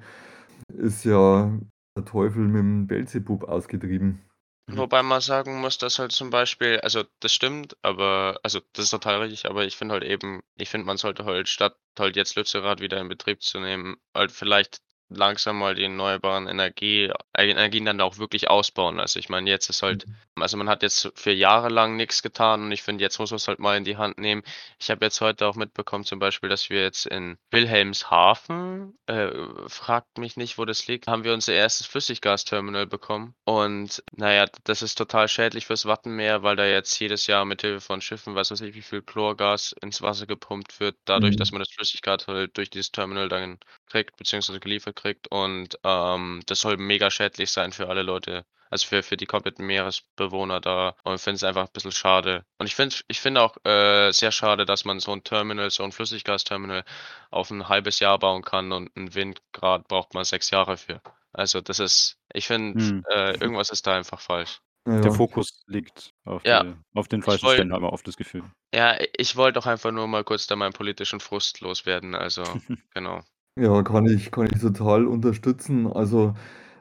ist 0.68 1.04
ja 1.04 1.58
der 1.96 2.04
Teufel 2.06 2.44
mit 2.48 2.56
dem 2.60 2.86
Beelzebub 2.88 3.44
ausgetrieben. 3.44 4.20
Mhm. 4.68 4.88
Wobei 4.90 5.02
man 5.02 5.20
sagen 5.22 5.60
muss, 5.60 5.78
dass 5.78 5.98
halt 5.98 6.12
zum 6.12 6.28
Beispiel 6.30 6.78
also, 6.80 7.04
das 7.20 7.32
stimmt, 7.32 7.76
aber 7.82 8.38
also, 8.42 8.60
das 8.74 8.84
ist 8.86 8.90
total 8.90 9.22
richtig, 9.22 9.46
aber 9.46 9.64
ich 9.64 9.76
finde 9.76 9.94
halt 9.94 10.04
eben 10.04 10.42
ich 10.56 10.68
finde, 10.68 10.86
man 10.86 10.98
sollte 10.98 11.24
halt 11.24 11.48
statt 11.48 11.76
halt 11.98 12.16
jetzt 12.16 12.36
Lützerath 12.36 12.80
wieder 12.80 13.00
in 13.00 13.08
Betrieb 13.08 13.40
zu 13.42 13.60
nehmen, 13.60 13.96
halt 14.14 14.30
vielleicht 14.30 14.80
langsam 15.10 15.58
mal 15.58 15.74
die 15.74 15.84
erneuerbaren 15.84 16.46
Energie 16.48 17.10
äh, 17.34 17.48
Energien 17.50 17.84
dann 17.84 18.00
auch 18.00 18.18
wirklich 18.18 18.48
ausbauen. 18.50 19.00
Also, 19.00 19.18
ich 19.18 19.28
meine, 19.28 19.48
jetzt 19.50 19.68
ist 19.70 19.82
halt 19.82 20.06
Mhm. 20.06 20.16
also, 20.40 20.56
man 20.56 20.68
hat 20.68 20.82
jetzt 20.82 21.10
für 21.16 21.32
Jahre 21.32 21.68
lang 21.68 21.96
nix 21.96 22.22
getan 22.22 22.62
und 22.64 22.72
ich 22.72 22.82
finde, 22.82 23.02
jetzt 23.02 23.18
muss 23.18 23.30
man's 23.32 23.48
halt 23.48 23.58
mal 23.58 23.76
in 23.76 23.84
die 23.84 23.96
Hand 23.96 24.18
nehmen. 24.18 24.42
Ich 24.78 24.90
habe 24.90 25.04
jetzt 25.04 25.20
heute 25.20 25.46
auch 25.46 25.56
mitbekommen 25.56 26.04
zum 26.04 26.18
Beispiel, 26.20 26.48
dass 26.48 26.70
wir 26.70 26.80
jetzt 26.82 27.06
in 27.06 27.36
Wilhelmshaven, 27.50 28.96
äh, 29.06 29.30
fragt 29.68 30.18
mich 30.18 30.36
nicht, 30.36 30.58
wo 30.58 30.64
das 30.64 30.86
liegt, 30.86 31.06
haben 31.08 31.24
wir 31.24 31.34
unser 31.34 31.52
erstes 31.54 31.86
Flüssiggasterminal 31.86 32.86
bekommen. 32.86 33.34
Und 33.44 34.02
na 34.12 34.32
ja, 34.32 34.46
das 34.64 34.82
ist 34.82 34.96
total 34.96 35.26
schädlich 35.28 35.66
fürs 35.66 35.86
Wattenmeer, 35.86 36.42
weil 36.42 36.56
da 36.56 36.66
jetzt 36.66 36.98
jedes 37.00 37.26
Jahr 37.26 37.44
mit 37.44 37.62
Hilfe 37.62 37.80
von 37.80 38.00
Schiffen, 38.00 38.34
weiß 38.34 38.50
weiß 38.50 38.60
ich, 38.62 38.74
wie 38.74 38.82
viel 38.82 39.02
Chlorgas 39.02 39.74
ins 39.82 40.02
Wasser 40.02 40.26
gepumpt 40.26 40.80
wird, 40.80 40.96
dadurch, 41.04 41.36
dass 41.36 41.50
Mhm. 41.50 41.52
man 41.52 41.60
das 41.60 41.70
Flüssiggas 41.72 42.26
halt 42.28 42.56
durch 42.56 42.70
dieses 42.70 42.92
Terminal 42.92 43.28
dann 43.28 43.58
kriegt 43.88 44.16
beziehungsweise 44.16 44.60
geliefert 44.60 44.96
kriegt. 44.96 45.28
Und, 45.28 45.78
ähm, 45.84 46.42
das 46.46 46.60
soll 46.60 46.76
mega 46.76 47.10
schädlich 47.10 47.50
sein 47.50 47.72
für 47.72 47.88
alle 47.88 48.02
Leute, 48.02 48.44
also, 48.70 48.86
für 48.88 49.02
für 49.02 49.16
die 49.16 49.26
kompletten 49.26 49.66
Meeresbewohner 49.66 50.60
da. 50.60 50.94
Und 51.04 51.14
ich 51.16 51.22
finde 51.22 51.36
es 51.36 51.44
einfach 51.44 51.66
'n 51.68 51.72
bisschen 51.72 51.92
schade. 51.92 52.44
Und 52.58 52.66
ich 52.66 52.74
finde 52.76 52.96
ich 53.08 53.20
finde 53.20 53.42
auch, 53.42 53.56
äh, 53.64 54.12
sehr 54.12 54.32
schade, 54.32 54.66
dass 54.66 54.84
man 54.84 55.00
so 55.00 55.12
'n 55.12 55.24
Terminal 55.24 55.70
so 55.70 55.82
'n 55.84 55.92
Flüssiggasterminal 55.92 56.84
auf 57.30 57.50
'n 57.50 57.68
halbes 57.68 58.00
Jahr 58.00 58.18
bauen 58.18 58.42
kann 58.42 58.72
und 58.72 58.94
'n 58.96 59.14
Windgrad 59.14 59.88
braucht 59.88 60.14
man 60.14 60.24
6 60.24 60.50
Jahre 60.50 60.76
für. 60.76 61.00
Also, 61.32 61.60
das 61.62 61.78
ist 61.78 62.18
ich 62.34 62.46
finde, 62.46 62.76
Mhm. 62.76 63.06
äh, 63.10 63.32
irgendwas 63.40 63.70
ist 63.70 63.86
da 63.86 63.94
einfach 63.96 64.20
falsch. 64.20 64.60
Ja, 64.86 64.92
Der 65.02 65.10
ja. 65.10 65.12
Fokus 65.12 65.62
liegt 65.66 66.12
auf 66.24 66.44
Ja. 66.44 66.62
die 66.62 66.74
auf 66.94 67.08
den 67.08 67.22
falschen 67.22 67.48
Stellen, 67.48 67.72
hat 67.72 67.80
man 67.80 67.90
oft 67.90 68.06
das 68.06 68.16
Gefühl. 68.16 68.50
Ja, 68.74 68.98
ich 69.16 69.34
wollte 69.36 69.54
doch 69.60 69.66
einfach 69.66 69.92
nur 69.92 70.06
mal 70.08 70.24
kurz 70.24 70.46
da 70.46 70.54
meinen 70.56 70.74
politischen 70.74 71.20
Frust 71.20 71.60
loswerden, 71.60 72.14
also, 72.14 72.60
genau. 72.90 73.22
Ja, 73.58 73.82
kann 73.82 74.06
ich 74.06 74.30
kann 74.30 74.46
ich 74.52 74.60
total 74.60 75.06
unterstützen. 75.06 75.86
Also, 75.86 76.34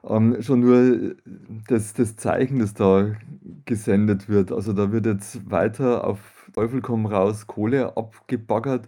ähm, 0.04 0.42
schon 0.42 0.60
nur, 0.60 0.76
äh, 0.78 1.16
das 1.68 1.94
das 1.94 2.16
Zeichen, 2.18 2.60
das 2.60 2.74
da 2.74 3.14
gesendet 3.66 4.30
wird. 4.30 4.52
Also, 4.52 4.74
da 4.74 4.92
wird 4.92 5.06
jetzt 5.06 5.50
weiter 5.50 6.06
auf 6.06 6.20
Teufel 6.54 6.82
komm 6.82 7.06
raus 7.06 7.48
Kohle 7.48 7.98
abgebaggert, 7.98 8.88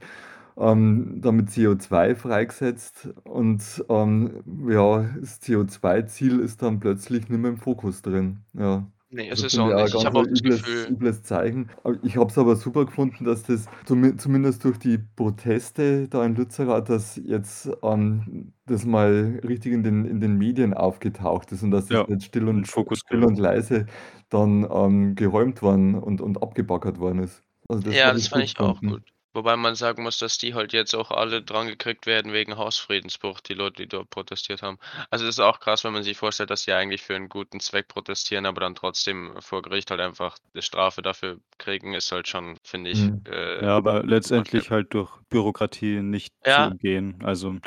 ähm, 0.57 1.19
damit 1.21 1.49
CO2 1.51 2.15
freigesetzt 2.15 3.09
und, 3.23 3.83
ähm, 3.89 4.43
ja, 4.69 5.03
das 5.19 5.39
CO2-Ziel 5.41 6.39
ist 6.39 6.61
dann 6.61 6.79
plötzlich 6.79 7.29
nicht 7.29 7.39
mehr 7.41 7.51
im 7.51 7.57
Fokus 7.57 8.01
drin, 8.03 8.39
ja. 8.53 8.85
Ne, 9.11 9.27
ist 9.27 9.41
Also, 9.41 9.43
es 9.43 9.57
finde 9.57 9.73
auch 9.73 9.73
nicht. 9.73 9.95
Ich 9.95 10.05
habe 10.05 10.19
auch 10.19 10.27
das 10.27 10.41
übles 10.41 10.65
Gefühl 10.65 10.87
übles 10.87 11.23
Zeichen. 11.23 11.69
Ich 12.03 12.17
habe 12.17 12.29
es 12.29 12.37
aber 12.37 12.55
super 12.55 12.85
gefunden, 12.85 13.25
dass 13.25 13.43
das 13.43 13.65
zumin 13.85 14.17
zumindest 14.19 14.63
durch 14.63 14.79
die 14.79 14.97
Proteste 14.97 16.07
da 16.09 16.25
in 16.25 16.35
Lützerath, 16.35 16.89
dass 16.89 17.15
jetzt, 17.17 17.69
ähm, 17.83 18.53
das 18.65 18.85
mal 18.85 19.39
richtig 19.47 19.73
in 19.73 19.83
den 19.83 20.05
in 20.05 20.19
den 20.19 20.37
Medien 20.37 20.73
aufgetaucht 20.73 21.51
ist 21.51 21.63
und 21.63 21.71
dass 21.71 21.87
das 21.87 21.97
Ja, 21.97 22.07
nicht 22.07 22.23
still 22.23 22.47
und 22.49 22.67
Fokus 22.67 22.99
still 22.99 23.23
und 23.23 23.37
leise 23.39 23.85
dann, 24.29 24.67
ähm, 24.71 25.15
geräumt 25.15 25.61
worden 25.61 25.95
und 25.95 26.21
und 26.21 26.41
abgebaggert 26.43 26.99
worden 26.99 27.19
ist. 27.19 27.43
Also, 27.67 27.83
das 27.83 27.97
Ja, 27.97 28.13
das 28.13 28.27
ich 28.27 28.29
fand 28.29 28.43
ich 28.43 28.59
auch 28.59 28.83
gut. 28.83 29.03
Wobei 29.35 29.55
man 29.57 29.75
sagen 29.75 30.03
muss, 30.03 30.17
dass 30.17 30.37
die 30.39 30.55
halt 30.55 30.73
jetzt 30.73 30.95
auch 30.95 31.11
alle 31.11 31.43
drangekriegt 31.43 32.07
werden 32.07 32.33
wegen 32.33 32.57
Hausfriedensbruch, 32.57 33.41
die 33.41 33.53
Leute, 33.53 33.83
die 33.83 33.87
dort 33.87 34.09
protestiert 34.09 34.63
haben. 34.63 34.79
Also, 35.11 35.25
das 35.25 35.35
ist 35.35 35.39
auch 35.39 35.59
krass, 35.59 35.83
wenn 35.83 35.93
man 35.93 36.03
sich 36.03 36.17
vorstellt, 36.17 36.49
dass 36.49 36.63
die 36.65 36.73
eigentlich 36.73 37.03
für 37.03 37.15
'n 37.15 37.29
guten 37.29 37.59
Zweck 37.59 37.87
protestieren, 37.87 38.45
aber 38.47 38.61
dann 38.61 38.75
trotzdem 38.75 39.39
vor 39.41 39.61
Gericht 39.61 39.91
halt 39.91 40.01
einfach 40.01 40.37
'ne 40.53 40.61
Strafe 40.63 41.01
dafür 41.03 41.39
kriegen, 41.59 41.93
ist 41.93 42.11
halt 42.11 42.27
schon, 42.27 42.57
finde 42.63 42.89
ich, 42.89 43.11
Mhm. 43.11 43.25
äh, 43.25 43.59
Ja, 43.59 43.75
aber 43.77 44.03
letztendlich 44.03 44.71
halt 44.71 44.93
durch 44.93 45.11
Bürokratie 45.29 46.01
nicht 46.01 46.33
zu 46.47 46.61
Ja. 46.61 46.71
umgehen. 46.71 47.19
Also, 47.23 47.57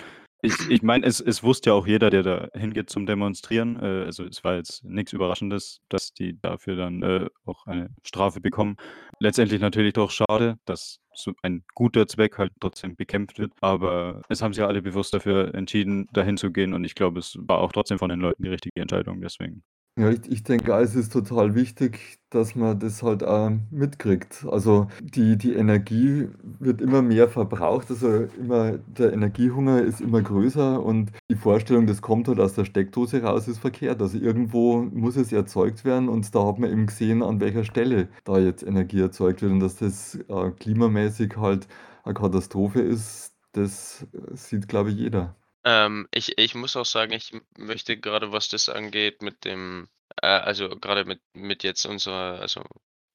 ich 0.42 0.68
ich 0.68 0.82
meine, 0.82 1.06
es 1.06 1.20
es 1.20 1.42
wusste 1.42 1.70
ja 1.70 1.74
auch 1.74 1.86
jeder, 1.86 2.10
der 2.10 2.22
da 2.22 2.48
hingeht 2.54 2.90
zum 2.90 3.06
Demonstrieren. 3.06 3.76
Äh, 3.80 4.04
also, 4.04 4.24
es 4.24 4.42
war 4.44 4.56
jetzt 4.56 4.84
nix 4.84 5.12
Überraschendes, 5.12 5.80
dass 5.88 6.12
die 6.12 6.38
dafür 6.40 6.76
dann, 6.76 7.02
äh, 7.02 7.28
auch 7.46 7.66
eine 7.66 7.90
Strafe 8.04 8.40
bekommen. 8.40 8.76
Letztendlich 9.20 9.60
natürlich 9.60 9.94
doch 9.94 10.10
schade, 10.10 10.58
dass 10.64 10.98
so 11.14 11.32
ein 11.42 11.64
guter 11.74 12.06
Zweck 12.08 12.38
halt 12.38 12.52
trotzdem 12.60 12.96
bekämpft 12.96 13.38
wird, 13.38 13.52
aber 13.60 14.22
es 14.28 14.42
haben 14.42 14.52
sich 14.52 14.60
ja 14.60 14.66
alle 14.66 14.82
bewusst 14.82 15.14
dafür 15.14 15.54
entschieden, 15.54 16.08
da 16.12 16.22
hinzugehen 16.22 16.74
und 16.74 16.84
ich 16.84 16.94
glaube, 16.94 17.20
es 17.20 17.36
war 17.40 17.58
auch 17.58 17.72
trotzdem 17.72 17.98
von 17.98 18.08
den 18.10 18.20
Leuten 18.20 18.42
die 18.42 18.48
richtige 18.48 18.80
Entscheidung, 18.80 19.20
deswegen. 19.20 19.62
Ja, 19.98 20.08
ich 20.08 20.26
ich 20.30 20.42
denke 20.42 20.72
es 20.72 20.94
ist 20.94 21.12
total 21.12 21.54
wichtig, 21.54 22.18
dass 22.30 22.54
man 22.54 22.78
das 22.80 23.02
halt 23.02 23.22
auch 23.22 23.50
mitkriegt. 23.70 24.46
Also, 24.50 24.86
die 25.02 25.36
die 25.36 25.52
Energie 25.52 26.28
wird 26.42 26.80
immer 26.80 27.02
mehr 27.02 27.28
verbraucht, 27.28 27.90
also, 27.90 28.08
immer 28.38 28.78
der 28.78 29.12
Energiehunger 29.12 29.82
ist 29.82 30.00
immer 30.00 30.22
größer 30.22 30.82
und 30.82 31.12
die 31.30 31.34
Vorstellung, 31.36 31.86
das 31.86 32.00
kommt 32.00 32.26
halt 32.28 32.40
aus 32.40 32.54
der 32.54 32.64
Steckdose 32.64 33.22
raus, 33.22 33.48
ist 33.48 33.58
verkehrt. 33.58 34.00
Also, 34.00 34.16
irgendwo 34.16 34.80
muss 34.80 35.16
es 35.16 35.30
erzeugt 35.30 35.84
werden 35.84 36.08
und 36.08 36.34
da 36.34 36.46
hat 36.46 36.58
man 36.58 36.70
eben 36.70 36.86
gesehen, 36.86 37.22
an 37.22 37.38
welcher 37.40 37.64
Stelle 37.64 38.08
da 38.24 38.38
jetzt 38.38 38.62
Energie 38.62 39.00
erzeugt 39.00 39.42
wird 39.42 39.52
und 39.52 39.60
dass 39.60 39.76
das, 39.76 40.14
äh, 40.26 40.50
klimamäßig 40.58 41.36
halt 41.36 41.68
'ne 42.06 42.14
Katastrophe 42.14 42.80
ist, 42.80 43.34
das, 43.52 44.06
sieht, 44.32 44.68
glaube 44.68 44.88
ich, 44.90 44.96
jeder. 44.96 45.36
Ähm, 45.64 46.08
ich 46.12 46.38
ich 46.38 46.54
muss 46.54 46.76
auch 46.76 46.86
sagen, 46.86 47.12
ich 47.12 47.32
möchte 47.56 47.96
grade, 47.98 48.32
was 48.32 48.48
das 48.48 48.68
angeht 48.68 49.22
mit 49.22 49.44
dem 49.44 49.88
äh, 50.20 50.26
also, 50.26 50.68
grade 50.70 51.04
mit 51.04 51.20
mit 51.34 51.62
jetzt 51.64 51.86
unserer 51.86 52.40
also, 52.40 52.64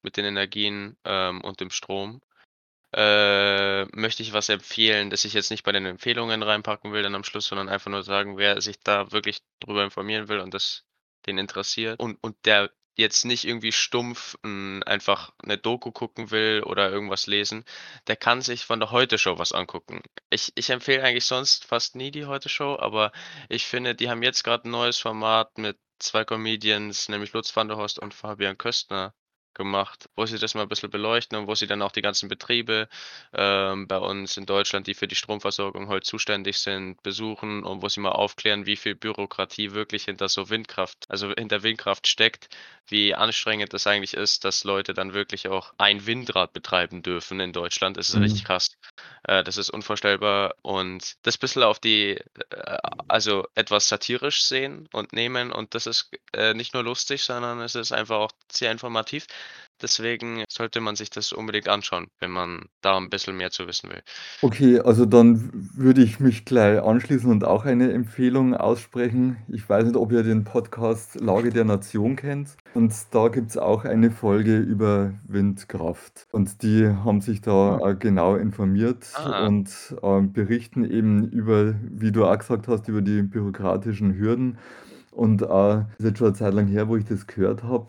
mit 0.02 0.16
den 0.16 0.24
Energien, 0.24 0.96
ähm, 1.04 1.40
und 1.42 1.60
dem 1.60 1.70
Strom, 1.70 2.20
äh, 2.94 3.84
möchte 3.96 4.22
ich 4.22 4.32
was 4.32 4.48
empfehlen, 4.48 5.10
das 5.10 5.24
ich 5.24 5.34
jetzt 5.34 5.50
nicht 5.50 5.64
bei 5.64 5.72
den 5.72 5.86
Empfehlungen 5.86 6.42
reinpacken 6.42 6.92
will 6.92 7.02
dann 7.02 7.14
am 7.14 7.24
Schluss, 7.24 7.46
sondern 7.46 7.68
einfach 7.68 7.90
nur 7.90 8.02
sagen, 8.02 8.38
wer 8.38 8.60
sich 8.62 8.80
da 8.80 9.12
wirklich 9.12 9.40
drüber 9.60 9.84
informieren 9.84 10.28
will 10.28 10.40
und 10.40 10.54
das 10.54 10.84
den 11.26 11.38
interessiert 11.38 12.00
und 12.00 12.18
und 12.22 12.36
der 12.46 12.70
jetzt 12.98 13.24
nicht 13.24 13.44
irgendwie 13.46 13.72
stumpf, 13.72 14.36
hm, 14.44 14.82
einfach 14.86 15.32
'ne 15.44 15.56
Doku 15.58 15.92
gucken 15.92 16.30
will 16.32 16.62
oder 16.66 16.90
irgendwas 16.90 17.26
lesen, 17.28 17.64
der 18.08 18.16
kann 18.16 18.42
sich 18.42 18.64
von 18.66 18.80
der 18.80 18.90
Heute-Show 18.90 19.38
was 19.38 19.52
angucken. 19.52 20.02
Ich 20.30 20.52
ich 20.56 20.70
empfehle 20.70 21.02
eigentlich 21.04 21.24
sonst 21.26 21.64
fast 21.66 21.96
nie 21.96 22.10
die 22.10 22.26
Heute-Show, 22.26 22.78
aber 22.80 23.12
ich 23.48 23.66
finde, 23.66 23.94
die 23.94 24.10
haben 24.10 24.22
jetzt 24.22 24.44
grad 24.44 24.64
'n 24.66 24.70
neues 24.72 24.98
Format 24.98 25.58
mit 25.58 25.78
2 26.00 26.24
Comedians, 26.24 27.08
nämlich 27.08 27.32
Lutz 27.32 27.54
van 27.56 27.68
der 27.68 27.76
Horst 27.78 27.98
und 28.00 28.14
Fabian 28.14 28.58
Köstner 28.58 29.14
gemacht, 29.54 30.08
wo 30.16 30.26
sie 30.26 30.38
das 30.38 30.54
mal 30.54 30.66
bisschen 30.66 30.90
beleuchten 30.90 31.36
und 31.38 31.46
wo 31.46 31.54
sie 31.54 31.66
dann 31.66 31.82
auch 31.82 31.92
die 31.92 32.02
ganzen 32.02 32.28
Betriebe, 32.28 32.88
ähm, 33.32 33.86
bei 33.88 33.98
uns 33.98 34.36
in 34.36 34.46
Deutschland, 34.46 34.86
die 34.86 34.94
für 34.94 35.08
die 35.08 35.14
Stromversorgung 35.14 35.88
halt 35.88 36.04
zuständig 36.04 36.58
sind, 36.58 37.02
besuchen 37.02 37.64
und 37.64 37.82
wo 37.82 37.88
sie 37.88 38.00
mal 38.00 38.12
aufklären, 38.12 38.66
wie 38.66 38.76
viel 38.76 38.94
Bürokratie 38.94 39.72
wirklich 39.72 40.04
hinter 40.04 40.28
so 40.28 40.50
Windkraft 40.50 41.06
also, 41.08 41.32
hinter 41.36 41.62
Windkraft 41.62 42.06
steckt, 42.06 42.48
wie 42.86 43.14
anstrengend 43.14 43.72
das 43.72 43.86
eigentlich 43.86 44.14
ist, 44.14 44.44
dass 44.44 44.64
Leute 44.64 44.94
dann 44.94 45.12
wirklich 45.14 45.48
auch 45.48 45.72
ein 45.78 46.06
Windrad 46.06 46.52
betreiben 46.52 47.02
dürfen 47.02 47.40
in 47.40 47.52
Deutschland. 47.52 47.96
Das 47.96 48.08
ist 48.10 48.20
richtig 48.20 48.44
Mhm. 48.44 48.46
krass. 48.46 48.76
Äh, 49.24 49.44
das 49.44 49.56
ist 49.56 49.70
unvorstellbar 49.70 50.54
und 50.62 51.16
das 51.22 51.38
bisschen 51.38 51.62
auf 51.62 51.78
die 51.78 52.18
äh, 52.50 52.78
also, 53.08 53.46
etwas 53.54 53.88
satirisch 53.88 54.42
sehen 54.42 54.88
und 54.92 55.12
nehmen 55.12 55.52
und 55.52 55.74
das 55.74 55.86
ist, 55.86 56.10
äh, 56.34 56.54
nicht 56.54 56.74
nur 56.74 56.82
lustig, 56.84 57.22
sondern 57.22 57.60
es 57.60 57.74
ist 57.74 57.92
einfach 57.92 58.16
auch 58.18 58.32
sehr 58.50 58.70
informativ. 58.72 59.26
Deswegen 59.82 60.44
sollte 60.48 60.80
man 60.80 60.96
sich 60.96 61.10
das 61.10 61.32
unbedingt 61.32 61.68
anschauen, 61.68 62.08
wenn 62.20 62.30
man 62.32 62.66
da 62.80 62.96
'n 62.98 63.10
bisschen 63.10 63.36
mehr 63.36 63.50
zu 63.50 63.66
wissen 63.66 63.90
will. 63.90 64.02
Okay, 64.42 64.78
also, 64.78 65.04
dann 65.04 65.50
würde 65.74 66.00
ich 66.00 66.20
mich 66.20 66.44
gleich 66.44 66.80
anschließen 66.80 67.28
und 67.28 67.42
auch 67.42 67.64
eine 67.64 67.92
Empfehlung 67.92 68.54
aussprechen. 68.54 69.38
Ich 69.48 69.68
weiß 69.68 69.84
nicht, 69.84 69.96
ob 69.96 70.12
ihr 70.12 70.22
den 70.22 70.44
Podcast 70.44 71.16
„Lage 71.20 71.50
der 71.50 71.64
Nation“ 71.64 72.14
kennt 72.14 72.56
und 72.72 72.94
da 73.12 73.26
gibt's 73.30 73.56
auch 73.58 73.84
eine 73.84 74.12
Folge 74.12 74.58
über 74.58 75.14
Windkraft 75.26 76.28
und 76.30 76.62
die 76.62 76.86
haben 76.86 77.20
sich 77.20 77.40
da, 77.40 77.74
Ah. 77.74 77.88
äh, 77.90 77.96
genau 77.96 78.36
informiert 78.36 79.04
Ah. 79.14 79.50
und, 79.50 79.96
ähm, 80.04 80.32
berichten 80.32 80.84
eben 80.84 81.24
über, 81.32 81.74
wie 81.82 82.12
du 82.12 82.24
auch 82.24 82.38
gesagt 82.38 82.68
hast, 82.68 82.86
über 82.86 83.02
die 83.02 83.22
bürokratischen 83.22 84.14
Hürden 84.16 84.58
und, 85.10 85.42
äh, 85.42 85.80
ist 85.98 86.04
jetzt 86.04 86.18
schon 86.18 86.28
'ne 86.28 86.34
Zeit 86.34 86.54
lang 86.54 86.68
her, 86.68 86.86
wo 86.88 86.94
ich 86.96 87.04
das 87.06 87.26
gehört 87.26 87.64
habe, 87.64 87.88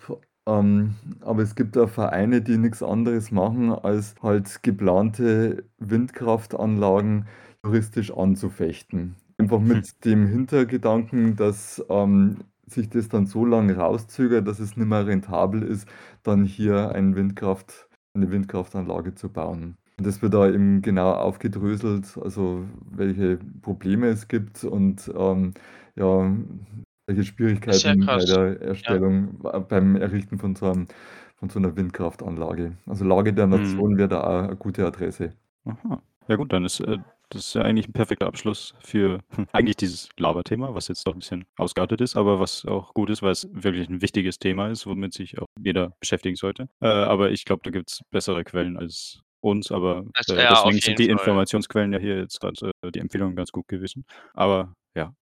Ähm, 0.49 0.95
aber 1.21 1.43
es 1.43 1.55
gibt 1.55 1.77
auch 1.77 1.89
Vereine, 1.89 2.41
die 2.41 2.57
nichts 2.57 2.81
anderes 2.83 3.31
machen, 3.31 3.71
als 3.71 4.15
halt 4.21 4.63
geplante 4.63 5.65
Windkraftanlagen 5.79 7.27
juristisch 7.63 8.12
anzufechten. 8.12 9.15
Einfach 9.38 9.62
Hm. 9.63 9.67
mit 9.67 10.05
dem 10.05 10.27
Hintergedanken, 10.27 11.35
dass, 11.35 11.83
ähm, 11.89 12.38
sich 12.67 12.89
das 12.89 13.09
dann 13.09 13.25
so 13.27 13.45
lang 13.45 13.69
rauszögert, 13.71 14.47
dass 14.47 14.59
es 14.59 14.77
nicht 14.77 14.88
mehr 14.88 15.07
rentabel 15.07 15.63
ist, 15.63 15.88
dann 16.23 16.45
hier 16.45 16.91
ein 16.93 17.15
Windkraft 17.15 17.88
eine 18.13 18.31
Windkraftanlage 18.31 19.15
zu 19.15 19.29
bauen. 19.31 19.77
Und 19.97 20.07
das 20.07 20.21
wird 20.21 20.33
da 20.33 20.47
eben 20.49 20.81
genau 20.81 21.12
aufgedröselt, 21.13 22.17
also 22.21 22.65
welche 22.91 23.38
Probleme 23.62 24.07
es 24.07 24.27
gibt 24.27 24.63
und, 24.63 25.12
ähm, 25.15 25.53
ja, 25.95 26.31
welche 27.10 27.26
Schwierigkeiten 27.26 28.10
bei 28.12 28.26
krass. 28.26 28.26
der 28.26 28.62
Ja. 28.88 29.00
Erstellung 29.02 29.39
beim 29.69 29.95
Errichten 29.98 30.39
von 30.39 30.56
so 30.56 30.67
'nem 30.74 30.88
von 31.38 31.50
so 31.50 31.60
'ner 31.60 31.76
Windkraftanlage. 31.78 32.78
Also, 32.88 33.06
Lage 33.06 33.34
der 33.34 33.48
Mhm. 33.52 33.86
Nation 33.88 33.98
wäre 33.98 34.10
da 34.10 34.22
auch 34.45 34.48
'ne 34.50 34.56
gute 34.58 34.86
Adresse. 34.88 35.34
Aha. 35.65 36.02
Ja 36.28 36.36
gut, 36.36 36.54
dann 36.54 36.65
ist, 36.65 36.80
äh 36.80 36.98
das 37.32 37.45
ist 37.50 37.54
ja 37.54 37.62
eigentlich 37.62 37.88
'n 37.88 37.93
perfekter 37.93 38.26
Abschluss 38.28 38.74
für 38.80 39.19
eigentlich 39.52 39.76
dieses 39.78 40.10
Laberthema, 40.17 40.74
was 40.74 40.88
jetzt 40.88 41.06
doch 41.06 41.13
'n 41.13 41.19
bisschen 41.19 41.45
ausgeartet 41.58 42.02
ist, 42.02 42.15
aber 42.15 42.39
was 42.39 42.65
auch 42.65 42.93
gut 42.93 43.10
ist, 43.12 43.22
weil's 43.22 43.48
wirklich 43.52 43.88
'n 43.89 44.02
wichtiges 44.02 44.39
Thema 44.39 44.69
ist, 44.69 44.88
womit 44.88 45.13
sich 45.13 45.38
auch 45.39 45.45
jeder 45.62 45.91
beschäftigen 46.00 46.36
sollte. 46.36 46.69
Äh, 46.82 46.88
aber 46.88 47.32
ich 47.32 47.45
glaube, 47.45 47.62
da 47.63 47.69
gibt's 47.72 48.02
bessere 48.10 48.43
Quellen 48.43 48.78
als 48.78 49.22
uns, 49.41 49.72
aber, 49.72 50.06
äh, 50.28 50.45
deswegen 50.48 50.80
sind 50.82 50.98
die 51.00 51.08
Fall. 51.12 51.39
Informationsquellen 51.50 51.93
ja 51.93 52.00
hier 52.00 52.17
jetzt 52.17 52.39
grad, 52.41 52.62
äh 52.63 52.72
die 52.91 53.00
Empfehlungen 53.00 53.36
ganz 53.36 53.52
gut 53.52 53.67
gewesen. 53.67 54.06
Aber 54.34 54.74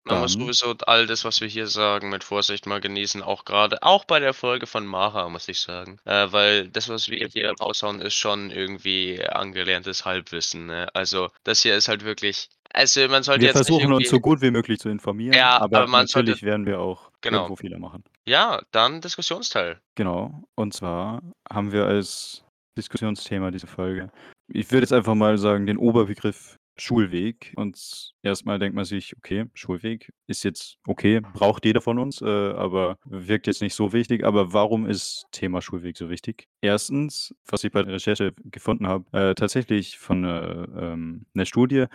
Man 0.05 0.21
muss 0.21 0.33
dann 0.33 0.41
sowieso 0.41 0.75
all 0.85 1.07
das, 1.07 1.25
was 1.25 1.41
wir 1.41 1.47
hier 1.47 1.67
sagen, 1.67 2.09
mit 2.09 2.23
Vorsicht 2.23 2.65
mal 2.65 2.79
genießen, 2.79 3.21
auch 3.21 3.45
grade 3.45 3.83
auch 3.83 4.05
bei 4.05 4.19
der 4.19 4.33
Folge 4.33 4.65
von 4.65 4.85
Mara, 4.85 5.29
muss 5.29 5.47
ich 5.47 5.59
sagen. 5.59 5.99
Äh, 6.05 6.31
weil 6.31 6.69
das, 6.69 6.89
was 6.89 7.09
wir 7.09 7.27
hier 7.27 7.53
raushauen, 7.59 8.01
ist 8.01 8.15
schon 8.15 8.49
irgendwie 8.49 9.23
angelerntes 9.23 10.05
Halbwissen, 10.05 10.67
ne? 10.67 10.87
Also, 10.93 11.29
das 11.43 11.61
hier 11.61 11.75
ist 11.75 11.87
halt 11.87 12.03
wirklich 12.03 12.49
also, 12.71 13.07
man 13.07 13.23
sollte 13.23 13.41
Wir 13.41 13.47
jetzt 13.47 13.57
nicht 13.57 13.67
versuchen 13.67 13.93
uns 13.93 14.09
so 14.09 14.19
gut 14.19 14.41
wie 14.41 14.51
möglich 14.51 14.77
zu 14.77 14.89
informieren, 14.89 15.33
Ja, 15.33 15.59
aber 15.59 15.79
aber 15.79 15.87
man 15.87 16.05
sollte 16.05 16.29
natürlich 16.29 16.43
werden 16.43 16.67
wir 16.67 16.79
auch 16.79 17.09
Genau. 17.21 17.39
irgendwo 17.39 17.55
Fehler 17.55 17.79
machen. 17.79 18.03
Ja, 18.27 18.61
dann 18.71 19.01
Diskussionsteil. 19.01 19.81
Genau. 19.95 20.43
Und 20.55 20.75
zwar 20.75 21.23
haben 21.51 21.71
wir 21.71 21.85
als 21.85 22.45
Diskussionsthema 22.77 23.49
diese 23.49 23.65
Folge 23.65 24.11
ich 24.51 24.71
würde 24.71 24.81
jetzt 24.83 24.93
einfach 24.93 25.15
mal 25.15 25.37
sagen, 25.37 25.65
den 25.65 25.77
Oberbegriff 25.77 26.58
Schulweg. 26.79 27.53
Und 27.55 28.13
erst 28.23 28.45
mal 28.45 28.59
denkt 28.59 28.75
man 28.75 28.85
sich: 28.85 29.15
„Okay, 29.17 29.45
Schulweg 29.53 30.11
ist 30.27 30.43
jetzt 30.43 30.77
okay, 30.87 31.21
braucht 31.21 31.65
jeder 31.65 31.81
von 31.81 31.99
uns, 31.99 32.21
äh, 32.21 32.25
aber 32.25 32.97
wirkt 33.05 33.47
jetzt 33.47 33.61
nicht 33.61 33.75
so 33.75 33.93
wichtig.“ 33.93 34.23
Aber 34.25 34.53
warum 34.53 34.85
ist 34.87 35.25
Thema 35.31 35.61
Schulweg 35.61 35.97
so 35.97 36.09
wichtig? 36.09 36.47
Erstens, 36.61 37.35
was 37.47 37.63
ich 37.63 37.71
bei 37.71 37.83
der 37.83 37.93
Recherche 37.93 38.33
gefunden 38.45 38.87
habe, 38.87 39.05
äh, 39.17 39.35
tatsächlich 39.35 39.97
von, 39.99 40.23
äh, 40.25 40.63
ähm 40.93 41.25
'ner 41.33 41.45
Studie, 41.45 41.85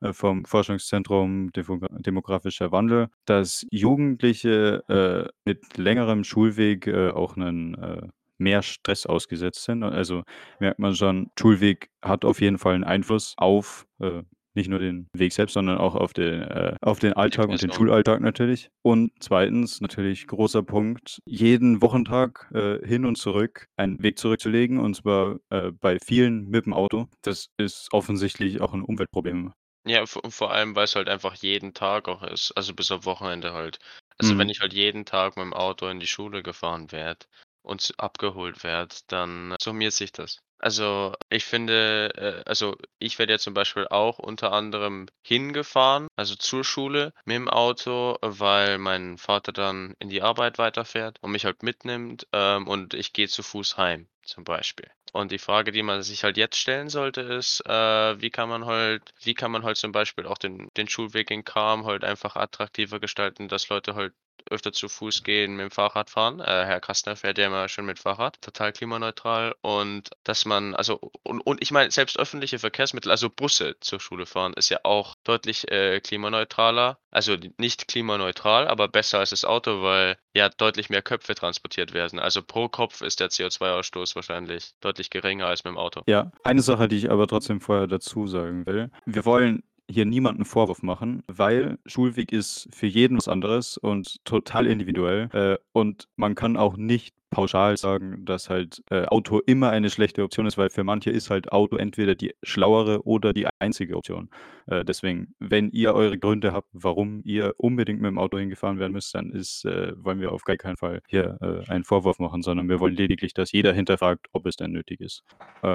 äh, 0.00 0.12
vom 0.12 0.44
Forschungszentrum 0.44 1.52
Demogra 1.52 1.88
Demografischer 2.00 2.72
Wandel, 2.72 3.08
dass 3.26 3.66
Jugendliche, 3.70 4.82
äh, 4.88 5.28
mit 5.44 5.76
längerem 5.78 6.24
Schulweg, 6.24 6.86
äh, 6.86 7.10
auch 7.10 7.36
'nen, 7.36 7.74
äh 7.74 8.08
mehr 8.36 8.62
Stress 8.62 9.06
ausgesetzt 9.06 9.62
sind. 9.62 9.84
Also, 9.84 10.24
merkt 10.58 10.80
man 10.80 10.94
schon, 10.96 11.30
Schulweg 11.38 11.88
hat 12.02 12.24
auf 12.24 12.40
jeden 12.40 12.58
Fall 12.58 12.74
'n 12.74 12.82
Einfluss 12.84 13.34
auf, 13.38 13.86
äh, 14.00 14.22
nicht 14.54 14.68
nur 14.70 14.78
den 14.78 15.08
Weg 15.14 15.32
selbst, 15.32 15.54
sondern 15.54 15.78
auch 15.78 15.94
auf 15.94 16.12
den 16.12 16.42
äh, 16.42 16.76
auf 16.82 16.98
den 17.00 17.12
Alltag 17.14 17.48
und 17.48 17.62
den 17.62 17.70
Person. 17.70 17.72
Schulalltag 17.72 18.20
natürlich. 18.20 18.68
Und 18.82 19.12
zweitens, 19.20 19.80
natürlich 19.80 20.26
großer 20.26 20.62
Punkt, 20.62 21.20
jeden 21.26 21.82
Wochentag, 21.82 22.50
äh, 22.54 22.78
hin 22.86 23.04
und 23.06 23.16
zurück 23.18 23.66
einen 23.76 24.02
Weg 24.02 24.18
zurückzulegen, 24.18 24.78
und 24.78 24.94
zwar, 24.96 25.38
äh, 25.50 25.70
bei 25.72 25.98
vielen 26.04 26.50
mit'm 26.50 26.72
Auto. 26.72 27.06
Das 27.22 27.48
ist 27.58 27.88
offensichtlich 27.92 28.60
auch 28.60 28.74
'n 28.74 28.82
Umweltproblem. 28.82 29.52
Ja, 29.86 30.06
vor 30.06 30.50
allem, 30.50 30.74
weil's 30.76 30.94
halt 30.96 31.10
einfach 31.10 31.34
jeden 31.34 31.74
Tag 31.74 32.08
auch 32.08 32.22
ist, 32.22 32.52
also 32.52 32.72
bis 32.74 32.90
auf 32.90 33.04
Wochenende 33.04 33.52
halt. 33.52 33.78
Also, 34.16 34.38
wenn 34.38 34.48
Mhm. 34.48 34.50
ich 34.50 34.60
halt 34.60 34.72
jeden 34.72 35.04
Tag 35.04 35.36
mit'm 35.36 35.52
Auto 35.52 35.86
in 35.88 36.00
die 36.00 36.06
Schule 36.06 36.42
gefahren 36.42 36.90
werde 36.90 37.26
und 37.60 37.92
abgeholt 37.98 38.64
werde, 38.64 38.96
dann 39.08 39.54
summiert 39.60 39.92
sich 39.92 40.10
das. 40.10 40.38
Also, 40.60 41.12
ich 41.30 41.44
finde, 41.44 42.10
äh 42.16 42.42
also, 42.48 42.76
ich 42.98 43.18
werde 43.18 43.32
ja 43.34 43.38
zum 43.38 43.54
Beispiel 43.54 43.86
auch 43.88 44.18
unter 44.18 44.52
anderem 44.52 45.06
hingefahren, 45.22 46.08
also 46.16 46.34
zur 46.36 46.64
Schule 46.64 47.12
mit'm 47.26 47.48
Auto, 47.48 48.16
weil 48.22 48.78
mein 48.78 49.18
Vater 49.18 49.52
dann 49.52 49.94
in 49.98 50.08
die 50.08 50.22
Arbeit 50.22 50.58
weiterfährt 50.58 51.18
und 51.20 51.32
mich 51.32 51.44
halt 51.44 51.62
mitnimmt, 51.62 52.26
ähm, 52.32 52.66
und 52.68 52.94
ich 52.94 53.12
gehe 53.12 53.28
zu 53.28 53.42
Fuß 53.42 53.76
heim, 53.76 54.08
zum 54.22 54.44
Beispiel. 54.44 54.88
Und 55.12 55.30
die 55.32 55.38
Frage, 55.38 55.70
die 55.70 55.82
man 55.82 56.02
sich 56.02 56.24
halt 56.24 56.36
jetzt 56.36 56.56
stellen 56.56 56.88
sollte, 56.88 57.20
ist, 57.20 57.60
äh, 57.66 58.20
wie 58.20 58.30
kann 58.30 58.48
man 58.48 58.64
halt 58.64 59.02
wie 59.22 59.34
kann 59.34 59.50
man 59.52 59.62
halt 59.64 59.76
zum 59.76 59.92
Beispiel 59.92 60.26
auch 60.26 60.38
den 60.38 60.68
den 60.76 60.88
Schulweg 60.88 61.30
in 61.30 61.44
Cham 61.44 61.84
halt 61.86 62.04
einfach 62.04 62.36
attraktiver 62.36 63.00
gestalten, 63.00 63.48
dass 63.48 63.68
Leute 63.68 63.94
halt 63.94 64.14
öfter 64.50 64.72
zu 64.72 64.88
Fuß 64.88 65.22
gehen, 65.22 65.58
mit'm 65.58 65.70
Fahrrad 65.70 66.10
fahren. 66.10 66.40
Äh, 66.40 66.44
Herr 66.44 66.80
Kastner 66.80 67.16
fährt 67.16 67.38
ja 67.38 67.46
immer 67.46 67.68
schön 67.68 67.86
mit 67.86 67.98
Fahrrad, 67.98 68.40
total 68.42 68.72
klimaneutral. 68.72 69.54
Und 69.62 70.10
dass 70.24 70.44
man 70.44 70.74
also 70.74 71.12
und 71.22 71.40
und 71.40 71.62
ich 71.62 71.70
meine, 71.70 71.90
selbst 71.90 72.18
öffentliche 72.18 72.58
Verkehrsmittel, 72.58 73.10
also 73.10 73.30
Busse 73.30 73.76
zur 73.80 74.00
Schule 74.00 74.26
fahren, 74.26 74.54
ist 74.54 74.68
ja 74.68 74.78
auch 74.82 75.14
deutlich, 75.24 75.70
äh, 75.70 76.00
klimaneutraler. 76.00 76.98
Also, 77.10 77.36
nicht 77.58 77.86
klimaneutral, 77.86 78.66
aber 78.66 78.88
besser 78.88 79.20
als 79.20 79.30
das 79.30 79.44
Auto, 79.44 79.82
weil 79.82 80.16
ja 80.34 80.48
deutlich 80.48 80.90
mehr 80.90 81.00
Köpfe 81.00 81.36
transportiert 81.36 81.94
werden. 81.94 82.18
Also, 82.18 82.42
pro 82.42 82.68
Kopf 82.68 83.02
ist 83.02 83.20
der 83.20 83.30
CO2-Ausstoß 83.30 84.16
wahrscheinlich 84.16 84.72
deutlich 84.80 85.10
geringer 85.10 85.46
als 85.46 85.64
mit'm 85.64 85.76
Auto. 85.76 86.02
Ja, 86.06 86.32
eine 86.42 86.60
Sache, 86.60 86.88
die 86.88 86.96
ich 86.96 87.10
aber 87.12 87.28
trotzdem 87.28 87.60
vorher 87.60 87.86
dazu 87.86 88.26
sagen 88.26 88.66
will. 88.66 88.90
Wir 89.06 89.24
wollen 89.24 89.62
hier 89.90 90.04
niemandem 90.06 90.44
Vorwurf 90.44 90.82
machen, 90.82 91.22
weil 91.26 91.78
Schulweg 91.86 92.32
ist 92.32 92.68
für 92.72 92.86
jeden 92.86 93.16
was 93.16 93.28
anderes 93.28 93.76
und 93.76 94.24
total 94.24 94.66
individuell. 94.66 95.28
Äh, 95.32 95.58
und 95.72 96.08
man 96.16 96.34
kann 96.34 96.56
auch 96.56 96.76
nicht 96.76 97.14
pauschal 97.34 97.76
sagen, 97.76 98.24
dass 98.24 98.48
halt, 98.50 98.82
äh, 98.90 99.04
Auto 99.06 99.40
immer 99.46 99.70
eine 99.70 99.90
schlechte 99.90 100.22
Option 100.22 100.46
ist, 100.46 100.56
weil 100.58 100.70
für 100.70 100.84
manche 100.84 101.10
ist 101.10 101.30
halt 101.30 101.52
Auto 101.52 101.76
entweder 101.76 102.14
die 102.14 102.34
schlauere 102.42 103.06
oder 103.06 103.32
die 103.32 103.46
einzige 103.58 103.96
Option. 103.96 104.30
Äh, 104.66 104.84
deswegen, 104.84 105.34
wenn 105.38 105.70
ihr 105.70 105.94
eure 105.94 106.18
Gründe 106.18 106.52
habt, 106.52 106.68
warum 106.72 107.20
ihr 107.24 107.54
unbedingt 107.58 108.00
mit'm 108.00 108.18
Auto 108.18 108.38
hingefahren 108.38 108.78
werden 108.78 108.92
müsst, 108.92 109.14
dann 109.14 109.30
ist 109.32 109.64
äh, 109.64 109.92
wollen 109.96 110.20
wir 110.20 110.32
auf 110.32 110.44
gar 110.44 110.56
keinen 110.56 110.76
Fall 110.76 111.02
hier, 111.08 111.38
äh, 111.42 111.70
einen 111.70 111.84
Vorwurf 111.84 112.18
machen, 112.18 112.42
sondern 112.42 112.68
wir 112.68 112.80
wollen 112.80 112.94
lediglich, 112.96 113.34
dass 113.34 113.52
jeder 113.52 113.72
hinterfragt, 113.72 114.28
ob 114.32 114.46
es 114.46 114.56
denn 114.56 114.72
nötig 114.72 115.00
ist. 115.00 115.22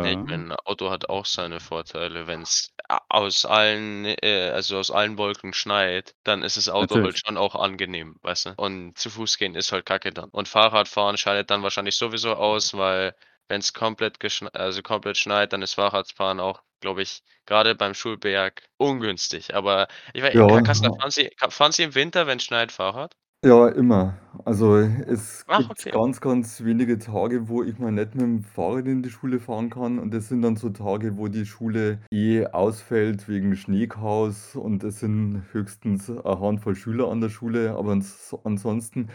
Ja, 0.02 0.10
ich 0.12 0.18
Äh 0.18 0.24
meine, 0.24 0.58
Auto 0.66 0.90
hat 0.90 1.10
auch 1.10 1.26
seine 1.26 1.60
Vorteile. 1.60 2.28
Wenn's 2.28 2.74
a 2.88 3.00
aus 3.10 3.46
allen 3.46 4.06
äh, 4.06 4.50
also 4.54 4.78
aus 4.78 4.92
allen 4.92 5.18
Wolken 5.18 5.54
schneit, 5.54 6.16
dann 6.24 6.44
ist 6.44 6.58
das 6.58 6.70
Auto 6.70 6.96
halt 6.96 7.06
Natürlich. 7.06 7.22
schon 7.26 7.38
auch 7.38 7.56
angenehm, 7.56 8.16
weißt 8.22 8.48
du? 8.48 8.54
Und 8.58 8.98
zu 8.98 9.10
Fuß 9.10 9.38
gehen 9.38 9.56
ist 9.56 9.72
halt 9.72 9.86
Kacke 9.86 10.12
dann. 10.12 10.30
Und 10.30 10.48
Fahrradfahren 10.48 11.18
dann 11.50 11.64
wahrscheinlich 11.64 11.96
sowieso 11.96 12.36
aus, 12.36 12.74
weil 12.76 13.16
wenn's 13.48 13.74
komplett 13.74 14.20
geschn 14.20 14.48
also 14.50 14.82
komplett 14.82 15.18
schneit, 15.18 15.54
dann 15.54 15.62
ist 15.62 15.74
Fahrradfahren 15.76 16.40
auch, 16.40 16.64
glaube 16.82 17.02
ich, 17.02 17.24
grade 17.46 17.76
beim 17.76 17.94
Schulberg 17.94 18.64
ungünstig. 18.78 19.56
Aber 19.56 19.88
ich 20.14 20.22
wei 20.24 20.34
Ja. 20.34 20.48
Herr 20.48 20.62
Kastner, 20.62 20.92
fahren 21.00 21.12
Sie 21.12 21.30
fahren 21.50 21.72
Sie 21.72 21.84
im 21.84 21.96
Winter, 21.96 22.28
wenn's 22.28 22.44
schneit, 22.44 22.72
Fahrrad? 22.72 23.14
Ja, 23.44 23.70
immer. 23.70 24.18
Also, 24.44 24.76
es 24.76 25.46
Ach, 25.48 25.70
gibt 25.70 25.72
okay. 25.72 25.94
ganz, 25.94 26.20
ganz 26.20 26.62
wenige 26.66 26.98
Tage, 27.00 27.48
wo 27.48 27.64
ich 27.64 27.80
mal 27.80 27.90
nicht 27.90 28.10
mit'm 28.14 28.44
Fahrrad 28.44 28.86
in 28.86 29.02
die 29.02 29.10
Schule 29.10 29.40
fahren 29.40 29.70
kann. 29.70 29.98
Und 29.98 30.14
das 30.14 30.28
sind 30.28 30.42
dann 30.42 30.58
so 30.58 30.70
Tage, 30.72 31.16
wo 31.18 31.30
die 31.30 31.46
Schule 31.46 32.02
eh 32.12 32.46
ausfällt 32.48 33.30
wegen 33.30 33.56
Schneechaos 33.56 34.58
und 34.58 34.84
es 34.84 35.00
sind 35.00 35.42
höchstens 35.54 36.10
'ne 36.10 36.22
Handvoll 36.26 36.76
Schüler 36.76 37.08
an 37.10 37.22
der 37.22 37.30
Schule. 37.30 37.72
Aber 37.78 37.92
ans 37.92 38.36
ansonsten 38.44 39.08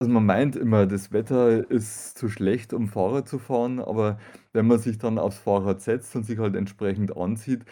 also, 0.00 0.10
man 0.12 0.24
meint 0.24 0.56
immer, 0.56 0.86
das 0.86 1.12
Wetter 1.12 1.70
ist 1.70 2.16
zu 2.16 2.28
schlecht, 2.30 2.72
um 2.72 2.88
Fahrrad 2.88 3.28
zu 3.28 3.38
fahren, 3.38 3.80
aber 3.80 4.18
wenn 4.54 4.66
man 4.66 4.78
sich 4.78 4.96
dann 4.98 5.18
aufs 5.18 5.38
Fahrrad 5.38 5.82
setzt 5.82 6.16
und 6.16 6.24
sich 6.24 6.38
halt 6.38 6.56
entsprechend 6.56 7.16
anzieht, 7.16 7.64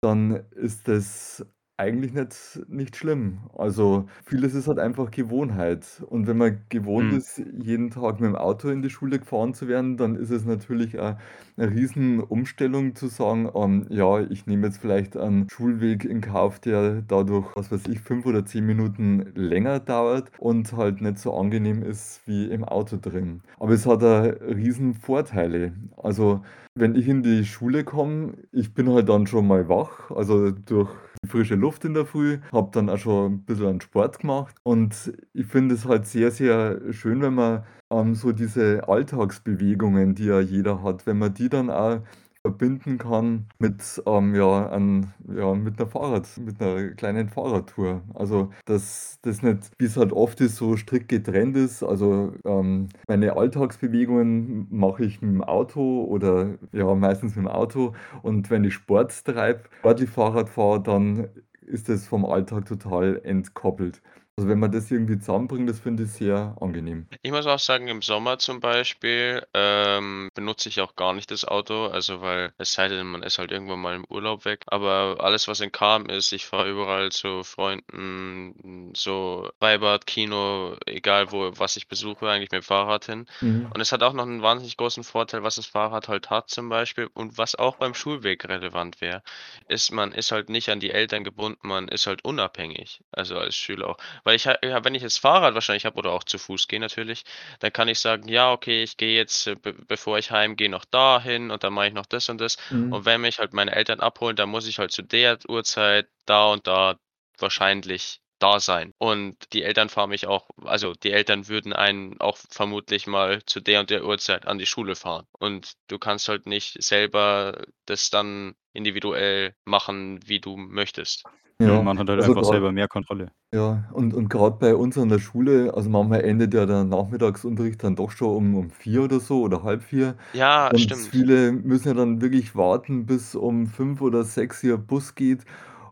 dann 0.00 0.32
ist 0.52 0.88
das 0.88 1.46
eigentlich 1.76 2.12
nicht 2.12 2.60
nicht 2.68 2.96
schlimm. 2.96 3.40
Also, 3.56 4.06
vieles 4.24 4.54
ist 4.54 4.68
halt 4.68 4.78
einfach 4.78 5.10
Gewohnheit. 5.10 6.02
Und 6.08 6.26
wenn 6.28 6.36
man 6.38 6.60
gewohnt 6.68 7.10
Mhm. 7.10 7.18
ist, 7.18 7.38
jeden 7.38 7.90
Tag 7.90 8.20
mit'm 8.20 8.36
Auto 8.36 8.68
in 8.68 8.80
die 8.82 8.90
Schule 8.90 9.18
gefahren 9.18 9.54
zu 9.54 9.66
werden, 9.66 9.96
dann 9.96 10.14
ist 10.14 10.30
es 10.30 10.44
natürlich 10.44 10.98
auch 11.00 11.16
'ne 11.56 11.70
Riesenumstellung 11.70 12.94
zu 12.94 13.08
sagen, 13.08 13.50
ähm: 13.54 13.86
„Ja, 13.90 14.20
ich 14.20 14.46
nehme 14.46 14.66
jetzt 14.68 14.78
vielleicht 14.78 15.16
einen 15.16 15.48
Schulweg 15.50 16.04
in 16.04 16.20
Kauf, 16.20 16.60
der 16.60 17.02
dadurch, 17.02 17.50
was 17.56 17.72
weiß 17.72 17.86
ich, 17.88 18.00
5 18.00 18.24
oder 18.24 18.44
10 18.46 18.64
Minuten 18.66 19.32
länger 19.34 19.80
dauert 19.80 20.30
und 20.38 20.72
halt 20.74 21.00
nicht 21.00 21.18
so 21.18 21.34
angenehm 21.36 21.82
ist 21.82 22.22
wie 22.26 22.46
im 22.50 22.64
Auto 22.64 22.98
drin.“ 22.98 23.42
Aber 23.58 23.72
es 23.72 23.84
hat 23.86 24.02
auch 24.04 24.24
Riesenvorteile. 24.40 25.72
Also, 25.96 26.42
wenn 26.76 26.94
ich 26.94 27.08
in 27.08 27.22
die 27.22 27.44
Schule 27.44 27.84
komme, 27.84 28.34
ich 28.52 28.74
bin 28.74 28.88
halt 28.92 29.08
dann 29.08 29.26
schon 29.26 29.46
mal 29.46 29.68
wach, 29.68 30.10
also 30.10 30.50
durch 30.50 30.90
die 31.24 31.28
frische 31.28 31.54
Luft 31.64 31.84
in 31.84 31.94
der 31.94 32.04
Früh, 32.06 32.38
habe 32.52 32.70
dann 32.72 32.88
auch 32.90 32.98
schon 32.98 33.32
ein 33.34 33.44
bisschen 33.44 33.66
an 33.66 33.80
Sport 33.80 34.18
gemacht 34.20 34.54
und 34.64 35.12
ich 35.32 35.46
finde 35.46 35.74
es 35.74 35.86
halt 35.86 36.06
sehr, 36.06 36.30
sehr 36.30 36.80
schön, 36.92 37.22
wenn 37.22 37.34
man, 37.34 37.64
ähm, 37.90 38.14
so 38.14 38.32
diese 38.32 38.86
Alltagsbewegungen, 38.88 40.14
die 40.14 40.26
ja 40.26 40.40
jeder 40.40 40.82
hat, 40.82 41.06
wenn 41.06 41.18
man 41.18 41.34
die 41.34 41.48
dann 41.48 41.70
auch 41.70 42.00
verbinden 42.42 42.98
kann 42.98 43.46
mit, 43.58 44.02
ähm, 44.06 44.34
ja, 44.34 44.66
an 44.68 45.14
ja, 45.34 45.54
mit 45.54 45.78
'ner 45.78 45.86
Fahrrad 45.86 46.28
mit 46.44 46.60
einer 46.60 46.90
kleinen 46.90 47.28
Fahrradtour. 47.30 48.02
Also, 48.14 48.50
dass 48.66 49.18
das 49.22 49.42
nicht, 49.42 49.70
wie 49.78 49.86
es 49.86 49.96
halt 49.96 50.12
oft 50.12 50.40
ist, 50.42 50.56
so 50.56 50.76
strikt 50.76 51.08
getrennt 51.08 51.56
ist. 51.56 51.82
Also, 51.82 52.34
ähm, 52.44 52.88
meine 53.08 53.36
Alltagsbewegungen 53.36 54.66
mache 54.70 55.04
ich 55.04 55.22
mit 55.22 55.30
dem 55.30 55.42
Auto 55.44 56.04
oder 56.04 56.58
ja, 56.72 56.94
meistens 56.94 57.34
mit 57.36 57.46
dem 57.46 57.48
Auto. 57.48 57.94
Und 58.22 58.50
wenn 58.50 58.64
ich 58.64 58.74
Sport 58.74 59.24
treibe, 59.24 59.62
sportlich 59.78 60.10
Fahrrad 60.10 60.50
fahre, 60.50 60.82
dann 60.82 61.28
ist 61.66 61.88
das 61.88 62.06
vom 62.06 62.24
Alltag 62.24 62.66
total 62.66 63.20
entkoppelt. 63.24 64.02
Also, 64.36 64.48
wenn 64.48 64.58
man 64.58 64.72
das 64.72 64.90
irgendwie 64.90 65.16
zusammenbringt, 65.16 65.70
das 65.70 65.78
finde 65.78 66.02
ich 66.02 66.10
sehr 66.10 66.56
angenehm. 66.60 67.06
Ich 67.22 67.30
muss 67.30 67.46
auch 67.46 67.60
sagen, 67.60 67.86
im 67.86 68.02
Sommer 68.02 68.38
zum 68.40 68.58
Beispiel, 68.58 69.46
ähm, 69.54 70.28
benutze 70.34 70.68
ich 70.68 70.80
auch 70.80 70.96
gar 70.96 71.12
nicht 71.12 71.30
das 71.30 71.44
Auto, 71.44 71.86
also 71.86 72.20
weil 72.20 72.52
es 72.58 72.72
sei 72.72 72.88
denn, 72.88 73.06
man 73.06 73.22
ist 73.22 73.38
halt 73.38 73.52
irgendwann 73.52 73.80
mal 73.80 73.94
im 73.94 74.04
Urlaub 74.08 74.44
weg. 74.44 74.64
Aber 74.66 75.18
alles, 75.20 75.46
was 75.46 75.60
in 75.60 75.70
Kam 75.70 76.06
ist, 76.06 76.32
ich 76.32 76.46
fahre 76.46 76.68
überall 76.68 77.12
zu 77.12 77.44
Freunden, 77.44 78.92
so 78.96 79.50
Freibad, 79.60 80.04
Kino, 80.06 80.76
egal 80.86 81.30
wo, 81.30 81.52
was 81.56 81.76
ich 81.76 81.86
besuche, 81.86 82.28
eigentlich 82.28 82.50
mit 82.50 82.62
dem 82.62 82.66
Fahrrad 82.66 83.04
hin. 83.06 83.26
Mhm. 83.40 83.70
Und 83.72 83.80
es 83.80 83.92
hat 83.92 84.02
auch 84.02 84.14
noch 84.14 84.26
einen 84.26 84.42
wahnsinnig 84.42 84.76
großen 84.76 85.04
Vorteil, 85.04 85.44
was 85.44 85.56
das 85.56 85.66
Fahrrad 85.66 86.08
halt 86.08 86.30
hat 86.30 86.50
zum 86.50 86.68
Beispiel 86.68 87.08
und 87.14 87.38
was 87.38 87.54
auch 87.54 87.76
beim 87.76 87.94
Schulweg 87.94 88.48
relevant 88.48 89.00
wäre, 89.00 89.22
ist, 89.68 89.92
man 89.92 90.10
ist 90.10 90.32
halt 90.32 90.48
nicht 90.48 90.70
an 90.70 90.80
die 90.80 90.90
Eltern 90.90 91.22
gebunden, 91.22 91.68
man 91.68 91.86
ist 91.86 92.08
halt 92.08 92.24
unabhängig, 92.24 93.00
also 93.12 93.38
als 93.38 93.54
Schüler 93.54 93.90
auch. 93.90 93.98
Weil 94.24 94.36
ich 94.36 94.46
wenn 94.46 94.94
ich 94.94 95.02
jetzt 95.02 95.18
Fahrrad 95.20 95.54
wahrscheinlich 95.54 95.84
habe 95.86 95.96
oder 95.98 96.12
auch 96.12 96.24
zu 96.24 96.38
Fuß 96.38 96.66
gehe 96.68 96.80
natürlich, 96.80 97.24
dann 97.60 97.72
kann 97.72 97.88
ich 97.88 98.00
sagen: 98.00 98.28
„Ja, 98.28 98.52
okay, 98.52 98.82
ich 98.82 98.96
gehe 98.96 99.16
jetzt, 99.16 99.46
äh, 99.46 99.54
be 99.56 99.72
bevor 99.74 100.18
ich 100.18 100.30
heimgehe, 100.30 100.68
noch 100.70 100.84
dahin 100.86 101.50
und 101.50 101.62
dann 101.64 101.72
mache 101.74 101.88
ich 101.88 101.94
noch 101.94 102.06
das 102.06 102.28
und 102.28 102.38
das.“ 102.40 102.56
Mhm. 102.70 102.90
Und 102.90 103.04
wenn 103.06 103.20
mich 103.20 103.38
halt 103.38 103.52
meine 103.52 103.72
Eltern 103.74 104.00
abholen, 104.00 104.36
dann 104.36 104.48
muss 104.50 104.66
ich 104.66 104.78
halt 104.78 104.92
zu 104.92 105.02
der 105.02 105.38
Uhrzeit 105.48 106.08
da 106.26 106.46
und 106.46 106.66
da 106.66 106.98
wahrscheinlich 107.38 108.20
da 108.38 108.60
sein. 108.60 108.92
Und 108.98 109.52
die 109.52 109.62
Eltern 109.62 109.88
fahren 109.88 110.10
mich 110.10 110.26
auch 110.26 110.48
also, 110.64 110.92
die 110.94 111.12
Eltern 111.12 111.48
würden 111.48 111.72
einen 111.72 112.20
auch 112.20 112.36
vermutlich 112.50 113.06
mal 113.06 113.42
zu 113.46 113.60
der 113.60 113.80
und 113.80 113.90
der 113.90 114.04
Uhrzeit 114.04 114.46
an 114.46 114.58
die 114.58 114.66
Schule 114.66 114.96
fahren. 114.96 115.26
Und 115.38 115.74
du 115.88 115.98
kannst 115.98 116.28
halt 116.28 116.46
nicht 116.46 116.82
selber 116.82 117.64
das 117.86 118.10
dann 118.10 118.54
individuell 118.72 119.54
machen, 119.64 120.20
wie 120.26 120.40
du 120.40 120.56
möchtest. 120.56 121.24
Ja, 121.60 121.82
Man 121.82 121.98
hat 121.98 122.08
halt 122.08 122.20
also 122.20 122.34
einfach 122.34 122.44
grad 122.44 122.44
selber 122.44 122.72
mehr 122.72 122.88
Kontrolle. 122.88 123.30
Ja, 123.54 123.88
und 123.92 124.14
und 124.14 124.28
grad 124.30 124.58
bei 124.58 124.74
uns 124.74 124.98
an 124.98 125.08
der 125.10 125.20
Schule, 125.20 125.72
also 125.74 125.88
manchmal 125.88 126.22
endet 126.24 126.54
ja 126.54 126.66
der 126.66 126.84
Nachmittagsunterricht 126.84 127.82
dann 127.84 127.94
doch 127.96 128.10
schon 128.10 128.36
um 128.36 128.54
um 128.56 128.70
4 128.70 129.02
oder 129.04 129.20
so 129.20 129.42
oder 129.42 129.62
halb 129.62 129.82
vier. 129.84 130.16
Ja, 130.32 130.70
Und 130.70 130.76
stimmt. 130.76 131.10
viele 131.10 131.52
müssen 131.52 131.88
ja 131.88 131.94
dann 131.94 132.20
wirklich 132.20 132.56
warten, 132.56 133.06
bis 133.06 133.34
um 133.36 133.66
5 133.68 134.00
oder 134.02 134.24
6 134.24 134.62
ihr 134.64 134.76
Bus 134.78 135.14
geht 135.14 135.44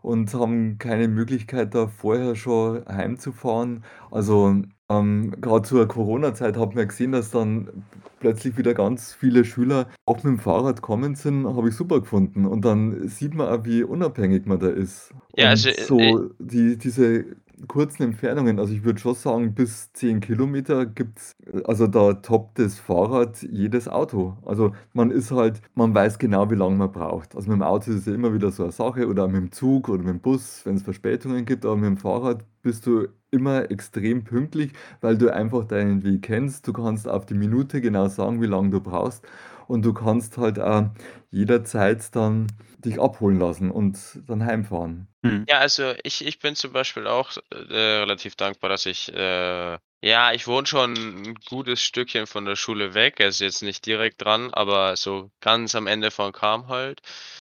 und 0.03 0.33
haben 0.33 0.77
keine 0.77 1.07
Möglichkeit, 1.07 1.73
da 1.73 1.87
vorher 1.87 2.35
schon 2.35 2.85
heimzufahren. 2.85 3.83
Also, 4.11 4.63
ähm, 4.89 5.33
grad 5.41 5.65
zur 5.65 5.87
Corona-Zeit 5.87 6.57
hat 6.57 6.75
man 6.75 6.87
gesehen, 6.87 7.13
dass 7.13 7.31
dann 7.31 7.85
plötzlich 8.19 8.57
wieder 8.57 8.73
ganz 8.73 9.13
viele 9.13 9.45
Schüler 9.45 9.87
auch 10.05 10.17
mit 10.17 10.25
dem 10.25 10.39
Fahrrad 10.39 10.77
gekommen 10.77 11.15
sind, 11.15 11.47
habe 11.47 11.69
ich 11.69 11.75
super 11.75 12.01
gefunden. 12.01 12.45
Und 12.45 12.65
dann 12.65 13.07
sieht 13.07 13.33
man 13.33 13.47
auch, 13.47 13.65
wie 13.65 13.83
unabhängig 13.83 14.45
man 14.45 14.59
da 14.59 14.67
ist. 14.67 15.13
Ja, 15.37 15.45
Und 15.45 15.49
also, 15.51 15.69
äh, 15.69 15.81
so 15.81 16.29
die 16.39 16.77
diese 16.77 17.25
kurzen 17.67 18.03
Entfernungen, 18.03 18.59
also 18.59 18.73
ich 18.73 18.83
würde 18.83 18.99
schon 18.99 19.15
sagen, 19.15 19.53
bis 19.55 19.91
10 19.93 20.19
Kilometer 20.19 20.85
gibt's 20.85 21.33
also 21.65 21.87
da 21.87 22.13
toppt 22.13 22.59
das 22.59 22.79
Fahrrad 22.79 23.41
jedes 23.43 23.87
Auto. 23.87 24.37
Also, 24.45 24.73
man 24.93 25.11
ist 25.11 25.31
halt 25.31 25.61
man 25.75 25.93
weiß 25.93 26.19
genau, 26.19 26.49
wie 26.51 26.55
lang 26.55 26.77
man 26.77 26.91
braucht. 26.91 27.35
Also, 27.35 27.49
mit 27.49 27.59
dem 27.59 27.63
Auto 27.63 27.91
ist 27.91 27.97
es 27.99 28.05
ja 28.05 28.13
immer 28.13 28.33
wieder 28.33 28.51
so 28.51 28.63
eine 28.63 28.71
Sache 28.71 29.07
oder 29.07 29.27
mit 29.27 29.37
dem 29.41 29.51
Zug 29.51 29.89
oder 29.89 29.99
mit 30.03 30.09
dem 30.13 30.19
Bus, 30.21 30.61
wenn 30.65 30.75
es 30.75 30.83
Verspätungen 30.83 31.45
gibt, 31.45 31.65
aber 31.65 31.75
mit 31.75 31.85
dem 31.85 31.97
Fahrrad 31.97 32.45
bist 32.61 32.85
du 32.85 33.07
immer 33.31 33.69
extrem 33.71 34.23
pünktlich, 34.23 34.73
weil 35.01 35.17
du 35.17 35.33
einfach 35.33 35.65
deinen 35.65 36.03
Weg 36.03 36.21
kennst. 36.23 36.67
Du 36.67 36.73
kannst 36.73 37.07
auf 37.07 37.25
die 37.25 37.33
Minute 37.33 37.81
genau 37.81 38.07
sagen, 38.07 38.41
wie 38.41 38.45
lange 38.47 38.69
du 38.69 38.79
brauchst 38.81 39.25
und 39.67 39.83
du 39.83 39.93
kannst 39.93 40.37
halt 40.37 40.59
auch 40.59 40.89
jederzeit 41.31 42.15
dann 42.15 42.47
dich 42.79 42.99
abholen 43.01 43.39
lassen 43.39 43.71
und 43.71 43.97
dann 44.27 44.45
heimfahren. 44.45 45.07
Mhm. 45.25 45.45
Ja, 45.47 45.59
also 45.59 45.93
ich 46.03 46.25
ich 46.25 46.39
bin 46.39 46.55
zum 46.55 46.73
Beispiel 46.73 47.07
auch, 47.07 47.31
äh, 47.51 47.55
relativ 47.99 48.35
dankbar, 48.35 48.69
dass 48.69 48.85
ich, 48.85 49.11
äh 49.13 49.77
ja, 50.05 50.33
ich 50.33 50.47
wohne 50.47 50.67
schon 50.67 50.95
'n 50.97 51.35
gutes 51.47 51.81
Stückchen 51.81 52.27
von 52.27 52.43
der 52.43 52.57
Schule 52.57 52.93
weg. 52.93 53.21
Also 53.21 53.45
jetzt 53.45 53.61
nicht 53.63 53.85
direkt 53.85 54.21
dran, 54.21 54.53
aber 54.53 54.97
so 54.97 55.31
ganz 55.39 55.75
am 55.75 55.87
Ende 55.87 56.11
von 56.11 56.33
Kam 56.33 56.67
halt, 56.67 57.01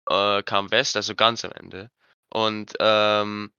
äh, 0.09 0.43
Kam 0.43 0.71
West, 0.71 0.97
also 0.97 1.15
ganz 1.15 1.45
am 1.45 1.51
Ende. 1.53 1.89
Und, 2.29 2.73
ähm, 2.81 3.51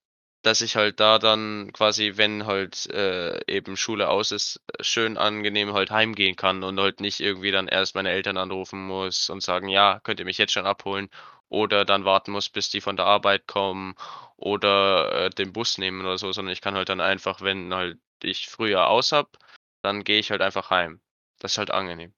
dass 0.44 0.60
ich 0.60 0.76
halt 0.76 1.00
da 1.00 1.18
dann 1.18 1.72
quasi, 1.72 2.12
wenn 2.16 2.46
halt, 2.46 2.86
äh, 2.90 3.40
eben 3.52 3.76
Schule 3.76 4.08
aus 4.08 4.30
ist, 4.32 4.60
schön 4.80 5.16
angenehm 5.18 5.72
halt 5.74 5.90
heimgehen 5.90 6.36
kann 6.36 6.62
und 6.64 6.78
halt 6.80 7.00
nicht 7.00 7.20
irgendwie 7.20 7.50
dann 7.50 7.68
erst 7.68 7.94
meine 7.96 8.10
Eltern 8.10 8.36
anrufen 8.36 8.86
muss 8.86 9.30
und 9.30 9.42
sagen: 9.42 9.68
„Ja, 9.68 10.00
könnt 10.04 10.20
ihr 10.20 10.26
mich 10.26 10.38
jetzt 10.38 10.52
schon 10.52 10.66
abholen?“ 10.66 11.08
Oder 11.48 11.84
dann 11.84 12.04
warten 12.04 12.32
muss, 12.32 12.48
bis 12.50 12.70
die 12.70 12.80
von 12.80 12.96
der 12.96 13.06
Arbeit 13.06 13.46
kommen 13.46 13.94
oder, 14.36 15.26
äh, 15.26 15.30
den 15.30 15.52
Bus 15.52 15.78
nehmen 15.78 16.00
oder 16.02 16.18
so, 16.18 16.32
sondern 16.32 16.52
ich 16.52 16.60
kann 16.60 16.74
halt 16.74 16.88
dann 16.88 17.00
einfach, 17.00 17.40
wenn 17.42 17.72
halt 17.74 17.98
ich 18.22 18.48
früher 18.48 18.88
aus 18.88 19.12
habe, 19.12 19.30
dann 19.82 20.04
gehe 20.04 20.18
ich 20.20 20.30
halt 20.30 20.42
einfach 20.42 20.70
heim. 20.70 21.00
Das 21.40 21.52
ist 21.52 21.58
halt 21.58 21.70
angenehm. 21.70 22.14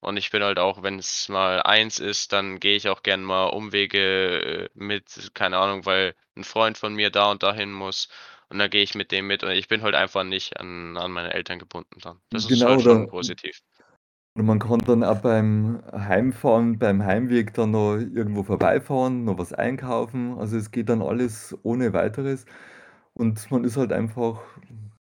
Und 0.00 0.16
ich 0.16 0.30
bin 0.30 0.42
halt 0.44 0.58
auch, 0.58 0.82
wenn's 0.82 1.28
mal 1.28 1.62
eins 1.62 1.98
ist, 1.98 2.32
dann 2.32 2.60
gehe 2.60 2.76
ich 2.76 2.88
auch 2.88 3.02
gern 3.02 3.22
mal 3.24 3.46
Umwege, 3.48 4.66
äh, 4.66 4.70
mit, 4.74 5.30
keine 5.34 5.58
Ahnung, 5.58 5.86
weil 5.86 6.14
'n 6.36 6.44
Freund 6.44 6.78
von 6.78 6.94
mir 6.94 7.10
da 7.10 7.30
und 7.30 7.42
dahin 7.42 7.72
muss 7.72 8.08
und 8.48 8.58
dann 8.58 8.70
gehe 8.70 8.82
ich 8.82 8.94
mit 8.94 9.10
dem 9.12 9.26
mit 9.26 9.42
und 9.44 9.50
ich 9.50 9.68
bin 9.68 9.82
halt 9.82 9.94
einfach 9.94 10.24
nicht 10.24 10.58
an 10.58 10.96
an 10.96 11.10
meine 11.12 11.34
Eltern 11.34 11.58
gebunden 11.58 12.00
dann. 12.00 12.20
Das 12.30 12.44
ist 12.46 12.48
Genau, 12.48 12.68
halt 12.68 12.80
oder 12.80 12.92
schon 12.92 13.06
positiv. 13.06 13.60
oder 14.34 14.44
man 14.44 14.58
kann 14.60 14.80
dann 14.80 15.02
auch 15.04 15.20
beim 15.20 15.82
Heimfahren, 15.92 16.78
beim 16.78 17.04
Heimweg 17.04 17.54
dann 17.54 17.72
noch 17.72 17.96
irgendwo 17.96 18.44
vorbeifahren, 18.44 19.24
noch 19.24 19.38
was 19.38 19.52
einkaufen. 19.52 20.38
Also, 20.38 20.56
es 20.56 20.70
geht 20.70 20.88
dann 20.88 21.02
alles 21.02 21.56
ohne 21.62 21.92
Weiteres 21.92 22.46
und 23.14 23.50
man 23.50 23.64
ist 23.64 23.76
halt 23.76 23.92
einfach 23.92 24.40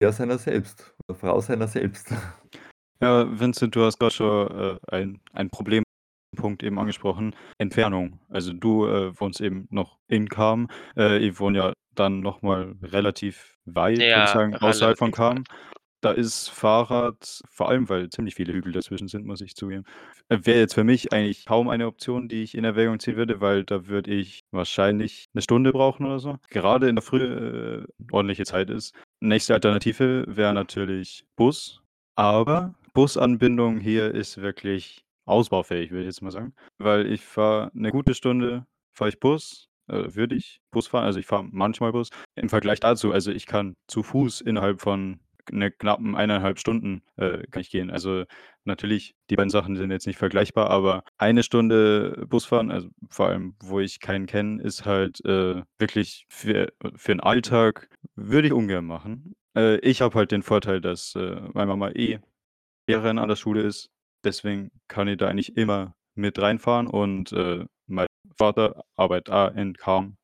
Herr 0.03 0.13
seiner 0.13 0.39
selbst 0.39 0.95
oder 1.09 1.19
Frau 1.19 1.41
seiner 1.41 1.69
selbst. 1.69 2.13
Ja, 3.03 3.27
Vincent, 3.41 3.75
du 3.75 3.85
hast 3.85 3.99
grad 3.99 4.13
schon, 4.13 4.49
äh, 4.49 4.79
ein 4.87 5.21
ein 5.33 5.51
Problempunkt 5.51 6.63
eben 6.63 6.79
angesprochen, 6.79 7.35
Entfernung. 7.59 8.21
Also, 8.29 8.53
du, 8.53 8.87
äh, 8.87 9.19
wohnst 9.21 9.41
eben 9.41 9.67
noch 9.71 9.99
in 10.07 10.29
Kam. 10.29 10.69
Äh, 10.97 11.19
ich 11.19 11.41
wohne 11.41 11.59
ja 11.59 11.73
dann 11.97 12.21
noch 12.21 12.43
mal 12.43 12.77
relativ 12.81 13.57
weit, 13.65 13.99
würde 14.15 14.25
ich 14.25 14.31
Ja, 14.31 14.33
sagen, 14.35 14.57
außerhalb 14.57 14.97
von 14.99 15.11
Kam. 15.11 15.43
Da 16.03 16.13
ist 16.13 16.49
Fahrrad 16.51 17.43
vor 17.51 17.69
allem, 17.69 17.89
weil 17.89 18.11
ziemlich 18.11 18.35
viele 18.37 18.53
Hügel 18.53 18.73
dazwischen 18.73 19.09
sind, 19.09 19.27
muss 19.27 19.41
ich 19.41 19.57
zugeben, 19.57 19.85
äh, 20.29 20.39
wäre 20.43 20.61
jetzt 20.61 20.75
für 20.75 20.85
mich 20.85 21.13
eigentlich 21.13 21.45
kaum 21.47 21.69
eine 21.69 21.87
Option, 21.89 22.29
die 22.29 22.43
ich 22.45 22.57
in 22.57 22.65
Erwägung 22.65 23.01
ziehen 23.01 23.17
würde, 23.17 23.41
weil 23.41 23.65
da 23.65 23.87
würde 23.89 24.13
ich 24.13 24.41
wahrscheinlich 24.53 25.27
'ne 25.35 25.43
Stunde 25.43 25.73
brauchen 25.73 26.07
oder 26.07 26.19
so. 26.21 26.39
Gerade 26.51 26.89
in 26.89 26.97
der 26.97 27.03
Früh, 27.03 27.23
äh, 27.25 27.85
ordentliche 28.13 28.45
Zeit 28.45 28.71
ist. 28.71 28.95
Nächste 29.21 29.55
Alternative 29.55 30.25
wäre 30.29 30.55
natürlich 30.55 31.25
Bus, 31.37 31.83
aber 32.17 32.75
Busanbindung 32.97 33.79
hier 33.81 34.15
ist 34.15 34.37
wirklich 34.43 35.05
ausbaufähig, 35.25 35.91
würde 35.91 36.03
ich 36.03 36.07
jetzt 36.09 36.21
mal 36.23 36.31
sagen, 36.31 36.55
weil 36.79 37.07
ich 37.11 37.23
fahre 37.23 37.71
'ne 37.75 37.91
gute 37.91 38.15
Stunde 38.15 38.67
fahre 38.95 39.09
ich 39.09 39.19
Bus 39.21 39.69
äh, 39.89 40.15
würde 40.15 40.35
ich 40.37 40.61
Bus 40.71 40.89
fahren. 40.89 41.05
Also, 41.05 41.19
ich 41.19 41.27
fahre 41.27 41.45
manchmal 41.51 41.93
Bus. 41.93 42.11
Im 42.37 42.49
Vergleich 42.51 42.81
dazu 42.81 43.13
also, 43.13 43.31
ich 43.33 43.47
kann 43.47 43.77
zu 43.89 44.03
Fuß 44.03 44.43
innerhalb 44.43 44.81
von, 44.83 45.21
ne, 45.51 45.71
knappen 45.71 46.15
1,5 46.15 46.59
Stunden, 46.59 47.03
äh, 47.17 47.43
kann 47.51 47.63
ich 47.63 47.71
gehen. 47.71 47.91
Also, 47.91 48.25
natürlich, 48.65 49.15
die 49.31 49.37
beiden 49.37 49.51
Sachen 49.51 49.75
sind 49.77 49.91
jetzt 49.91 50.07
nicht 50.07 50.19
vergleichbar, 50.19 50.69
aber 50.71 51.03
eine 51.19 51.43
Stunde 51.43 52.27
Busfahren, 52.29 52.71
also, 52.71 52.89
vor 53.11 53.29
allem, 53.29 53.57
wo 53.63 53.81
ich 53.81 54.01
keinen 54.01 54.27
kenne, 54.27 54.63
ist 54.63 54.85
halt, 54.85 55.25
äh, 55.25 55.63
wirklich 55.79 56.27
für 56.29 56.73
für 56.97 57.13
'n 57.13 57.21
Alltag 57.21 57.89
würde 58.17 58.49
ich 58.49 58.53
ungern 58.53 58.85
machen. 58.87 59.35
Äh, 59.57 59.79
ich 59.79 60.01
habe 60.03 60.15
halt 60.17 60.31
den 60.31 60.43
Vorteil, 60.43 60.81
dass, 60.81 61.15
äh, 61.17 61.41
meine 61.55 61.67
Mama 61.69 61.91
eh 61.91 62.19
Lehrerin 62.89 63.19
an 63.19 63.29
der 63.29 63.37
Schule 63.37 63.63
ist. 63.63 63.89
Deswegen 64.25 64.71
kann 64.89 65.09
ich 65.09 65.17
da 65.19 65.29
eigentlich 65.29 65.57
immer 65.57 65.95
mit 66.15 66.39
reinfahren 66.39 66.87
und, 66.87 67.33
äh, 67.33 67.65
mein 67.87 68.07
Vater 68.39 68.85
arbeitet 68.97 69.31
auch 69.35 69.55
in 69.55 69.75
Kam. 69.75 70.17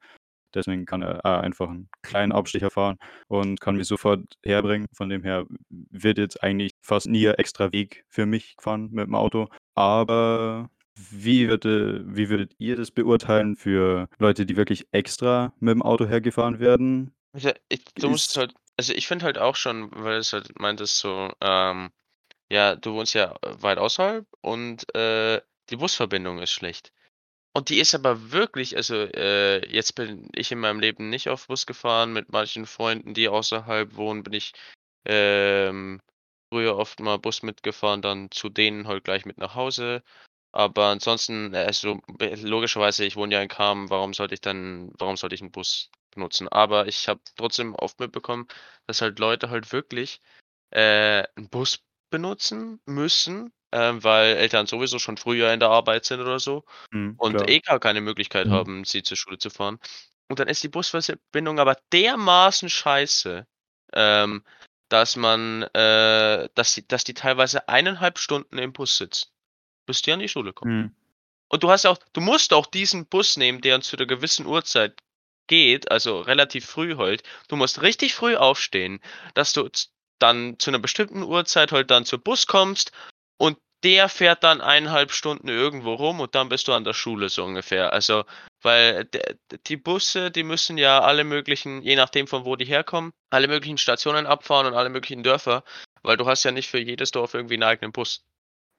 Deswegen 0.55 0.87
kann 0.87 1.03
er 1.03 1.25
auch 1.27 1.41
einfach 1.43 1.69
'n 1.71 1.89
kleinen 2.03 2.33
Abstecher 2.33 2.71
fahren 2.71 2.97
und 3.29 3.61
kann 3.61 3.77
mich 3.77 3.89
sofort 3.89 4.23
herbringen. 4.45 4.87
Von 4.97 5.09
dem 5.11 5.23
her 5.25 5.47
wird 5.71 6.19
jetzt 6.19 6.43
eigentlich 6.43 6.73
fast 6.83 7.09
nie 7.09 7.27
'n 7.29 7.35
extra 7.37 7.73
Weg 7.73 8.05
für 8.11 8.27
mich 8.27 8.57
gefahren 8.57 8.91
mit 8.93 9.07
dem 9.09 9.15
Auto. 9.17 9.49
Aber 9.77 10.71
wie 10.97 11.49
würde 11.49 12.05
wie 12.09 12.31
würdet 12.31 12.55
ihr 12.59 12.77
das 12.77 12.91
beurteilen 12.93 13.57
für 13.57 14.09
Leute, 14.19 14.47
die 14.47 14.57
wirklich 14.57 14.87
extra 14.93 15.55
mit 15.61 15.73
dem 15.75 15.83
Auto 15.83 16.07
hergefahren 16.07 16.61
werden? 16.61 17.15
Also, 17.35 17.51
ich 17.69 17.85
du 17.95 18.09
musst 18.09 18.37
halt 18.37 18.55
also, 18.79 18.93
ich 18.95 19.09
finde 19.09 19.25
halt 19.25 19.39
auch 19.39 19.57
schon, 19.57 19.91
weil 19.93 20.19
es 20.19 20.33
halt 20.33 20.57
meintest 20.61 20.99
so, 20.99 21.33
ähm, 21.41 21.91
ja, 22.51 22.77
du 22.77 22.95
wohnst 22.95 23.15
ja, 23.15 23.33
äh, 23.43 23.63
weit 23.63 23.79
außerhalb 23.79 24.27
und, 24.43 24.95
äh, 24.95 25.41
die 25.71 25.77
Busverbindung 25.77 26.39
ist 26.41 26.53
schlecht. 26.53 26.93
Und 27.55 27.71
die 27.71 27.81
ist 27.81 27.95
aber 27.95 28.33
wirklich 28.33 28.77
also, 28.77 28.97
äh, 28.97 29.67
jetzt 29.73 29.95
bin 29.97 30.29
ich 30.35 30.53
in 30.53 30.61
meinem 30.61 30.81
Leben 30.81 31.11
nicht 31.11 31.29
auf 31.31 31.49
Bus 31.49 31.67
gefahren. 31.67 32.13
Mit 32.13 32.31
manchen 32.33 32.67
Freunden, 32.67 33.15
die 33.15 33.29
außerhalb 33.29 33.97
wohnen, 33.97 34.23
bin 34.25 34.35
ich, 34.35 34.53
ähm, 35.07 36.01
früher 36.53 36.77
oft 36.79 37.01
mal 37.01 37.19
Bus 37.19 37.43
mitgefahren, 37.43 38.03
dann 38.03 38.31
zu 38.33 38.49
denen 38.51 38.89
halt 38.89 39.05
gleich 39.05 39.27
mit 39.27 39.39
nach 39.39 39.55
Hause. 39.57 40.03
Aber 40.53 40.87
ansonsten, 40.89 41.55
äh, 41.55 41.59
also, 41.67 42.01
be 42.09 42.35
logischerweise, 42.37 43.05
ich 43.07 43.17
wohne 43.17 43.35
ja 43.35 43.43
in 43.43 43.49
Kamen, 43.49 43.91
warum 43.91 44.15
sollte 44.15 44.35
ich 44.35 44.41
dann 44.43 44.93
warum 44.99 45.17
sollte 45.19 45.35
ich 45.37 45.43
'n 45.43 45.53
Bus 45.53 45.91
benutzen? 46.13 46.49
Aber 46.49 46.89
ich 46.89 47.09
habe 47.09 47.21
trotzdem 47.37 47.75
oft 47.77 48.01
mitbekommen, 48.01 48.49
dass 48.89 49.03
halt 49.03 49.19
Leute 49.21 49.51
halt 49.51 49.73
wirklich, 49.73 50.21
äh, 50.73 51.25
'n 51.39 51.49
Bus 51.51 51.81
benutzen 52.11 52.81
müssen, 52.87 53.53
ähm, 53.73 54.03
weil 54.05 54.37
Eltern 54.37 54.67
sowieso 54.67 54.99
schon 54.99 55.17
früher 55.19 55.53
in 55.53 55.61
der 55.61 55.71
Arbeit 55.71 56.05
sind 56.07 56.21
oder 56.21 56.39
so 56.41 56.65
Mhm, 56.93 57.19
und 57.19 57.43
klar. 57.43 57.49
eh 57.49 57.61
gar 57.61 57.81
keine 57.81 58.01
Möglichkeit 58.03 58.49
Mhm. 58.49 58.51
haben, 58.51 58.85
sie 58.85 59.03
zur 59.05 59.17
Schule 59.19 59.39
zu 59.39 59.51
fahren. 59.51 59.79
Und 60.31 60.41
dann 60.41 60.49
ist 60.49 60.63
die 60.65 60.69
Busverbindung 60.71 61.61
aber 61.61 61.77
dermaßen 61.93 62.71
scheiße, 62.71 63.47
ähm, 63.95 64.45
dass 64.91 65.17
man, 65.17 65.63
äh 65.75 66.49
dass 66.55 66.75
sie 66.75 66.87
dass 66.89 67.05
die 67.05 67.15
teilweise 67.15 67.69
1,5 67.69 68.19
Stunden 68.19 68.59
im 68.59 68.73
Bus 68.75 68.99
sitzen, 68.99 69.29
bis 69.87 70.03
die 70.03 70.13
an 70.13 70.21
die 70.21 70.29
Schule 70.31 70.53
kommen. 70.55 70.65
Mhm. 70.65 70.91
Und 71.51 71.63
du 71.65 71.71
hast 71.71 71.87
auch 71.87 71.99
du 72.15 72.21
musst 72.23 72.53
auch 72.55 72.67
diesen 72.67 73.07
Bus 73.09 73.37
nehmen, 73.39 73.61
der 73.63 73.81
zu 73.83 73.97
'ner 73.97 74.07
gewissen 74.07 74.47
Uhrzeit 74.47 75.01
geht, 75.49 75.91
also, 75.93 76.21
relativ 76.23 76.67
früh 76.67 76.97
halt. 76.99 77.23
Du 77.49 77.57
musst 77.57 77.83
richtig 77.83 78.15
früh 78.15 78.37
aufstehen, 78.37 79.01
dass 79.35 79.53
du 79.55 79.69
dann 80.23 80.59
zu 80.59 80.71
'ner 80.71 80.79
bestimmten 80.81 81.23
Uhrzeit 81.23 81.73
halt 81.73 81.91
dann 81.91 82.05
zum 82.05 82.21
Bus 82.23 82.47
kommst 82.47 82.93
und 83.39 83.59
der 83.85 84.09
fährt 84.09 84.43
dann 84.45 84.61
1,5 84.61 85.13
Stunden 85.13 85.49
irgendwo 85.49 85.95
rum 85.95 86.21
und 86.21 86.35
dann 86.35 86.49
bist 86.49 86.69
du 86.69 86.73
an 86.73 86.85
der 86.85 86.95
Schule 86.95 87.29
so 87.29 87.45
ungefähr. 87.45 87.93
Also, 87.93 88.25
weil 88.63 89.09
die 89.69 89.77
Busse, 89.77 90.31
die 90.33 90.43
müssen 90.45 90.79
ja 90.79 91.01
alle 91.01 91.25
möglichen 91.25 91.83
je 91.83 91.97
nachdem 91.97 92.27
von 92.27 92.45
wo 92.45 92.57
die 92.57 92.65
herkommen, 92.67 93.13
alle 93.31 93.49
möglichen 93.49 93.79
Stationen 93.79 94.27
abfahren 94.27 94.67
und 94.67 94.75
alle 94.75 94.91
möglichen 94.91 95.23
Dörfer, 95.23 95.63
weil 96.03 96.17
du 96.17 96.27
hast 96.27 96.45
ja 96.45 96.51
nicht 96.53 96.69
für 96.71 96.79
jedes 96.81 97.13
Dorf 97.13 97.35
irgendwie 97.35 97.55
'n 97.57 97.63
eigenen 97.63 97.93
Bus. 97.93 98.25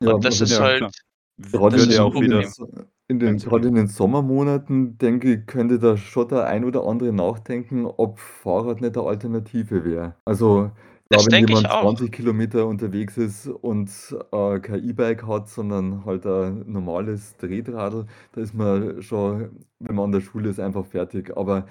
Ja, 0.02 0.14
Und 0.14 0.26
das 0.26 0.42
ist 0.42 0.52
Ja, 0.52 0.62
halt 0.62 0.78
klar. 0.78 0.92
In 1.38 1.54
ist 1.76 1.90
ja 1.90 2.06
in 2.06 2.28
den 2.30 3.40
So 3.40 3.58
in 3.68 3.76
den 3.76 3.88
Sommermonaten, 3.88 4.98
denke 5.00 5.34
ich, 5.34 5.46
könnte 5.48 5.80
da 5.80 5.98
schon 5.98 6.28
der 6.30 6.46
ein 6.48 6.66
oder 6.66 6.86
andere 6.86 7.14
nachdenken, 7.14 7.86
ob 7.86 8.20
Fahrrad 8.20 8.82
nicht 8.82 8.96
'ne 8.96 9.04
Alternative 9.04 9.86
wäre. 9.86 10.16
Also, 10.26 10.72
Das 11.12 11.28
wenn 11.28 11.32
denke 11.32 11.54
ich 11.54 11.66
jemand 11.66 11.72
auch. 11.72 11.96
20 11.96 12.12
Kilometer 12.12 12.68
unterwegs 12.68 13.18
ist 13.18 13.48
und, 13.48 13.90
äh, 14.32 14.60
kein 14.60 14.84
E-Bike 14.88 15.26
hat, 15.26 15.50
sondern 15.50 16.06
halt 16.06 16.24
ein 16.28 16.72
normales 16.72 17.36
Tretroddel, 17.38 18.06
da 18.34 18.42
ist 18.42 18.54
man 18.54 19.02
schon, 19.02 19.66
wenn 19.80 19.96
man 19.96 20.06
an 20.06 20.12
der 20.12 20.22
Schule 20.22 20.50
ist, 20.50 20.60
einfach 20.60 20.86
fertig. 20.86 21.36
Aber 21.36 21.66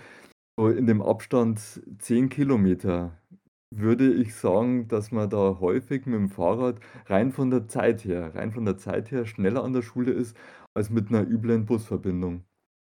so 0.58 0.68
in 0.68 0.86
dem 0.86 1.02
Abstand 1.02 1.60
10 2.00 2.28
Kilometer 2.30 3.18
würde 3.70 4.12
ich 4.14 4.34
sagen, 4.36 4.88
dass 4.88 5.12
man 5.12 5.30
da 5.30 5.58
häufig 5.60 6.04
mit'm 6.06 6.28
Fahrrad 6.30 6.80
rein 7.06 7.32
von 7.32 7.50
der 7.50 7.68
Zeit 7.68 8.04
her 8.04 8.34
rein 8.34 8.52
von 8.52 8.64
der 8.66 8.78
Zeit 8.78 9.10
her 9.12 9.26
schneller 9.26 9.64
an 9.64 9.72
der 9.74 9.82
Schule 9.82 10.12
ist 10.12 10.36
als 10.74 10.90
mit 10.90 11.10
'ner 11.10 11.22
üblen 11.28 11.66
Busverbindung. 11.66 12.44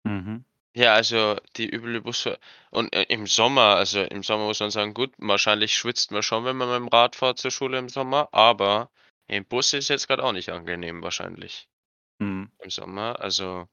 Mhm. 0.06 0.44
Ja, 0.76 0.92
also, 0.94 1.36
die 1.56 1.68
üble 1.74 2.00
Busver 2.02 2.38
und, 2.70 2.92
äh, 2.94 3.04
im 3.08 3.26
Sommer 3.26 3.76
also, 3.76 4.02
im 4.02 4.22
Sommer 4.22 4.44
muss 4.44 4.60
man 4.60 4.70
sagen, 4.70 4.92
gut, 4.92 5.12
wahrscheinlich 5.16 5.74
schwitzt 5.74 6.10
man 6.12 6.22
schon, 6.22 6.44
wenn 6.44 6.56
man 6.56 6.68
mit'm 6.68 6.92
Rad 6.92 7.16
fährt 7.16 7.38
zur 7.38 7.50
Schule 7.50 7.78
im 7.78 7.88
Sommer, 7.88 8.28
aber 8.32 8.90
im 9.28 9.46
Bus 9.46 9.72
ist 9.72 9.88
jetzt 9.88 10.08
grad 10.08 10.20
auch 10.20 10.32
nicht 10.32 10.50
angenehm 10.50 11.02
wahrscheinlich 11.02 11.68
Mhm. 12.20 12.50
im 12.60 12.70
Sommer, 12.70 13.20
also 13.20 13.68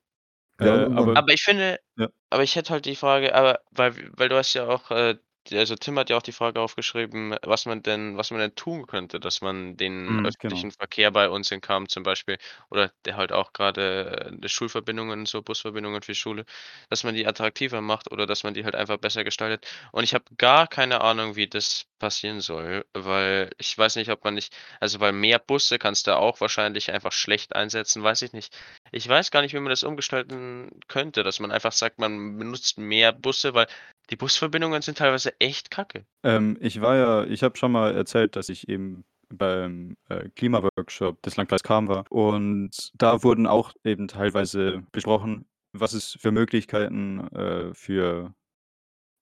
Äh, 0.60 0.65
Ja, 0.65 0.88
und 0.88 0.93
aber 0.93 1.08
man 1.08 1.19
aber 1.19 1.34
ich 1.34 1.43
finde 1.43 1.79
ja. 1.97 2.10
aber 2.29 2.43
ich 2.43 2.55
hätte 2.55 2.71
halt 2.73 2.86
die 2.86 2.95
Frage 2.95 3.36
aber 3.36 3.62
weil 3.71 4.12
weil 4.17 4.29
du 4.29 4.38
hast 4.38 4.53
ja 4.53 4.67
auch, 4.67 4.91
äh 4.91 5.17
also, 5.51 5.75
Tim 5.75 5.97
hat 5.99 6.10
ja 6.10 6.17
auch 6.17 6.21
die 6.21 6.31
Frage 6.31 6.60
aufgeschrieben, 6.60 7.36
was 7.43 7.65
man 7.65 7.84
denn 7.84 8.17
was 8.17 8.31
man 8.31 8.39
denn 8.39 8.55
tun 8.55 8.88
könnte, 8.88 9.19
dass 9.19 9.41
man 9.41 9.77
den 9.77 10.19
Mhm, 10.19 10.36
genau. 10.39 10.65
öffentlichen 10.65 10.71
Verkehr 10.71 11.12
bei 11.12 11.29
uns 11.29 11.51
in 11.51 11.62
Kamen 11.62 11.88
zum 11.89 12.03
Beispiel 12.03 12.38
oder 12.69 12.91
der 13.05 13.15
halt 13.17 13.31
auch 13.31 13.53
grade, 13.53 14.39
äh, 14.43 14.47
Schulverbindungen, 14.49 15.25
so 15.25 15.41
Busverbindungen 15.41 16.01
für 16.01 16.15
Schule, 16.15 16.45
dass 16.89 17.03
man 17.03 17.15
die 17.15 17.27
attraktiver 17.27 17.81
macht 17.81 18.12
oder 18.12 18.25
dass 18.25 18.43
man 18.43 18.53
die 18.53 18.63
halt 18.65 18.75
einfach 18.75 18.97
besser 18.97 19.23
gestaltet. 19.23 19.67
Und 19.91 20.03
ich 20.03 20.13
habe 20.13 20.25
gar 20.38 20.67
keine 20.67 21.01
Ahnung, 21.01 21.36
wie 21.36 21.47
das 21.47 21.86
passieren 21.99 22.41
soll, 22.41 22.86
weil 22.93 23.51
ich 23.58 23.77
weiß 23.77 23.95
nicht, 23.95 24.10
ob 24.12 24.23
man 24.23 24.36
nicht 24.36 24.55
also, 24.79 24.99
weil 24.99 25.13
mehr 25.13 25.39
Busse 25.39 25.79
kannst 25.79 26.08
du 26.08 26.15
auch 26.15 26.41
wahrscheinlich 26.41 26.91
einfach 26.91 27.12
schlecht 27.12 27.55
einsetzen, 27.55 28.03
weiß 28.03 28.21
ich 28.23 28.34
nicht. 28.34 28.55
Ich 28.91 29.08
weiß 29.08 29.31
gar 29.31 29.41
nicht, 29.41 29.53
wie 29.53 29.60
man 29.60 29.69
das 29.69 29.84
umgestalten 29.84 30.69
könnte, 30.88 31.23
dass 31.23 31.39
man 31.39 31.51
einfach 31.51 31.71
sagt, 31.71 31.99
man 31.99 32.38
benutzt 32.38 32.77
mehr 32.77 33.12
Busse, 33.12 33.53
weil 33.53 33.67
die 34.10 34.15
Busverbindungen 34.15 34.81
sind 34.81 34.97
teilweise 34.97 35.34
echt 35.39 35.71
kacke. 35.71 36.05
Ähm, 36.23 36.58
ich 36.62 36.81
war 36.81 36.95
ja 36.95 37.23
ich 37.25 37.43
habe 37.43 37.58
schon 37.58 37.71
mal 37.71 37.95
erzählt, 37.95 38.36
dass 38.36 38.49
ich 38.49 38.69
eben 38.69 39.03
beim, 39.29 39.97
äh, 40.10 40.29
Klimaworkshop 40.36 41.21
des 41.23 41.36
Landkreis 41.36 41.63
Kamen 41.63 41.88
war 41.88 42.05
und 42.12 42.91
da 42.95 43.23
wurden 43.23 43.47
auch 43.47 43.73
eben 43.84 44.08
teilweise 44.08 44.84
besprochen, 44.91 45.45
was 45.73 45.93
es 45.93 46.17
für 46.19 46.31
Möglichkeiten, 46.31 47.27
äh, 47.36 47.73
für 47.73 48.34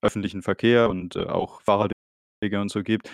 öffentlichen 0.01 0.41
Verkehr 0.41 0.89
und, 0.89 1.15
äh, 1.15 1.25
auch 1.25 1.62
Fahrradwege 2.51 2.62
und 2.62 2.69
so 2.71 2.84
gibt 2.84 3.10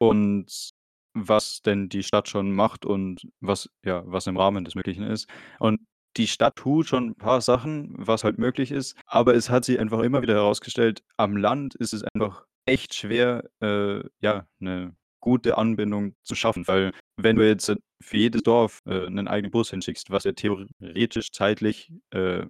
und 0.00 0.70
was 1.14 1.62
denn 1.62 1.88
die 1.90 2.02
Stadt 2.04 2.28
schon 2.28 2.52
macht 2.52 2.86
und 2.86 3.22
was 3.40 3.70
ja, 3.84 4.02
was 4.06 4.26
im 4.28 4.36
Rahmen 4.38 4.64
des 4.64 4.74
Möglichen 4.76 5.04
ist. 5.04 5.28
Und 5.60 5.80
die 6.18 6.28
Stadt 6.28 6.56
tut 6.56 6.86
schon 6.88 7.10
'n 7.10 7.16
paar 7.16 7.40
Sachen, 7.42 7.94
was 7.98 8.24
halt 8.24 8.38
möglich 8.38 8.72
ist, 8.72 8.96
aber 9.06 9.34
es 9.34 9.50
hat 9.50 9.64
sich 9.66 9.80
einfach 9.80 10.00
immer 10.02 10.22
wieder 10.22 10.34
herausgestellt, 10.34 11.02
am 11.18 11.36
Land 11.36 11.74
ist 11.76 11.94
es 11.94 12.04
einfach 12.14 12.44
echt 12.66 12.94
schwer, 12.94 13.44
äh, 13.62 14.02
ja, 14.20 14.46
'ne 14.60 14.96
gute 15.22 15.58
Anbindung 15.58 16.14
zu 16.24 16.34
schaffen, 16.36 16.66
weil 16.68 16.92
wenn 17.18 17.36
du 17.36 17.46
jetzt 17.48 17.74
für 18.02 18.16
jedes 18.18 18.42
Dorf, 18.44 18.80
äh, 18.86 19.10
'nen 19.10 19.28
eigenen 19.28 19.50
Bus 19.52 19.70
hinschickst, 19.70 20.10
was 20.10 20.24
ja 20.24 20.32
theoretisch 20.32 21.32
zeitlich, 21.32 21.92
äh, 22.12 22.46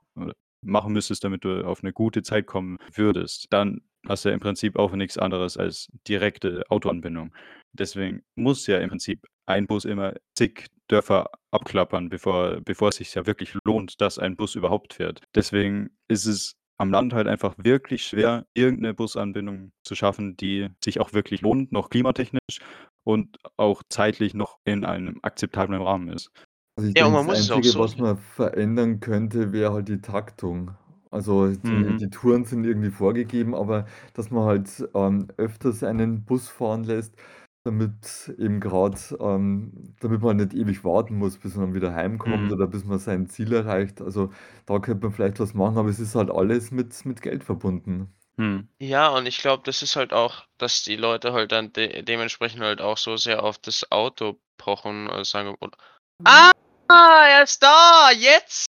machen 0.69 0.93
müsstest, 0.95 1.25
damit 1.25 1.45
du 1.45 1.65
auf 1.67 1.83
'ne 1.83 1.93
gute 1.93 2.23
Zeit 2.23 2.47
kommen 2.47 2.79
würdest, 2.95 3.47
dann 3.51 3.83
hast 4.09 4.25
du 4.25 4.31
ja 4.31 4.35
im 4.35 4.41
Prinzip 4.41 4.77
auch 4.79 4.93
nix 4.93 5.19
anderes 5.19 5.57
als 5.59 5.89
direkte 6.09 6.65
Autoanbindung. 6.71 7.35
Deswegen 7.73 8.23
muss 8.37 8.67
ja 8.69 8.79
im 8.79 8.91
Prinzip 8.91 9.27
ein 9.47 9.67
Bus 9.67 9.85
immer 9.87 10.15
zig 10.37 10.67
Dörfer 10.89 11.31
abklappern, 11.53 12.09
bevor 12.11 12.61
bevor 12.63 12.89
es 12.91 12.97
sich 12.97 13.15
ja 13.15 13.27
wirklich 13.27 13.55
lohnt, 13.65 14.01
dass 14.01 14.19
ein 14.19 14.37
Bus 14.37 14.55
überhaupt 14.57 14.95
fährt. 14.95 15.23
Deswegen 15.35 15.91
ist 16.09 16.27
es 16.27 16.55
am 16.79 16.91
Land 16.93 17.13
halt 17.15 17.27
einfach 17.29 17.55
wirklich 17.59 18.05
schwer, 18.07 18.47
irgend 18.55 18.81
'ne 18.83 18.95
Busanbindung 18.95 19.73
zu 19.85 19.95
schaffen, 19.97 20.37
die 20.37 20.69
sich 20.85 21.01
auch 21.01 21.13
wirklich 21.13 21.43
lohnt, 21.43 21.73
noch 21.73 21.91
klimatechnisch 21.91 22.61
und 23.05 23.37
auch 23.57 23.83
zeitlich 23.91 24.35
noch 24.35 24.59
in 24.65 24.85
einem 24.85 25.19
akzeptablen 25.23 25.83
Rahmen 25.83 26.09
ist. 26.11 26.31
Also, 26.79 26.89
ich 26.91 26.97
Ja, 26.97 27.07
und 27.07 27.13
denke, 27.13 27.15
man 27.15 27.27
das 27.27 27.27
muss 27.27 27.41
es 27.41 27.51
auch 27.51 27.63
Einzige, 27.63 27.65
so 27.65 27.81
was 27.81 27.99
man 27.99 28.17
verändern 28.17 29.01
könnte, 29.01 29.53
wäre 29.53 29.73
halt 29.73 29.89
die 29.89 30.01
Taktung. 30.01 30.71
Also, 31.11 31.49
die 31.53 31.85
Mhm. 31.87 31.99
die 31.99 32.09
Touren 32.11 32.45
sind 32.45 32.65
irgendwie 32.65 32.91
vorgegeben, 32.91 33.55
aber 33.55 33.87
dass 34.15 34.31
man 34.31 34.45
halt, 34.45 34.89
ähm, 34.95 35.27
öfters 35.39 35.83
einen 35.83 36.25
Bus 36.25 36.49
fahren 36.49 36.85
lässt, 36.85 37.17
damit 37.65 38.33
eben 38.39 38.61
grad 38.61 39.17
ähm, 39.21 39.95
damit 40.01 40.23
man 40.23 40.37
nicht 40.37 40.55
ewig 40.55 40.85
warten 40.85 41.17
muss, 41.17 41.39
bis 41.39 41.57
man 41.57 41.75
wieder 41.75 41.95
heimkommt 41.95 42.49
Mhm. 42.49 42.53
oder 42.53 42.69
bis 42.69 42.85
man 42.85 42.99
sein 43.01 43.27
Ziel 43.29 43.53
erreicht. 43.53 44.01
Also, 44.01 44.31
da 44.67 44.79
könnte 44.79 45.05
man 45.07 45.13
vielleicht 45.15 45.41
was 45.41 45.55
machen, 45.55 45.79
aber 45.79 45.89
es 45.89 45.99
ist 46.01 46.15
halt 46.15 46.31
alles 46.31 46.71
mit 46.71 47.05
mit 47.07 47.23
Geld 47.23 47.43
verbunden. 47.45 48.13
Mhm. 48.37 48.69
Ja, 48.81 49.09
und 49.11 49.27
ich 49.27 49.39
glaube, 49.39 49.63
das 49.65 49.83
ist 49.83 49.97
halt 49.97 50.13
auch, 50.13 50.45
dass 50.59 50.83
die 50.85 50.97
Leute 50.97 51.33
halt 51.33 51.51
dann 51.53 51.73
de 51.73 52.03
dementsprechend 52.03 52.61
halt 52.63 52.81
auch 52.81 52.97
so 52.97 53.17
sehr 53.17 53.43
auf 53.43 53.59
das 53.59 53.91
Auto 53.91 54.41
pochen, 54.57 55.09
also, 55.11 55.25
sagen 55.25 55.55
und 55.59 55.77
ah, 56.25 56.53
er 56.91 57.43
ist 57.45 57.63
da, 57.63 58.11
jetzt! 58.17 58.67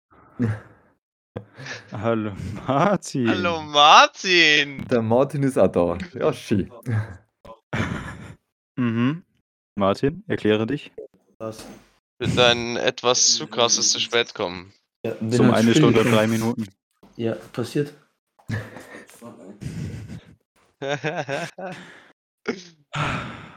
Hallo 1.92 2.32
Hallo 2.68 3.62
Martin. 3.62 3.66
Martin. 3.66 4.88
Der 4.90 5.02
Martin 5.02 5.44
ist 5.44 5.58
auch 5.58 5.68
da. 5.68 5.98
Ja, 6.14 6.34
schön. 6.34 6.72
Mhm. 8.80 9.24
Martin, 9.76 10.24
erkläre 10.28 10.68
dich. 10.68 10.92
Was? 11.40 11.66
Für 12.22 12.30
dein 12.30 12.78
etwas 12.78 13.34
zu 13.34 13.48
krasses 13.48 13.90
zu 13.92 14.00
spät 14.00 14.36
kommen. 14.36 14.72
Ja, 15.04 15.14
Um 15.20 15.32
halt 15.32 15.56
1 15.56 15.64
spät 15.66 15.78
Stunde 15.78 16.02
und. 16.02 16.12
3 16.12 16.28
Minuten. 16.28 16.68
Ja, 17.16 17.34
passiert. 17.54 17.96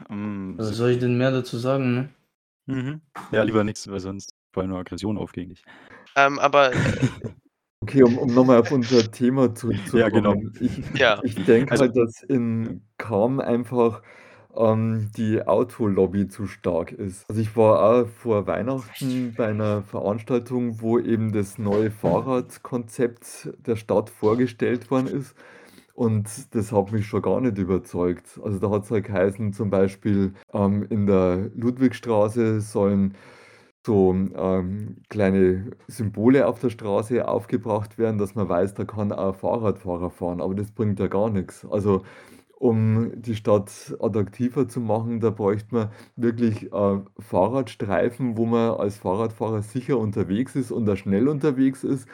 Hm, 0.09 0.57
Was 0.57 0.69
so 0.69 0.73
soll 0.73 0.89
ich 0.91 0.99
denn 0.99 1.19
mehr 1.19 1.29
dazu 1.29 1.59
sagen, 1.59 1.93
ne? 1.93 2.09
Mhm. 2.65 3.01
Ja, 3.31 3.43
lieber 3.43 3.63
nix, 3.63 3.87
weil 3.87 3.99
sonst 3.99 4.33
war 4.55 4.65
nur 4.67 4.79
Aggression 4.79 5.17
auf 5.17 5.31
gegen 5.31 5.49
dich. 5.49 5.63
Ähm, 6.15 6.39
aber, 6.39 6.73
äh 6.73 6.81
Okay, 7.83 8.03
um 8.03 8.15
um 8.19 8.33
noch 8.35 8.45
mal 8.45 8.59
auf 8.59 8.69
unser 8.69 9.09
Thema 9.09 9.55
Ja, 9.93 10.09
genau. 10.09 10.35
zurückzukommen. 10.35 10.53
Ich 10.59 10.83
Ja. 10.99 11.21
ich 11.21 11.43
denke 11.43 11.71
Also 11.71 11.83
halt, 11.83 11.95
dass 11.97 12.21
in 12.23 12.83
Cham 12.99 13.39
einfach, 13.39 14.03
ähm, 14.55 15.11
die 15.17 15.41
Autolobby 15.47 16.27
zu 16.27 16.45
stark 16.47 16.91
ist. 16.91 17.25
Also, 17.29 17.41
ich 17.41 17.55
war 17.55 18.03
auch 18.03 18.07
vor 18.07 18.45
Weihnachten 18.47 19.33
bei 19.35 19.51
'ner 19.53 19.83
Veranstaltung, 19.83 20.81
wo 20.81 20.99
eben 20.99 21.31
das 21.31 21.57
neue 21.57 21.89
Fahrradkonzept 21.91 23.49
der 23.65 23.75
Stadt 23.77 24.09
vorgestellt 24.09 24.91
worden 24.91 25.07
ist 25.07 25.35
und 25.95 26.53
das 26.55 26.71
hat 26.71 26.91
mich 26.91 27.07
schon 27.07 27.21
gar 27.23 27.41
nicht 27.41 27.57
überzeugt. 27.57 28.39
Also, 28.43 28.59
da 28.59 28.69
hat's 28.71 28.91
halt 28.91 29.05
geheißen, 29.05 29.53
zum 29.53 29.69
Beispiel, 29.71 30.33
ähm, 30.53 30.83
in 30.89 31.07
der 31.07 31.49
Ludwigstraße 31.55 32.61
sollen 32.61 33.15
so, 33.85 34.13
ähm, 34.13 34.97
kleine 35.09 35.71
Symbole 35.87 36.47
auf 36.47 36.59
der 36.59 36.69
Straße 36.69 37.27
aufgebracht 37.27 37.97
werden, 37.97 38.17
dass 38.19 38.35
man 38.35 38.47
weiß, 38.49 38.75
da 38.75 38.85
kann 38.85 39.11
auch 39.11 39.29
'n 39.33 39.39
Fahrradfahrer 39.39 40.09
fahren, 40.11 40.41
aber 40.41 40.55
das 40.55 40.71
bringt 40.71 40.99
ja 40.99 41.07
gar 41.07 41.29
nix. 41.31 41.65
Also, 41.65 42.03
um 42.59 43.11
die 43.21 43.35
Stadt 43.35 43.71
attraktiver 43.99 44.67
zu 44.67 44.81
machen, 44.81 45.19
da 45.19 45.31
bräuchte 45.31 45.73
man 45.75 45.89
wirklich, 46.15 46.71
äh, 46.73 46.99
Fahrradstreifen, 47.19 48.37
wo 48.37 48.45
man 48.45 48.71
als 48.79 48.97
Fahrradfahrer 48.99 49.63
sicher 49.63 49.97
unterwegs 49.99 50.55
ist 50.55 50.71
und 50.71 50.89
auch 50.89 50.97
schnell 50.97 51.27
unterwegs 51.27 51.83
ist, 51.83 52.07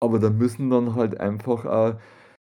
aber 0.00 0.18
da 0.20 0.30
müssen 0.30 0.70
dann 0.70 0.94
halt 0.96 1.20
einfach 1.20 1.66
auch, 1.66 1.94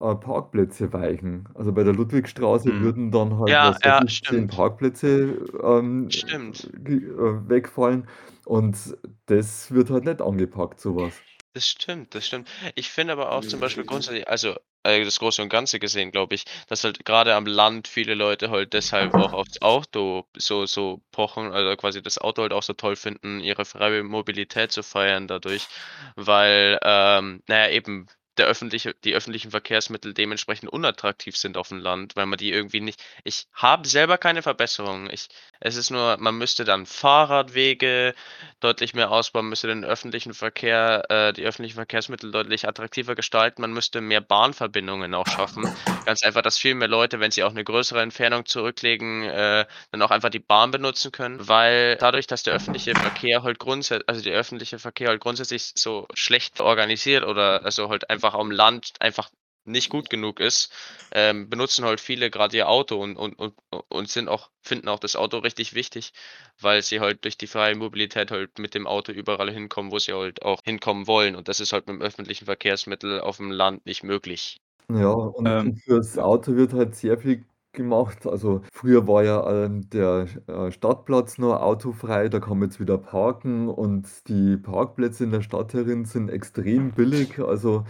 äh, 0.01 0.15
Parkplätze 0.15 0.93
weichen. 0.93 1.49
Also, 1.55 1.73
bei 1.73 1.83
der 1.83 1.93
Ludwigstraße 1.93 2.77
Mhm. 2.77 2.79
würden 2.79 3.11
dann 3.11 3.37
halt, 3.39 3.61
Ja, 3.61 3.63
was 3.63 3.83
ja, 3.83 4.01
ich, 4.01 4.09
10 4.27 4.47
stimmt. 4.47 4.51
Parkplätze, 4.51 5.37
ähm, 5.63 6.11
Stimmt. 6.11 6.69
äh, 6.85 7.49
wegfallen 7.49 8.07
und 8.45 8.97
das 9.27 9.71
wird 9.71 9.89
halt 9.89 10.05
nicht 10.05 10.21
angepackt, 10.21 10.79
so 10.79 10.95
was. 10.95 11.23
Das 11.55 11.67
stimmt, 11.67 12.13
das 12.13 12.27
stimmt. 12.27 12.47
Ich 12.75 12.89
finde 12.91 13.13
aber 13.13 13.31
auch 13.31 13.43
zum 13.43 13.59
Beispiel 13.59 13.83
grundsätzlich 13.83 14.27
also, 14.27 14.55
äh, 14.83 15.03
das 15.03 15.17
Große 15.17 15.41
und 15.41 15.49
Ganze 15.49 15.79
gesehen, 15.79 16.11
glaube 16.11 16.35
ich, 16.35 16.45
dass 16.67 16.83
halt 16.83 17.03
grade 17.05 17.33
am 17.33 17.47
Land 17.47 17.87
viele 17.87 18.13
Leute 18.13 18.51
halt 18.51 18.73
deshalb 18.73 19.15
auch 19.15 19.33
aufs 19.33 19.59
Auto 19.63 20.27
so 20.37 20.67
so 20.67 21.01
pochen, 21.11 21.51
also, 21.51 21.75
quasi 21.75 22.03
das 22.03 22.19
Auto 22.19 22.43
halt 22.43 22.53
auch 22.53 22.61
so 22.61 22.73
toll 22.73 22.95
finden, 22.95 23.39
ihre 23.39 23.65
freie 23.65 24.03
Mobilität 24.03 24.71
zu 24.71 24.83
feiern 24.83 25.27
dadurch, 25.27 25.69
weil, 26.15 26.77
ähm, 26.83 27.41
na 27.47 27.65
ja, 27.67 27.69
eben 27.71 28.05
der 28.39 28.47
öffentliche 28.47 28.95
die 29.05 29.13
öffentlichen 29.15 29.51
Verkehrsmittel 29.51 30.13
dementsprechend 30.15 30.71
unattraktiv 30.71 31.37
sind 31.37 31.57
aufm 31.57 31.79
Land, 31.79 32.15
weil 32.15 32.25
man 32.27 32.37
die 32.39 32.51
irgendwie 32.51 32.81
nicht 32.81 33.03
ich 33.23 33.47
habe 33.53 33.87
selber 33.87 34.17
keine 34.17 34.41
Verbesserungen. 34.43 35.09
Ich 35.11 35.27
es 35.61 35.75
ist 35.77 35.91
nur 35.91 36.17
man 36.19 36.37
müsste 36.37 36.65
dann 36.65 36.85
Fahrradwege 36.87 38.15
deutlich 38.61 38.93
mehr 38.95 39.11
ausbauen, 39.11 39.49
müsste 39.49 39.67
den 39.67 39.85
öffentlichen 39.85 40.33
Verkehr 40.33 41.05
äh, 41.09 41.33
die 41.33 41.43
öffentlichen 41.45 41.75
Verkehrsmittel 41.75 42.31
deutlich 42.31 42.67
attraktiver 42.67 43.15
gestalten. 43.15 43.61
Man 43.61 43.73
müsste 43.73 44.01
mehr 44.01 44.21
Bahnverbindungen 44.21 45.13
auch 45.13 45.27
schaffen. 45.27 45.69
Ganz 46.05 46.23
einfach, 46.23 46.41
dass 46.41 46.57
viel 46.57 46.75
mehr 46.75 46.87
Leute, 46.87 47.19
wenn 47.19 47.31
sie 47.31 47.43
auch 47.43 47.53
'ne 47.53 47.63
größere 47.65 48.01
Entfernung 48.01 48.45
zurücklegen, 48.45 49.23
äh, 49.25 49.65
dann 49.91 50.01
auch 50.01 50.11
einfach 50.11 50.29
die 50.29 50.39
Bahn 50.39 50.71
benutzen 50.71 51.11
können, 51.11 51.47
weil 51.47 51.97
dadurch, 51.97 52.27
dass 52.27 52.43
der 52.43 52.53
öffentliche 52.55 52.95
Verkehr 52.95 53.43
halt 53.43 53.59
grundsä 53.59 53.99
also, 54.07 54.21
der 54.21 54.33
öffentliche 54.35 54.79
Verkehr 54.79 55.09
halt 55.09 55.21
grundsätzlich 55.21 55.71
so 55.75 56.07
schlecht 56.13 56.61
organisiert 56.61 57.25
oder 57.25 57.65
also, 57.65 57.89
halt 57.89 58.09
einfach 58.09 58.28
aufm 58.35 58.51
Land 58.51 58.93
einfach 58.99 59.29
nicht 59.65 59.89
gut 59.89 60.09
genug 60.09 60.39
ist, 60.39 60.73
ähm, 61.11 61.49
benutzen 61.49 61.85
halt 61.85 61.99
viele 62.01 62.29
grad 62.31 62.53
ihr 62.53 62.67
Auto 62.69 63.01
und 63.01 63.17
und 63.17 63.33
und 63.37 63.53
und 63.89 64.09
sind 64.09 64.27
auch 64.27 64.49
finden 64.63 64.87
auch 64.87 64.99
das 64.99 65.15
Auto 65.15 65.37
richtig 65.39 65.73
wichtig, 65.73 66.13
weil 66.59 66.81
sie 66.81 66.99
halt 66.99 67.23
durch 67.25 67.37
die 67.37 67.47
freie 67.47 67.75
Mobilität 67.75 68.31
halt 68.31 68.57
mit 68.59 68.73
dem 68.73 68.87
Auto 68.87 69.11
überall 69.11 69.51
hinkommen, 69.51 69.91
wo 69.91 69.99
sie 69.99 70.13
halt 70.13 70.41
auch 70.43 70.61
hinkommen 70.63 71.07
wollen 71.07 71.35
und 71.35 71.47
das 71.47 71.59
ist 71.59 71.73
halt 71.73 71.87
mit'm 71.87 72.01
öffentlichen 72.01 72.45
Verkehrsmittel 72.45 73.21
aufm 73.21 73.51
Land 73.51 73.85
nicht 73.85 74.03
möglich. 74.03 74.59
Ja, 74.91 75.11
und 75.11 75.47
Ähm, 75.47 75.75
fürs. 75.83 76.17
Auto 76.17 76.55
wird 76.55 76.73
halt 76.73 76.95
sehr 76.95 77.17
viel 77.19 77.45
gemacht. 77.73 78.25
Also, 78.25 78.61
früher 78.73 79.07
war 79.07 79.23
ja, 79.23 79.65
ähm, 79.65 79.87
der, 79.91 80.25
äh, 80.47 80.71
Stadtplatz 80.71 81.37
nur 81.37 81.61
autofrei, 81.63 82.27
da 82.29 82.39
kann 82.39 82.57
man 82.57 82.69
jetzt 82.69 82.79
wieder 82.79 82.97
parken 82.97 83.67
und 83.69 84.07
die 84.27 84.57
Parkplätze 84.57 85.23
in 85.25 85.31
der 85.31 85.41
Stadt 85.43 85.73
herin 85.73 86.05
sind 86.05 86.29
extrem 86.29 86.93
billig. 86.95 87.37
Also, 87.39 87.85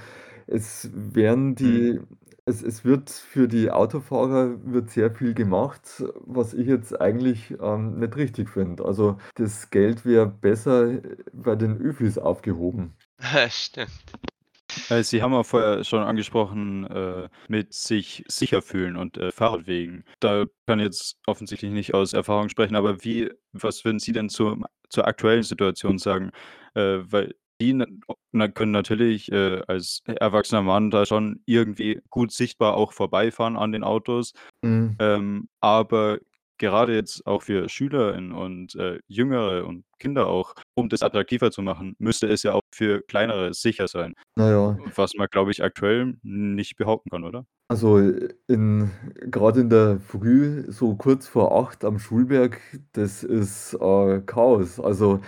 es 0.50 0.90
werden 0.94 1.50
Mhm. 1.50 1.56
die 1.56 2.00
es 2.46 2.64
es 2.64 2.84
wird 2.86 3.10
für 3.12 3.48
die 3.48 3.70
Autofahrer 3.72 4.58
wird 4.66 4.90
sehr 4.92 5.12
viel 5.12 5.34
gemacht, 5.36 6.04
was 6.22 6.54
ich 6.56 6.68
jetzt 6.68 7.00
eigentlich, 7.00 7.54
ähm, 7.62 8.00
nicht 8.00 8.16
richtig 8.18 8.50
finde. 8.50 8.86
Also, 8.86 9.18
das 9.36 9.70
Geld 9.70 10.06
wäre 10.06 10.28
besser 10.28 11.00
bei 11.34 11.56
den 11.56 11.78
Öfis 11.80 12.18
aufgehoben. 12.18 12.96
Stimmt. 13.50 13.92
Äh, 14.90 15.04
Sie 15.04 15.22
haben 15.22 15.34
auch 15.34 15.46
vorher 15.46 15.84
schon 15.84 16.04
angesprochen, 16.04 16.86
äh, 16.88 17.30
mit 17.48 17.74
sich 17.74 18.24
sicher 18.28 18.62
fühlen 18.62 18.96
und, 18.98 19.18
äh, 19.18 19.32
Fahrradwegen. 19.32 20.04
Da 20.20 20.46
kann 20.68 20.80
jetzt 20.80 21.18
offensichtlich 21.28 21.72
nicht 21.72 21.94
aus 21.94 22.14
Erfahrung 22.14 22.50
sprechen, 22.50 22.76
aber 22.76 23.04
wie 23.04 23.32
was 23.54 23.84
würden 23.86 24.00
Sie 24.00 24.12
denn 24.12 24.30
zur 24.30 24.60
zur 24.90 25.08
aktuellen 25.08 25.44
Situation 25.44 25.98
sagen? 26.00 26.32
Äh, 26.74 27.00
weil 27.12 27.36
die 27.62 27.84
na 28.32 28.48
können 28.48 28.72
natürlich, 28.72 29.32
äh, 29.32 29.62
als 29.68 30.02
erwachsener 30.06 30.62
Mann 30.62 30.92
da 30.92 31.06
schon 31.06 31.42
irgendwie 31.46 32.02
gut 32.10 32.32
sichtbar 32.32 32.76
auch 32.76 32.94
vorbeifahren 32.94 33.58
an 33.58 33.72
den 33.72 33.84
Autos. 33.84 34.34
Mhm. 34.62 34.96
Ähm, 35.00 35.50
aber 35.62 36.20
gerade 36.60 36.94
jetzt 36.94 37.26
auch 37.26 37.42
für 37.42 37.68
SchülerInnen 37.70 38.34
und, 38.34 38.76
äh, 38.76 39.00
Jüngere 39.08 39.66
und 39.66 39.86
Kinder 39.98 40.28
auch, 40.28 40.54
um 40.76 40.90
das 40.90 41.02
attraktiver 41.02 41.52
zu 41.52 41.62
machen, 41.62 41.96
müsste 42.00 42.28
es 42.28 42.44
ja 42.44 42.54
auch 42.54 42.62
für 42.74 43.02
Kleinere 43.02 43.54
sicher 43.54 43.88
sein. 43.88 44.14
Na 44.36 44.50
ja. 44.52 44.78
Was 44.96 45.14
man, 45.16 45.28
glaube 45.32 45.52
ich, 45.52 45.64
aktuell 45.64 46.16
nicht 46.22 46.76
behaupten 46.76 47.10
kann, 47.10 47.24
oder? 47.24 47.46
Also, 47.70 48.00
in 48.48 48.92
grade 49.32 49.62
in 49.62 49.70
der 49.70 50.00
Früh, 50.00 50.66
so 50.70 50.96
kurz 50.96 51.28
vor 51.28 51.58
8 51.58 51.86
am 51.86 52.00
Schulberg, 52.00 52.60
das 52.94 53.24
ist, 53.24 53.74
äh, 53.76 54.22
Chaos. 54.26 54.80
Also, 54.80 55.22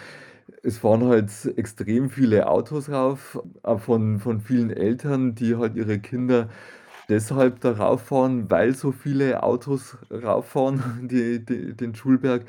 es 0.63 0.77
fahren 0.79 1.05
halt 1.05 1.29
extrem 1.57 2.09
viele 2.09 2.47
Autos 2.49 2.89
rauf, 2.89 3.39
auch 3.63 3.79
von 3.81 4.19
von 4.19 4.41
vielen 4.41 4.71
Eltern, 4.71 5.35
die 5.35 5.55
halt 5.57 5.75
ihre 5.75 5.99
Kinder 5.99 6.49
deshalb 7.09 7.61
da 7.61 7.73
rauffahren, 7.73 8.49
weil 8.51 8.75
so 8.75 8.91
viele 8.91 9.43
Autos 9.43 9.97
rauffahren, 10.11 11.07
die 11.09 11.43
die 11.45 11.75
den 11.75 11.95
Schulberg. 11.95 12.45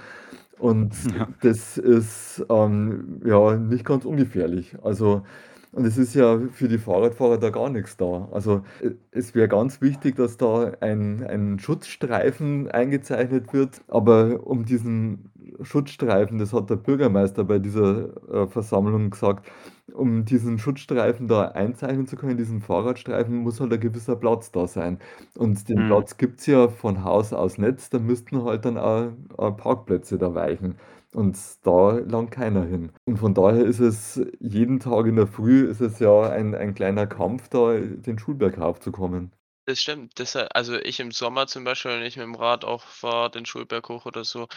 Und 0.58 0.94
Ja. 1.02 1.28
das 1.40 1.78
ist, 1.78 2.44
ähm, 2.50 3.20
ja, 3.24 3.56
nicht 3.56 3.84
ganz 3.84 4.04
ungefährlich. 4.04 4.76
Also 4.82 5.24
und 5.72 5.86
es 5.86 5.96
ist 5.98 6.14
ja 6.14 6.38
für 6.52 6.68
die 6.68 6.78
Fahrradfahrer 6.78 7.38
da 7.38 7.48
gar 7.50 7.70
nix 7.70 7.96
da. 7.96 8.28
Also, 8.32 8.62
es 9.10 9.34
wäre 9.34 9.48
ganz 9.48 9.80
wichtig, 9.80 10.16
dass 10.16 10.36
da 10.36 10.72
ein 10.80 11.24
ein 11.26 11.58
Schutzstreifen 11.58 12.70
eingezeichnet 12.70 13.52
wird, 13.54 13.82
aber 13.88 14.46
um 14.46 14.66
diesen 14.66 15.31
Schutzstreifen 15.62 16.38
das 16.38 16.52
hat 16.52 16.70
der 16.70 16.76
Bürgermeister 16.76 17.44
bei 17.44 17.58
dieser, 17.58 18.16
äh, 18.44 18.46
Versammlung 18.48 19.10
gesagt, 19.10 19.50
um 19.94 20.24
diesen 20.24 20.58
Schutzstreifen 20.58 21.28
da 21.28 21.48
einzeichnen 21.48 22.06
zu 22.06 22.16
können, 22.16 22.36
diesen 22.36 22.60
Fahrradstreifen, 22.60 23.36
muss 23.36 23.60
halt 23.60 23.72
'n 23.72 23.80
gewisser 23.80 24.16
Platz 24.16 24.50
da 24.52 24.66
sein. 24.66 24.98
Und 25.36 25.68
den 25.68 25.82
Mhm. 25.82 25.84
Platz 25.84 26.16
gibt's 26.16 26.46
ja 26.46 26.68
von 26.68 27.04
Haus 27.04 27.32
aus 27.32 27.58
nicht, 27.58 27.92
da 27.92 27.98
müssten 27.98 28.42
halt 28.44 28.64
dann 28.64 28.78
auch, 28.78 29.12
äh, 29.38 29.52
Parkplätze 29.52 30.18
da 30.18 30.34
weichen 30.34 30.76
und 31.14 31.36
da 31.66 31.98
langt 31.98 32.30
keiner 32.30 32.64
hin. 32.64 32.92
Und 33.04 33.18
von 33.18 33.34
daher 33.34 33.64
ist 33.64 33.80
es 33.80 34.20
jeden 34.40 34.80
Tag 34.80 35.06
in 35.06 35.16
der 35.16 35.26
Früh 35.26 35.64
ist 35.66 35.80
es 35.80 35.98
ja 35.98 36.22
ein 36.30 36.54
ein 36.54 36.74
kleiner 36.74 37.06
Kampf, 37.06 37.48
da 37.48 37.78
den 37.78 38.18
Schulberg 38.18 38.58
raufzukommen. 38.58 39.32
Das 39.68 39.80
stimmt. 39.80 40.18
Desa 40.18 40.46
also, 40.54 40.74
ich 40.76 40.98
im 40.98 41.12
Sommer 41.12 41.46
zum 41.46 41.62
Beispiel, 41.62 41.92
wenn 41.92 42.02
ich 42.02 42.16
mit'm 42.18 42.36
Rad 42.36 42.64
auch 42.64 42.82
fahre, 42.82 43.30
den 43.30 43.46
Schulberg 43.46 43.88
hoch 43.88 44.06
oder 44.06 44.24
so, 44.24 44.48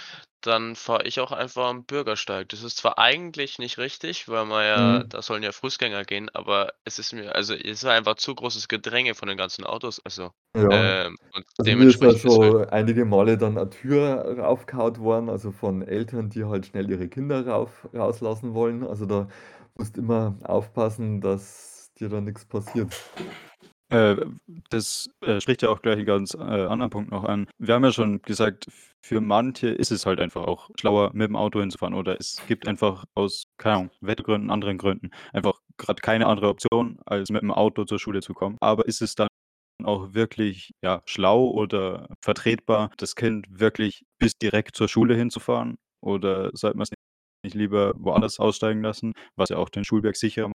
dann 0.42 0.76
fahre 0.76 1.04
ich 1.06 1.20
auch 1.20 1.32
einfach 1.32 1.68
am 1.70 1.86
Bürgersteig. 1.86 2.50
Das 2.50 2.64
ist 2.64 2.78
zwar 2.78 2.98
eigentlich 2.98 3.60
nicht 3.60 3.78
richtig, 3.78 4.28
weil 4.28 4.46
man 4.46 4.64
ja 4.66 5.04
Mhm. 5.04 5.10
da 5.10 5.22
sollen 5.22 5.44
ja 5.44 5.52
Fußgänger 5.52 6.06
gehen, 6.06 6.30
aber 6.34 6.74
es 6.86 6.98
ist 6.98 7.14
mir 7.14 7.36
also, 7.36 7.54
es 7.54 7.84
ist 7.84 7.86
einfach 7.86 8.16
zu 8.16 8.34
großes 8.34 8.68
Gedränge 8.68 9.14
von 9.14 9.28
den 9.28 9.38
ganzen 9.38 9.64
Autos, 9.64 10.00
also, 10.04 10.32
Ja. 10.56 10.70
ähm, 10.72 11.18
und 11.34 11.46
Also, 11.58 11.74
mir 11.74 11.90
ist 11.90 12.04
da 12.04 12.10
dementsprechend 12.10 12.26
ist 12.26 12.40
halt 12.42 12.56
schon 12.56 12.66
einige 12.70 13.06
Male 13.06 13.38
dann 13.38 13.56
'ne 13.56 13.70
Tür 13.70 14.38
raufgehauen 14.40 14.98
worden, 15.00 15.30
also, 15.30 15.52
von 15.52 15.82
Eltern, 15.84 16.30
die 16.30 16.46
halt 16.46 16.68
schnell 16.68 16.90
ihre 16.92 17.10
Kinder 17.10 17.48
rauf 17.48 17.90
rauslassen 17.94 18.54
wollen. 18.56 18.84
Also, 18.86 19.06
da 19.06 19.28
musst 19.76 19.98
immer 19.98 20.38
aufpassen, 20.44 21.22
dass 21.22 21.94
dir 22.00 22.10
da 22.10 22.22
nix 22.22 22.46
passiert. 22.46 22.94
Äh, 23.92 24.16
das, 24.70 25.10
äh, 25.22 25.40
spricht 25.40 25.62
ja 25.62 25.70
auch 25.70 25.82
gleich 25.82 26.00
'n 26.00 26.06
ganz, 26.06 26.34
äh, 26.34 26.38
anderen 26.40 26.90
Punkt 26.90 27.12
noch 27.12 27.24
an. 27.24 27.48
Wir 27.60 27.76
haben 27.76 27.84
ja 27.84 27.92
schon 27.92 28.22
gesagt, 28.24 28.66
für 29.04 29.22
manche 29.22 29.68
ist 29.70 29.92
es 29.92 30.06
halt 30.08 30.20
einfach 30.20 30.46
auch 30.48 30.70
schlauer, 30.80 31.12
mit'm 31.14 31.36
Auto 31.38 31.60
hinzufahren 31.60 31.94
oder 31.94 32.20
es 32.20 32.42
gibt 32.48 32.68
einfach 32.68 33.06
aus, 33.14 33.44
keine 33.58 33.76
Ahnung, 33.76 33.90
Wettergründen, 34.02 34.50
anderen 34.50 34.78
Gründen 34.80 35.12
einfach 35.34 35.60
grad 35.78 36.02
keine 36.02 36.26
andere 36.26 36.50
Option, 36.50 36.98
als 37.06 37.30
mit'm 37.30 37.52
Auto 37.52 37.86
zur 37.86 38.00
Schule 38.00 38.22
zu 38.22 38.34
kommen. 38.34 38.58
Aber 38.60 38.86
ist 38.88 39.02
es 39.04 39.14
dann 39.14 39.28
auch 39.84 40.14
wirklich, 40.14 40.74
ja, 40.84 41.02
schlau 41.06 41.50
oder 41.52 42.08
vertretbar, 42.22 42.92
das 42.98 43.16
Kind 43.16 43.48
wirklich 43.50 44.06
bis 44.20 44.34
direkt 44.38 44.76
zur 44.76 44.88
Schule 44.90 45.16
hinzufahren 45.16 45.78
oder 46.02 46.52
sollte 46.54 46.78
man's 46.78 46.90
lieber 47.46 47.94
woanders 47.98 48.40
aussteigen 48.40 48.82
lassen, 48.84 49.14
was 49.36 49.50
ja 49.50 49.58
auch 49.58 49.70
den 49.70 49.84
Schulweg 49.86 50.16
sicherer 50.18 50.52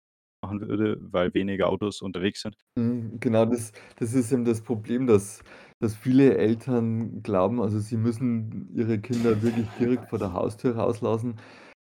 machen 0.47 0.61
würde, 0.69 0.99
weil 1.01 1.35
weniger 1.35 1.69
Autos 1.69 2.03
unterwegs 2.03 2.43
sind. 2.43 2.57
Mhm, 2.79 3.19
genau, 3.21 3.47
das 3.47 3.73
das 3.99 4.13
ist 4.13 4.33
eben 4.33 4.45
das 4.45 4.61
Problem, 4.63 5.07
dass 5.07 5.43
dass 5.79 5.95
viele 5.97 6.37
Eltern 6.37 7.23
glauben, 7.23 7.61
also 7.61 7.79
sie 7.81 7.97
müssen 7.97 8.71
ihre 8.75 8.99
Kinder 9.01 9.43
wirklich 9.43 9.73
direkt 9.73 10.07
vor 10.07 10.19
der 10.19 10.33
Haustür 10.33 10.77
rauslassen, 10.77 11.37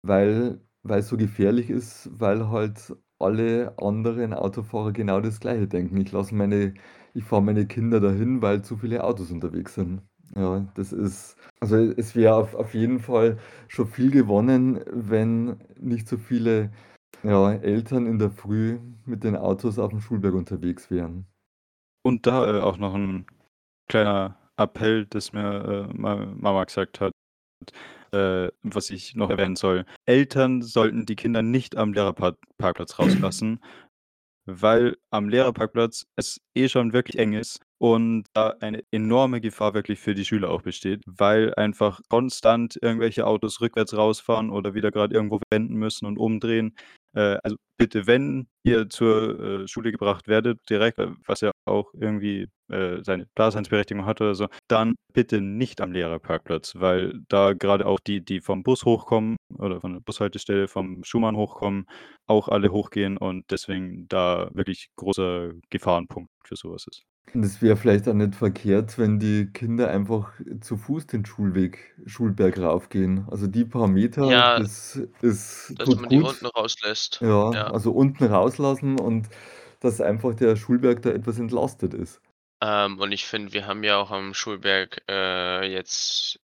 weil 0.04 0.62
es 0.89 1.10
so 1.10 1.18
gefährlich 1.18 1.70
ist, 1.70 2.10
weil 2.14 2.50
halt 2.50 2.95
alle 3.20 3.76
anderen 3.80 4.34
Autofahrer 4.34 4.93
genau 4.93 5.22
das 5.22 5.39
Gleiche 5.41 5.68
denken. 5.68 5.97
Ich 5.97 6.12
lasse 6.12 6.36
meine 6.36 6.76
ich 7.16 7.24
fahre 7.26 7.43
meine 7.43 7.68
Kinder 7.68 8.00
dahin, 8.02 8.41
weil 8.41 8.64
zu 8.64 8.78
viele 8.78 9.04
Autos 9.04 9.32
unterwegs 9.32 9.76
sind. 9.76 10.02
Ja, 10.36 10.68
das 10.76 10.91
ist 10.93 11.38
also 11.60 11.76
es 11.78 12.16
wäre 12.16 12.36
auf 12.36 12.54
auf 12.56 12.74
jeden 12.76 13.00
Fall 13.00 13.38
schon 13.68 13.88
viel 13.88 14.12
gewonnen, 14.12 14.80
wenn 14.91 15.58
nicht 15.80 16.08
so 16.08 16.18
viele, 16.18 16.72
ja, 17.24 17.53
Eltern 17.53 18.05
in 18.05 18.20
der 18.20 18.32
Früh 18.32 18.80
mit 19.05 19.24
den 19.24 19.36
Autos 19.36 19.80
auf 19.80 19.89
dem 19.89 20.01
Schulberg 20.01 20.34
unterwegs 20.34 20.89
wären. 20.89 21.26
Und 22.03 22.26
da, 22.28 22.57
äh, 22.57 22.62
auch 22.62 22.78
noch 22.78 22.93
ein 22.93 23.26
kleiner 23.88 24.38
Appell, 24.57 25.05
das 25.05 25.34
mir, 25.34 25.89
äh, 25.89 25.93
Ma 25.93 26.16
Mama 26.16 26.64
gesagt 26.64 27.01
hat, 27.01 27.14
äh, 28.12 28.49
was 28.64 28.89
ich 28.89 29.16
noch 29.16 29.30
erwähnen 29.30 29.55
soll. 29.55 29.86
Eltern 30.05 30.62
sollten 30.62 31.05
die 31.05 31.16
Kinder 31.16 31.41
nicht 31.41 31.76
am 31.78 31.93
Lehrerparkplatz 31.93 32.99
rauslassen, 32.99 33.60
weil 34.45 34.97
am 35.12 35.30
Lehrerparkplatz 35.30 36.07
es 36.16 36.41
eh 36.55 36.70
schon 36.70 36.93
wirklich 36.93 37.20
eng 37.20 37.34
ist 37.34 37.62
und 37.78 38.26
da 38.34 38.55
eine 38.60 38.84
enorme 38.91 39.41
Gefahr 39.41 39.74
wirklich 39.74 39.99
für 39.99 40.16
die 40.16 40.26
Schüler 40.26 40.49
auch 40.49 40.62
besteht, 40.62 41.03
weil 41.05 41.53
einfach 41.55 42.01
konstant 42.10 42.78
irgendwelche 42.82 43.26
Autos 43.26 43.62
rückwärts 43.62 43.95
rausfahren 43.95 44.49
oder 44.49 44.74
wieder 44.74 44.91
gerade 44.91 45.16
irgendwo 45.16 45.39
wenden 45.51 45.76
müssen 45.76 46.05
und 46.05 46.18
umdrehen. 46.18 46.76
Äh, 47.14 47.38
also 47.43 47.57
bitte, 47.78 48.07
wenn 48.07 48.47
ihr 48.64 48.89
zur, 48.89 49.39
äh, 49.64 49.68
Schule 49.68 49.91
gebracht 49.91 50.28
werdet 50.28 50.60
direkt, 50.70 50.99
äh, 50.99 51.07
was 51.26 51.41
ja 51.41 51.51
auch 51.66 51.93
irgendwie, 51.93 52.47
äh, 52.70 53.03
seine 53.03 53.28
Daseinsberechtigung 53.36 54.05
hat 54.05 54.22
oder 54.22 54.36
so, 54.36 54.47
dann 54.68 54.95
bitte 55.14 55.41
nicht 55.41 55.82
am 55.82 55.91
Lehrerparkplatz, 55.91 56.74
weil 56.76 57.14
da 57.30 57.53
gerade 57.53 57.86
auch 57.86 57.99
die, 57.99 58.24
die 58.24 58.41
vom 58.41 58.64
Bus 58.64 58.86
hochkommen 58.86 59.38
oder 59.57 59.82
von 59.82 59.93
der 59.93 60.01
Bushaltestelle 60.01 60.68
vom 60.68 61.03
Schumann 61.03 61.36
hochkommen, 61.36 61.86
auch 62.28 62.47
alle 62.47 62.72
hochgehen 62.72 63.18
und 63.18 63.45
deswegen 63.51 64.07
da 64.07 64.49
wirklich 64.53 64.89
großer 64.95 65.51
Gefahrenpunkt 65.70 66.30
für 66.45 66.55
sowas 66.55 66.86
ist. 66.89 67.09
Und 67.34 67.44
es 67.44 67.62
wäre 67.62 67.78
vielleicht 67.78 68.08
auch 68.08 68.14
nicht 68.14 68.36
verkehrt, 68.36 68.98
wenn 68.98 69.20
die 69.20 69.48
Kinder 69.54 69.90
einfach 69.90 70.32
zu 70.62 70.78
Fuß 70.78 71.06
den 71.08 71.26
Schulweg 71.26 71.96
Schulberg 72.06 72.58
raufgehen. 72.60 73.26
Also 73.30 73.46
die 73.48 73.66
paar 73.66 73.88
Meter, 73.88 74.26
Ja. 74.26 74.58
das 74.58 74.96
ist 75.22 75.76
Dass 75.78 75.86
tut 75.86 76.02
man 76.02 76.10
die 76.10 76.18
gut. 76.18 76.30
unten 76.30 76.46
rauslässt. 76.48 77.20
Ja, 77.22 77.52
Ja. 77.54 77.68
also 77.72 77.92
unten 77.92 78.24
rauslassen 78.26 79.00
und 79.00 79.30
dass 79.80 80.02
einfach 80.02 80.34
der 80.36 80.56
Schulberg 80.56 81.02
da 81.04 81.12
etwas 81.12 81.40
entlastet 81.40 81.94
ist. 81.94 82.22
Ähm, 82.62 82.98
und 83.00 83.12
ich 83.12 83.26
finde, 83.26 83.54
wir 83.54 83.68
haben 83.68 83.84
ja 83.84 83.98
auch 83.98 84.12
am 84.12 84.34
Schulberg, 84.34 85.02
äh, 85.10 85.72
jetzt 85.72 86.40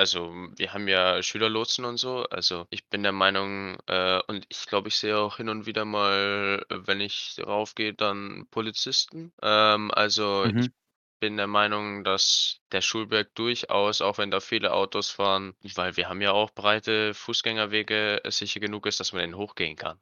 also, 0.00 0.32
wir 0.56 0.72
haben 0.72 0.88
ja 0.88 1.22
Schülerlotsen 1.22 1.84
und 1.84 1.96
so. 1.98 2.24
Also, 2.30 2.66
ich 2.70 2.88
bin 2.88 3.02
der 3.02 3.12
Meinung, 3.12 3.78
äh 3.86 4.20
und 4.28 4.46
ich 4.48 4.66
glaube, 4.66 4.88
ich 4.88 4.96
sehe 4.98 5.18
auch 5.18 5.36
hin 5.36 5.48
und 5.48 5.66
wieder 5.66 5.84
mal, 5.84 6.64
äh, 6.70 6.86
wenn 6.86 7.00
ich 7.00 7.36
raufgehe, 7.46 7.94
dann 7.94 8.46
Polizisten. 8.50 9.32
Ähm, 9.42 9.90
also, 9.92 10.46
ich 10.56 10.68
Mhm. 10.68 10.72
bin 11.20 11.36
der 11.36 11.46
Meinung, 11.46 12.04
dass 12.04 12.60
der 12.72 12.80
Schulberg 12.82 13.34
durchaus, 13.34 14.00
auch 14.02 14.18
wenn 14.18 14.30
da 14.30 14.40
viele 14.40 14.72
Autos 14.72 15.10
fahren 15.10 15.54
weil 15.76 15.96
wir 15.96 16.08
haben 16.08 16.22
ja 16.22 16.32
auch 16.32 16.50
breite 16.52 17.14
Fußgängerwege, 17.14 18.22
es 18.24 18.38
sicher 18.38 18.60
genug 18.60 18.86
ist, 18.86 19.00
dass 19.00 19.12
man 19.12 19.22
den 19.22 19.36
hochgehen 19.36 19.76
kann. 19.76 20.00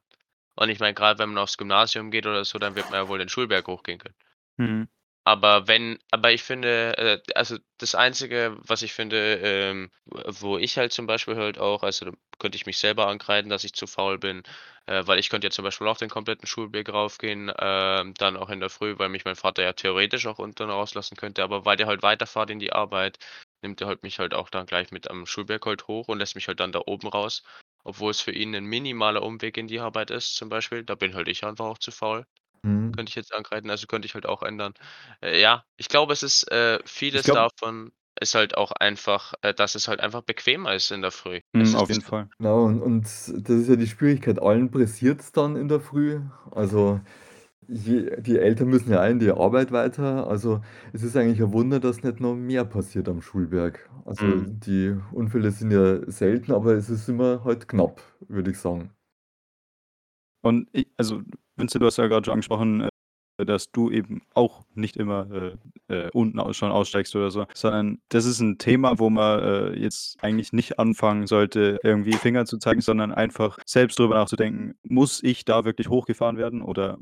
Und 0.55 0.69
ich 0.69 0.79
meine, 0.79 0.93
grad 0.95 1.19
wenn 1.19 1.29
man 1.29 1.39
aufs 1.39 1.57
Gymnasium 1.57 2.11
geht 2.11 2.25
oder 2.27 2.45
so, 2.45 2.59
dann 2.59 2.75
wird 2.75 2.89
man 2.89 2.99
ja 3.01 3.09
wohl 3.09 3.19
den 3.19 3.29
Schulberg 3.29 3.67
hochgehen 3.67 3.99
können. 3.99 4.15
Mhm. 4.57 4.87
Aber 5.29 5.67
wenn 5.67 5.99
aber 6.11 6.31
ich 6.31 6.41
finde, 6.43 6.97
äh, 6.97 7.21
also 7.35 7.57
das 7.77 7.93
Einzige, 7.93 8.57
was 8.61 8.81
ich 8.81 8.93
finde, 8.93 9.35
ähm, 9.43 9.91
wo 10.05 10.57
ich 10.57 10.75
halt 10.77 10.91
zum 10.91 11.05
Beispiel 11.05 11.35
halt 11.35 11.59
auch 11.59 11.83
also 11.83 12.05
da 12.05 12.11
könnte 12.39 12.55
ich 12.55 12.65
mich 12.65 12.77
selber 12.79 13.07
ankreiden, 13.07 13.49
dass 13.51 13.63
ich 13.63 13.73
zu 13.73 13.85
faul 13.85 14.17
bin, 14.17 14.41
äh, 14.87 15.05
weil 15.05 15.19
ich 15.19 15.29
könnte 15.29 15.45
ja 15.47 15.51
zum 15.51 15.63
Beispiel 15.65 15.87
auch 15.87 15.97
den 15.97 16.09
kompletten 16.09 16.47
Schulweg 16.47 16.89
raufgehen, 16.89 17.51
ähm, 17.59 18.13
dann 18.15 18.37
auch 18.37 18.49
in 18.49 18.59
der 18.59 18.69
Früh, 18.71 18.95
weil 18.97 19.09
mich 19.09 19.23
mein 19.25 19.35
Vater 19.35 19.61
ja 19.61 19.73
theoretisch 19.73 20.25
auch 20.25 20.39
unten 20.39 20.63
rauslassen 20.69 21.15
könnte, 21.15 21.43
aber 21.43 21.63
weil 21.65 21.77
der 21.77 21.85
halt 21.87 22.01
weiterfahrt 22.01 22.49
in 22.49 22.59
die 22.59 22.73
Arbeit, 22.73 23.19
nimmt 23.61 23.81
er 23.81 23.87
halt 23.87 24.01
mich 24.03 24.17
halt 24.19 24.33
auch 24.33 24.49
dann 24.49 24.65
gleich 24.65 24.91
mit 24.91 25.09
am 25.11 25.25
Schulberg 25.27 25.65
halt 25.65 25.87
hoch 25.87 26.07
und 26.07 26.17
lässt 26.19 26.33
mich 26.35 26.47
halt 26.47 26.59
dann 26.59 26.71
da 26.71 26.81
oben 26.87 27.07
raus, 27.07 27.43
obwohl 27.83 28.09
es 28.11 28.21
für 28.21 28.31
ihn 28.31 28.49
'nen 28.51 28.65
minimaler 28.65 29.21
Umweg 29.21 29.57
in 29.57 29.67
die 29.67 29.79
Arbeit 29.79 30.09
ist 30.11 30.35
zum 30.35 30.49
Beispiel. 30.49 30.83
Da 30.83 30.95
bin 30.95 31.13
halt 31.13 31.27
ich 31.27 31.43
einfach 31.45 31.65
auch 31.65 31.77
zu 31.77 31.91
faul. 31.91 32.25
Mhm. 32.63 32.99
Könnte 32.99 33.09
ich 33.11 33.15
jetzt 33.15 33.33
ankreiden, 33.33 33.69
also 33.69 33.87
könnte 33.87 34.05
ich 34.07 34.15
halt 34.15 34.25
auch 34.25 34.43
ändern. 34.43 34.73
Äh, 35.21 35.39
ja, 35.41 35.65
ich 35.77 35.89
glaube, 35.89 36.13
es 36.13 36.23
ist, 36.23 36.51
äh 36.51 36.79
Ich 37.13 37.21
vieles 37.21 37.23
glaube 37.23 37.49
davon 37.59 37.91
ist 38.19 38.35
halt 38.35 38.57
auch 38.57 38.71
einfach, 38.73 39.33
äh, 39.41 39.53
dass 39.53 39.75
es 39.75 39.87
halt 39.87 39.99
einfach 40.01 40.23
bequemer 40.23 40.73
ist 40.75 40.91
in 40.91 41.01
der 41.01 41.11
Früh. 41.11 41.41
Es 41.57 41.73
Mhm, 41.73 41.75
auf 41.75 41.89
jeden 41.89 42.01
Fall. 42.03 42.29
Genau, 42.37 42.65
und 42.65 42.81
und 42.81 43.03
das 43.05 43.27
ist 43.29 43.69
ja 43.69 43.75
die 43.75 43.87
Schwierigkeit. 43.87 44.39
Allen 44.41 44.69
pressiert's 44.71 45.31
dann 45.31 45.55
in 45.55 45.67
der 45.67 45.79
Früh. 45.79 46.19
Also, 46.51 47.01
je 47.67 48.21
die 48.21 48.37
Eltern 48.39 48.69
müssen 48.69 48.91
ja 48.91 49.03
auch 49.03 49.09
in 49.09 49.19
die 49.19 49.31
Arbeit 49.31 49.71
weiter. 49.71 50.27
Also, 50.27 50.61
es 50.93 51.03
ist 51.03 51.17
eigentlich 51.17 51.41
ein 51.41 51.53
Wunder, 51.53 51.79
dass 51.79 52.03
nicht 52.03 52.19
noch 52.21 52.35
mehr 52.35 52.65
passiert 52.65 53.09
am 53.09 53.21
Schulberg. 53.21 53.89
Also, 54.05 54.37
Mhm. 54.37 54.45
die 54.45 54.95
Unfälle 55.13 55.51
sind 55.51 55.71
ja 55.71 55.99
selten, 56.11 56.51
aber 56.53 56.73
es 56.75 56.89
ist 56.89 57.09
immer 57.09 57.43
halt 57.45 57.67
knapp, 57.67 58.01
würde 58.27 58.51
ich 58.51 58.59
sagen. 58.59 58.91
Und 60.43 60.69
i 60.75 60.85
also, 60.97 61.21
Vinze, 61.59 61.77
du 61.79 61.85
hast 61.85 61.97
ja 61.97 62.07
grad 62.07 62.25
schon 62.25 62.33
angesprochen, 62.33 62.81
äh, 63.37 63.45
dass 63.45 63.71
du 63.71 63.89
eben 63.91 64.21
auch 64.33 64.63
nicht 64.75 64.97
immer, 64.97 65.27
äh, 65.89 65.93
äh, 65.93 66.09
unten 66.13 66.39
aus 66.39 66.57
schon 66.57 66.71
aussteigst 66.71 67.15
oder 67.15 67.31
so, 67.31 67.45
sondern 67.53 67.99
das 68.09 68.25
ist 68.25 68.41
'n 68.41 68.57
Thema, 68.57 68.99
wo 68.99 69.09
man, 69.09 69.39
äh, 69.41 69.73
jetzt 69.79 70.17
eigentlich 70.23 70.53
nicht 70.53 70.79
anfangen 70.79 71.27
sollte, 71.27 71.79
irgendwie 71.83 72.13
Finger 72.13 72.45
zu 72.45 72.57
zeigen, 72.59 72.81
sondern 72.81 73.13
einfach 73.13 73.59
selbst 73.65 73.99
drüber 73.99 74.15
nachzudenken: 74.15 74.75
„Muss 74.83 75.21
ich 75.23 75.45
da 75.45 75.65
wirklich 75.65 75.89
hochgefahren 75.89 76.37
werden 76.37 76.61
oder 76.61 76.97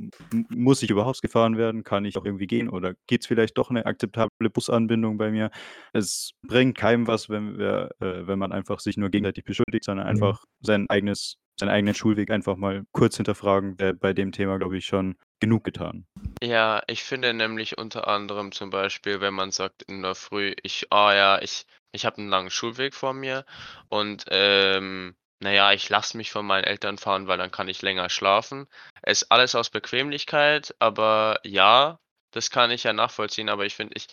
muss 0.49 0.83
ich 0.83 0.89
überhaupt 0.91 1.21
gefahren 1.21 1.57
werden? 1.57 1.83
Kann 1.83 2.05
ich 2.05 2.17
auch 2.17 2.25
irgendwie 2.25 2.47
gehen 2.47 2.69
oder 2.69 2.93
gibt's 3.07 3.27
vielleicht 3.27 3.57
doch 3.57 3.69
'ne 3.71 3.85
akzeptable 3.85 4.49
Busanbindung 4.51 5.17
bei 5.17 5.31
mir?“ 5.31 5.51
Es 5.93 6.31
bringt 6.43 6.77
keinem 6.77 7.07
was, 7.07 7.29
wenn 7.29 7.57
wir 7.59 7.89
äh, 7.99 8.27
wenn 8.27 8.39
man 8.39 8.51
einfach 8.51 8.79
sich 8.79 8.97
nur 8.97 9.09
gegenseitig 9.09 9.43
beschuldigt, 9.45 9.85
sondern 9.85 10.07
Mhm. 10.07 10.07
einfach 10.07 10.45
sein 10.61 10.85
eigenes 10.89 11.35
seinen 11.59 11.69
eigenen 11.69 11.95
Schulweg 11.95 12.31
einfach 12.31 12.55
mal 12.57 12.83
kurz 12.91 13.17
hinterfragen, 13.17 13.79
wäre 13.79 13.93
bei 13.93 14.13
dem 14.13 14.31
Thema, 14.31 14.57
glaube 14.57 14.77
ich, 14.77 14.85
schon 14.85 15.15
genug 15.39 15.63
getan. 15.63 16.05
Ja, 16.43 16.83
ich 16.87 17.03
finde 17.03 17.33
nämlich 17.33 17.77
unter 17.77 18.07
anderem 18.07 18.51
zum 18.51 18.69
Beispiel, 18.69 19.21
wenn 19.21 19.33
man 19.33 19.51
sagt 19.51 19.81
in 19.83 20.01
der 20.03 20.13
Früh: 20.15 20.53
„Ich 20.63 20.87
ah 20.91 21.13
ja, 21.15 21.41
ich 21.41 21.65
ich 21.91 22.05
habe 22.05 22.21
'n 22.21 22.29
langen 22.29 22.49
Schulweg 22.51 22.93
vor 22.93 23.13
mir 23.13 23.43
und, 23.89 24.25
ähm, 24.29 25.15
na 25.39 25.51
ja, 25.51 25.71
ich 25.73 25.89
lasse 25.89 26.15
mich 26.17 26.31
von 26.31 26.45
meinen 26.45 26.63
Eltern 26.63 26.97
fahren, 26.99 27.27
weil 27.27 27.37
dann 27.39 27.51
kann 27.51 27.67
ich 27.69 27.81
länger 27.81 28.09
schlafen.“ 28.09 28.67
Ist 29.05 29.31
alles 29.31 29.55
aus 29.55 29.69
Bequemlichkeit, 29.71 30.75
aber 30.79 31.39
ja, 31.43 31.99
das 32.31 32.51
kann 32.51 32.69
ich 32.71 32.83
ja 32.83 32.93
nachvollziehen, 32.93 33.49
aber 33.49 33.65
ich 33.65 33.75
finde, 33.75 33.93
ich 33.95 34.07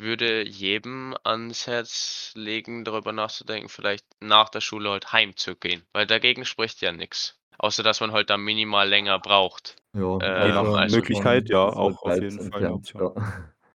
würde 0.00 0.46
jedem 0.46 1.14
ans 1.24 1.66
Herz 1.66 2.32
legen, 2.34 2.84
darüber 2.84 3.12
nachzudenken, 3.12 3.68
vielleicht 3.68 4.04
nach 4.20 4.48
der 4.48 4.60
Schule 4.60 4.90
halt 4.90 5.12
heimzugehen, 5.12 5.84
weil 5.92 6.06
dagegen 6.06 6.44
spricht 6.44 6.80
ja 6.82 6.92
nix. 6.92 7.36
Außer 7.58 7.82
dass 7.82 8.00
man 8.00 8.12
halt 8.12 8.30
dann 8.30 8.40
minimal 8.40 8.88
länger 8.88 9.18
braucht. 9.18 9.76
Ja, 9.92 10.00
Je 10.44 10.52
nach 10.52 10.62
außer 10.62 10.78
also 10.78 10.96
Möglichkeit, 10.96 11.48
ja, 11.50 11.58
auch 11.58 12.02
auf 12.02 12.20
jeden 12.20 12.40
Fall 12.50 12.62
ja. 12.62 13.12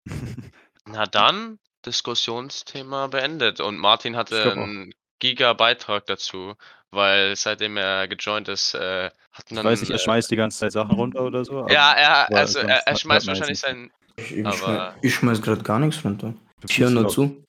Na 0.86 1.06
dann, 1.06 1.58
Diskussionsthema 1.86 3.06
beendet 3.08 3.60
und 3.60 3.78
Martin 3.78 4.16
hatte 4.16 4.40
glaube 4.42 4.60
auch. 4.62 4.66
'n 4.66 4.92
Giga-Beitrag 5.20 6.06
dazu, 6.06 6.54
weil 6.90 7.36
seitdem 7.36 7.76
er 7.76 8.08
gejoint 8.08 8.48
ist, 8.48 8.74
äh, 8.74 9.10
hat 9.32 9.50
Ich 9.50 9.56
weiß 9.64 9.80
nicht, 9.80 9.90
man, 9.90 9.94
er 9.94 9.96
äh 9.96 9.98
schmeißt 9.98 10.30
die 10.30 10.36
ganze 10.36 10.58
Zeit 10.58 10.72
Sachen 10.72 10.92
runter 10.94 11.22
oder 11.24 11.44
so, 11.44 11.66
Ja, 11.68 11.92
er 11.92 12.36
also, 12.36 12.58
er 12.60 12.86
er 12.86 12.96
schmeißt 12.96 13.26
man 13.26 13.30
wahrscheinlich 13.32 13.58
sein 13.58 13.90
Ich 14.18 14.36
ich 14.36 14.56
schmei 14.58 14.80
aber 14.82 14.94
ich 15.00 15.14
schmeiß 15.14 15.42
grad 15.42 15.64
gar 15.64 15.80
nix 15.80 16.04
runter. 16.04 16.34
Ich 16.68 16.78
höre 16.78 16.90
nur 16.90 17.08
zu. 17.08 17.44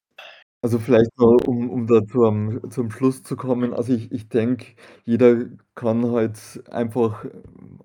Also, 0.63 0.79
vielleicht 0.79 1.15
noch, 1.19 1.37
um 1.45 1.69
um 1.69 1.85
da 1.87 2.05
zum 2.07 2.71
zum 2.71 2.89
Schluss 2.89 3.21
zu 3.23 3.35
kommen. 3.35 3.73
Also, 3.73 3.93
ich 3.93 4.11
ich 4.11 4.29
denke, 4.29 4.67
jeder 5.05 5.45
kann 5.75 6.11
halt 6.11 6.63
einfach, 6.71 7.25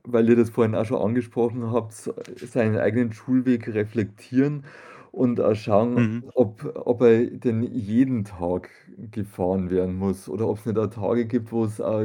weil 0.05 0.28
ihr 0.31 0.37
das 0.37 0.51
vorhin 0.51 0.74
auch 0.74 0.87
schon 0.87 1.03
angesprochen 1.03 1.70
habt, 1.72 1.93
seinen 2.37 2.78
eigenen 2.78 3.12
Schulweg 3.12 3.68
reflektieren 3.74 4.64
und 5.12 5.41
auch 5.41 5.55
schauen, 5.57 5.99
Mhm. 5.99 6.31
ob 6.35 6.64
ob 6.87 7.03
er 7.03 7.26
denn 7.26 7.62
jeden 7.62 8.24
Tag 8.24 8.70
gefahren 9.11 9.68
werden 9.70 9.97
muss 9.97 10.28
oder 10.28 10.49
ob's 10.49 10.64
nicht 10.66 10.78
auch 10.78 10.87
Tage 10.89 11.26
gibt, 11.26 11.53
wo's 11.53 11.81
auch 11.83 12.05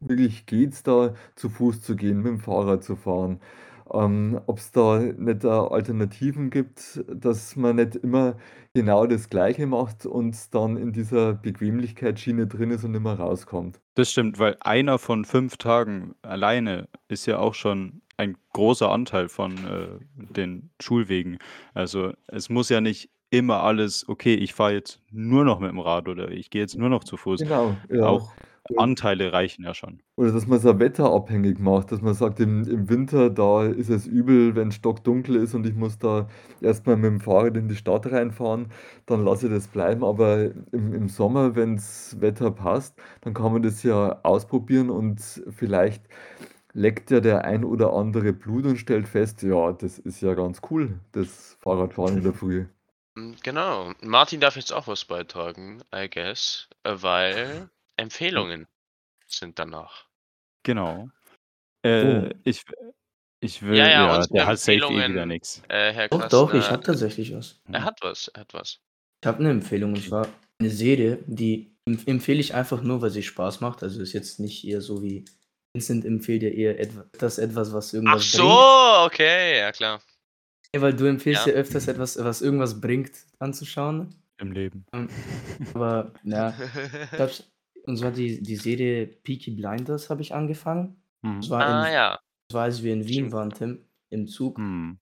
wirklich 0.00 0.46
geht, 0.46 0.86
da 0.86 1.14
zu 1.36 1.50
Fuß 1.50 1.82
zu 1.82 1.96
gehen, 1.96 2.22
mit'm 2.26 2.38
Fahrrad 2.40 2.82
zu 2.84 2.96
fahren. 2.96 3.40
Ähm, 3.94 4.40
ob's 4.46 4.72
da 4.72 4.98
nicht 5.00 5.44
da 5.44 5.66
Alternativen 5.66 6.50
gibt, 6.50 7.02
dass 7.08 7.56
man 7.56 7.76
nicht 7.76 7.96
immer 7.96 8.36
genau 8.74 9.06
das 9.06 9.28
Gleiche 9.30 9.66
macht 9.66 10.06
und 10.06 10.54
dann 10.54 10.76
in 10.76 10.92
dieser 10.92 11.34
Bequemlichkeitsschiene 11.34 12.46
drin 12.46 12.70
ist 12.70 12.84
und 12.84 12.92
nicht 12.92 13.02
mehr 13.02 13.14
rauskommt. 13.14 13.80
Das 13.96 14.10
stimmt, 14.12 14.38
weil 14.38 14.56
einer 14.60 14.98
von 14.98 15.24
5 15.24 15.56
Tagen 15.56 16.14
alleine 16.22 16.88
ist 17.08 17.26
ja 17.26 17.38
auch 17.38 17.54
schon 17.54 18.02
ein 18.16 18.36
großer 18.52 18.90
Anteil 18.90 19.28
von, 19.28 19.64
äh, 19.64 19.88
den 20.14 20.70
Schulwegen. 20.80 21.38
Also, 21.74 22.12
es 22.28 22.48
muss 22.48 22.68
ja 22.68 22.80
nicht 22.80 23.10
immer 23.30 23.62
alles: 23.62 24.08
„Okay, 24.08 24.34
ich 24.34 24.54
fahre 24.54 24.74
jetzt 24.74 25.00
nur 25.10 25.44
noch 25.44 25.58
mit 25.58 25.70
dem 25.70 25.78
Rad 25.80 26.08
oder 26.08 26.30
ich 26.30 26.50
gehe 26.50 26.60
jetzt 26.62 26.76
nur 26.76 26.88
noch 26.88 27.02
zu 27.04 27.16
Fuß.“ 27.16 27.40
Genau, 27.40 27.80
ja. 27.88 28.06
Auch. 28.06 28.36
Anteile 28.76 29.32
reichen 29.32 29.64
ja 29.64 29.74
schon. 29.74 30.02
Oder 30.16 30.32
dass 30.32 30.46
man's 30.46 30.66
auch 30.66 30.78
wetterabhängig 30.78 31.58
macht, 31.58 31.92
dass 31.92 32.02
man 32.02 32.12
sagt, 32.14 32.40
im 32.40 32.64
im 32.68 32.88
Winter, 32.90 33.30
da 33.30 33.64
ist 33.64 33.88
es 33.88 34.06
übel, 34.06 34.54
wenn's 34.54 34.74
stockdunkel 34.74 35.36
ist 35.36 35.54
und 35.54 35.66
ich 35.66 35.74
muss 35.74 35.98
da 35.98 36.28
erst 36.60 36.86
mal 36.86 36.96
mit'm 36.96 37.20
Fahrrad 37.20 37.56
in 37.56 37.68
die 37.68 37.76
Stadt 37.76 38.06
reinfahren, 38.12 38.70
dann 39.06 39.24
lasse 39.24 39.46
ich 39.46 39.52
das 39.52 39.68
bleiben. 39.68 40.04
Aber 40.04 40.50
im 40.72 40.92
im 40.92 41.08
Sommer, 41.08 41.56
wenn's 41.56 42.16
Wetter 42.20 42.50
passt, 42.50 43.00
dann 43.22 43.32
kann 43.34 43.52
man 43.52 43.62
das 43.62 43.82
ja 43.82 44.20
ausprobieren 44.22 44.90
und 44.90 45.20
vielleicht 45.50 46.04
leckt 46.74 47.10
ja 47.10 47.20
der 47.20 47.44
ein 47.44 47.64
oder 47.64 47.92
andere 47.94 48.32
Blut 48.34 48.66
und 48.66 48.76
stellt 48.76 49.08
fest: 49.08 49.42
„Ja, 49.42 49.72
das 49.72 49.98
ist 49.98 50.20
ja 50.20 50.34
ganz 50.34 50.60
cool, 50.70 51.00
das 51.12 51.56
Fahrradfahren 51.60 52.18
in 52.18 52.22
der 52.24 52.34
Früh.“ 52.34 52.66
Hm, 53.16 53.36
genau. 53.42 53.92
Martin 54.02 54.40
darf 54.40 54.56
jetzt 54.56 54.72
auch 54.72 54.86
was 54.88 55.04
beitragen, 55.04 55.82
I 55.94 56.08
guess, 56.10 56.68
äh, 56.84 56.94
weil 57.00 57.70
Empfehlungen 58.00 58.66
sind 59.26 59.58
danach. 59.58 60.06
Genau. 60.64 61.08
Oh. 61.84 61.88
Äh, 61.88 62.34
ich 62.44 62.62
w 62.68 62.72
ich 63.42 63.62
will 63.62 63.76
Ja, 63.78 63.88
ja, 63.88 64.18
ja, 64.18 64.26
der 64.26 64.46
hat 64.46 64.58
safe 64.58 64.78
eh 64.78 65.08
wieder 65.10 65.26
nix. 65.26 65.62
äh, 65.68 65.92
Herr 65.92 66.08
Doch, 66.08 66.28
doch, 66.28 66.48
ich 66.54 66.60
Kastner 66.60 66.72
habe 66.76 66.82
tatsächlich 66.84 67.34
was. 67.34 67.60
er 67.72 67.84
hat 67.84 67.98
was, 68.02 68.28
er 68.28 68.40
hat 68.42 68.54
was. 68.54 68.80
Ich 69.22 69.26
habe 69.26 69.42
'ne 69.42 69.50
Empfehlung 69.50 69.94
und 69.94 70.02
zwar 70.04 70.28
eine 70.58 70.70
Serie, 70.70 71.18
die 71.26 71.74
empf 71.86 72.06
empfehle 72.06 72.40
ich 72.40 72.54
einfach 72.54 72.82
nur, 72.82 73.00
weil 73.02 73.10
sie 73.10 73.22
Spaß 73.22 73.60
macht. 73.62 73.82
Also, 73.82 74.02
ist 74.02 74.12
jetzt 74.12 74.40
nicht 74.40 74.64
eher 74.66 74.80
so 74.82 75.02
wie 75.02 75.24
Vincent 75.74 76.04
empfiehlt 76.04 76.42
ja 76.42 76.50
eher 76.50 76.80
etwa 76.80 77.04
das 77.18 77.38
etwas, 77.38 77.72
was 77.72 77.88
Ach 77.90 77.94
irgendwas 77.94 78.30
so, 78.32 78.42
bringt. 78.46 79.06
okay, 79.06 79.58
ja 79.58 79.72
klar. 79.72 80.02
Ja, 80.74 80.82
weil 80.82 80.94
du 80.94 81.06
empfiehlst 81.06 81.46
Ja. 81.46 81.52
ja 81.52 81.58
öfters 81.58 81.88
etwas, 81.88 82.22
was 82.22 82.42
irgendwas 82.42 82.80
bringt, 82.80 83.12
anzuschauen. 83.38 84.14
Im 84.38 84.52
Leben. 84.52 84.84
Ähm, 84.92 85.08
aber 85.74 86.12
ja, 86.24 86.54
ich 87.04 87.10
glaube 87.16 87.32
und 87.86 87.96
zwar 87.96 88.10
die 88.10 88.42
die 88.42 88.56
Serie 88.56 89.06
Peaky 89.06 89.52
Blinders 89.52 90.10
habe 90.10 90.22
ich 90.22 90.34
angefangen. 90.34 91.02
Mhm. 91.22 91.40
Das 91.40 91.50
war 91.50 91.62
in 91.62 91.72
Ah, 91.72 91.92
ja. 91.92 92.18
das 92.48 92.54
war, 92.54 92.64
als 92.64 92.82
wir 92.82 92.92
in 92.92 93.06
Wien 93.06 93.32
waren, 93.32 93.50
Tim, 93.50 93.84
im 94.10 94.26
Zug. 94.26 94.58
Mhm. 94.58 94.98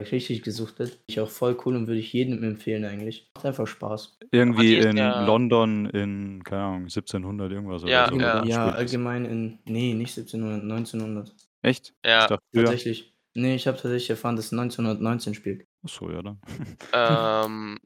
Richtig 0.00 0.42
gesuchtet. 0.42 0.98
Ich 1.08 1.20
auch 1.20 1.28
voll 1.28 1.58
cool 1.66 1.76
und 1.76 1.86
würde 1.86 2.00
ich 2.00 2.10
jedem 2.14 2.42
empfehlen 2.42 2.86
eigentlich. 2.86 3.30
Macht 3.36 3.44
einfach 3.44 3.66
Spaß. 3.66 4.18
Irgendwie 4.30 4.78
in 4.78 4.96
ja 4.96 5.26
London 5.26 5.84
in, 5.90 6.42
keine 6.42 6.62
Ahnung, 6.62 6.82
1700 6.84 7.52
irgendwas 7.52 7.82
Ja, 7.84 8.06
oder 8.10 8.14
so, 8.14 8.18
ja. 8.20 8.44
Ja, 8.46 8.68
allgemein 8.70 9.26
in 9.26 9.58
ne, 9.66 9.94
nicht 9.94 10.16
1700, 10.16 10.62
1900. 10.62 11.34
Echt? 11.60 11.92
Ja. 12.04 12.26
dachte. 12.26 12.44
Tatsächlich. 12.54 13.14
Ne, 13.34 13.54
ich 13.54 13.66
habe 13.66 13.76
tatsächlich 13.76 14.08
erfahren, 14.10 14.36
dass 14.36 14.46
es 14.46 14.52
1919 14.52 15.34
spielt. 15.34 15.66
Ach 15.84 15.88
so, 15.90 16.10
ja 16.10 16.22
dann. 16.22 16.40
Ähm, 16.94 17.78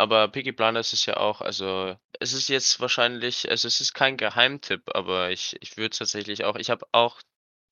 aber 0.00 0.28
Peaky 0.28 0.52
Blinders 0.52 0.92
ist 0.94 1.06
ja 1.06 1.16
auch 1.18 1.40
also, 1.42 1.96
es 2.20 2.32
ist 2.32 2.48
jetzt 2.48 2.80
wahrscheinlich 2.80 3.50
also, 3.50 3.68
es 3.68 3.80
ist 3.80 3.94
kein 3.94 4.16
Geheimtipp, 4.16 4.82
aber 4.94 5.30
ich 5.30 5.56
ich 5.60 5.76
würde 5.76 5.90
es 5.92 5.98
tatsächlich 5.98 6.44
auch 6.44 6.56
ich 6.56 6.70
habe 6.70 6.86
auch 6.92 7.20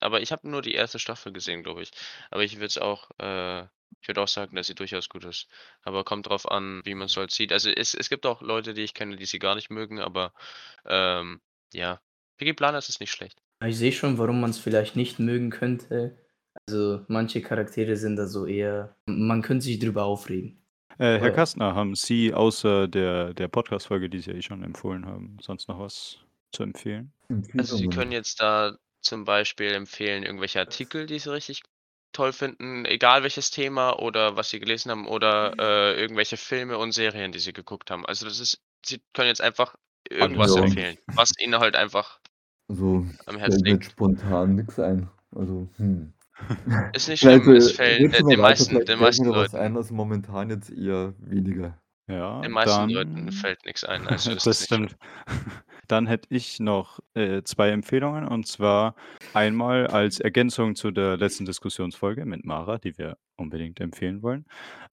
aber 0.01 0.21
ich 0.21 0.31
habe 0.31 0.49
nur 0.49 0.63
die 0.63 0.77
1. 0.77 0.99
Staffel 1.01 1.33
gesehen, 1.33 1.63
glaube 1.65 1.83
ich. 1.83 1.91
Aber 2.31 2.45
ich 2.45 2.57
würde 2.57 2.67
es 2.67 2.79
auch 2.79 3.11
äh, 3.19 3.63
ich 4.01 4.09
würde 4.09 4.23
auch 4.23 4.29
sagen, 4.29 4.55
dass 4.57 4.67
sie 4.69 4.75
durchaus 4.75 5.09
gut 5.09 5.25
ist. 5.25 5.49
Aber 5.83 6.05
kommt 6.05 6.29
drauf 6.29 6.51
an, 6.51 6.83
wie 6.85 6.95
man's 6.95 7.17
halt 7.17 7.31
sieht. 7.31 7.53
Also, 7.53 7.71
es 7.71 7.95
es 7.95 8.09
gibt 8.11 8.27
auch 8.27 8.43
Leute, 8.43 8.75
die 8.75 8.83
ich 8.83 8.95
kenne, 8.95 9.17
die 9.17 9.25
sie 9.27 9.39
gar 9.39 9.55
nicht 9.55 9.71
mögen, 9.71 9.99
aber, 10.01 10.33
ähm, 10.87 11.41
ja, 11.73 12.01
Peaky 12.37 12.53
Blinders 12.53 12.89
ist 12.89 13.01
nicht 13.01 13.11
schlecht. 13.11 13.41
Ich 13.65 13.77
sehe 13.79 13.93
schon, 13.93 14.19
warum 14.19 14.41
man's 14.41 14.59
vielleicht 14.59 14.95
nicht 14.97 15.19
mögen 15.19 15.51
könnte. 15.51 16.17
Also, 16.67 17.05
manche 17.09 17.43
Charaktere 17.43 17.97
sind 17.97 18.17
da 18.17 18.27
so 18.27 18.47
eher 18.47 18.97
man 19.07 19.43
könnte 19.43 19.65
sich 19.65 19.79
drüber 19.79 20.05
aufregen. 20.05 20.63
Äh, 21.01 21.21
Herr 21.21 21.31
Kastner, 21.31 21.77
haben 21.77 21.95
Sie 21.95 22.35
außer 22.35 22.89
der 22.89 23.33
der 23.33 23.47
Podcast-Folge, 23.47 24.11
die 24.11 24.19
Sie 24.19 24.31
ja 24.33 24.37
eh 24.37 24.43
schon 24.43 24.65
empfohlen 24.65 25.07
haben, 25.07 25.37
sonst 25.41 25.69
noch 25.69 25.79
was 25.79 26.19
zu 26.51 26.65
empfehlen? 26.65 27.13
Also, 27.57 27.77
Sie 27.77 27.89
können 27.89 28.13
jetzt 28.13 28.41
da 28.41 28.77
zum 29.03 29.25
Beispiel 29.25 29.73
empfehlen, 29.75 30.23
irgendwelche 30.23 30.61
Artikel, 30.61 31.07
die 31.07 31.19
Sie 31.19 31.33
richtig 31.33 31.63
toll 32.13 32.33
finden, 32.33 32.85
egal 32.85 33.23
welches 33.25 33.51
Thema 33.51 33.99
oder 33.99 34.37
was 34.37 34.51
Sie 34.51 34.61
gelesen 34.61 34.91
haben 34.93 35.07
oder, 35.09 35.55
äh, 35.59 36.01
irgendwelche 36.01 36.37
Filme 36.37 36.79
und 36.79 36.93
Serien, 36.93 37.33
die 37.33 37.39
Sie 37.41 37.53
geguckt 37.53 37.91
haben. 37.91 38.07
Also, 38.07 38.27
das 38.27 38.39
ist 38.39 38.63
Sie 38.87 39.03
können 39.13 39.27
jetzt 39.29 39.41
einfach 39.43 39.75
irgendwas 40.09 40.55
Ja. 40.55 40.57
empfehlen, 40.57 40.99
was 41.17 41.33
Ihnen 41.41 41.59
halt 41.59 41.75
einfach 41.75 42.21
Also, 42.71 43.07
am 43.27 43.39
Herzen 43.39 43.67
liegt. 43.67 43.93
spontan 43.93 44.55
nix 44.57 44.79
ein. 44.79 45.09
Also, 45.35 45.69
hm. 45.77 46.13
Ist 46.95 47.09
nicht 47.09 47.21
schlimm, 47.21 47.49
es 47.53 47.73
äh, 47.73 47.75
fällt, 47.75 48.15
äh, 48.15 48.23
den 48.23 48.41
meisten 48.41 48.85
den 48.85 48.99
meisten 48.99 49.27
Leuten 49.27 49.57
ein, 49.57 49.77
also 49.77 49.95
momentan 49.95 50.51
jetzt 50.51 50.71
eher 50.71 51.15
weniger. 51.19 51.79
Ja, 52.09 52.41
den 52.41 52.53
meisten 52.53 52.89
Leuten 52.91 53.15
dann 53.27 53.33
fällt 53.33 53.65
nix 53.67 53.85
ein, 53.85 54.07
also, 54.07 54.35
das 54.45 54.65
stimmt. 54.65 54.97
Dann 55.89 56.07
hätte 56.07 56.29
ich 56.31 56.61
noch, 56.61 56.99
äh, 57.15 57.43
2 57.45 57.71
Empfehlungen 57.71 58.29
und 58.29 58.47
zwar 58.47 58.95
einmal 59.33 59.87
als 59.87 60.21
Ergänzung 60.21 60.75
zu 60.75 60.91
der 60.91 61.17
letzten 61.17 61.47
Diskussionsfolge 61.47 62.27
mit 62.27 62.45
Mara, 62.45 62.77
die 62.77 62.99
wir 62.99 63.17
unbedingt 63.37 63.81
empfehlen 63.81 64.23
wollen, 64.23 64.45